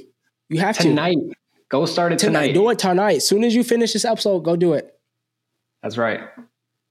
You 0.50 0.60
have 0.60 0.78
tonight. 0.78 1.14
to. 1.14 1.20
Tonight. 1.20 1.38
Go 1.70 1.86
start 1.86 2.14
it 2.14 2.20
tonight. 2.20 2.48
tonight. 2.48 2.54
Do 2.54 2.70
it 2.70 2.80
tonight. 2.80 3.18
As 3.18 3.28
soon 3.28 3.44
as 3.44 3.54
you 3.54 3.64
finish 3.64 3.94
this 3.94 4.06
episode, 4.06 4.40
go 4.42 4.56
do 4.56 4.74
it. 4.74 4.98
That's 5.84 5.98
right. 5.98 6.22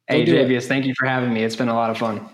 Hey, 0.06 0.24
Jayvious, 0.24 0.66
thank 0.66 0.84
you 0.84 0.94
for 0.96 1.06
having 1.06 1.32
me. 1.32 1.42
It's 1.42 1.56
been 1.56 1.68
a 1.68 1.74
lot 1.74 1.90
of 1.90 1.98
fun. 1.98 2.28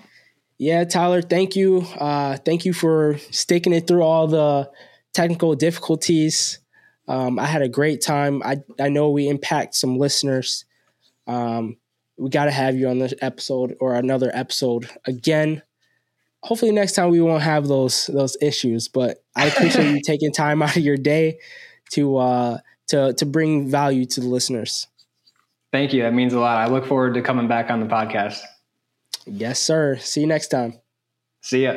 Yeah, 0.63 0.85
Tyler, 0.85 1.23
thank 1.23 1.57
you. 1.57 1.85
Uh, 1.99 2.37
thank 2.37 2.65
you 2.65 2.73
for 2.73 3.19
sticking 3.33 3.73
it 3.73 3.89
through 3.89 4.03
all 4.03 4.29
the 4.29 4.71
technical 5.13 5.57
difficulties. 5.57 6.61
Um, 7.09 7.41
I 7.41 7.47
had 7.47 7.63
a 7.63 7.69
great 7.69 8.01
time. 8.01 8.45
I, 8.45 8.59
I 8.81 8.89
know 8.89 9.11
we 9.11 9.29
impact 9.29 9.75
some 9.75 9.99
listeners. 9.99 10.65
Um, 11.27 11.79
we 12.17 12.31
got 12.31 12.45
to 12.45 12.53
have 12.53 12.77
you 12.77 12.87
on 12.87 13.01
this 13.01 13.13
episode 13.21 13.75
or 13.81 13.97
another 13.97 14.31
episode 14.33 14.89
again. 15.05 15.63
Hopefully 16.45 16.71
next 16.71 16.93
time 16.93 17.11
we 17.11 17.21
won't 17.21 17.43
have 17.43 17.67
those 17.67 18.07
those 18.07 18.37
issues. 18.41 18.87
But 18.87 19.17
I 19.35 19.47
appreciate 19.47 19.91
you 19.91 20.01
taking 20.07 20.31
time 20.31 20.63
out 20.63 20.77
of 20.77 20.85
your 20.85 20.97
day 20.97 21.41
to 21.95 22.19
uh, 22.19 22.59
to 22.87 23.15
to 23.15 23.27
bring 23.27 23.69
value 23.69 24.05
to 24.05 24.21
the 24.21 24.29
listeners. 24.29 24.87
Thank 25.73 25.93
you. 25.93 26.03
That 26.03 26.15
means 26.15 26.35
a 26.35 26.39
lot. 26.39 26.59
I 26.59 26.71
look 26.71 26.87
forward 26.87 27.15
to 27.15 27.23
coming 27.23 27.49
back 27.49 27.69
on 27.69 27.81
the 27.81 27.87
podcast. 27.87 28.39
Yes, 29.27 29.61
sir. 29.61 29.97
See 29.99 30.20
you 30.23 30.27
next 30.27 30.49
time. 30.49 30.81
See 31.41 31.64
ya. 31.64 31.75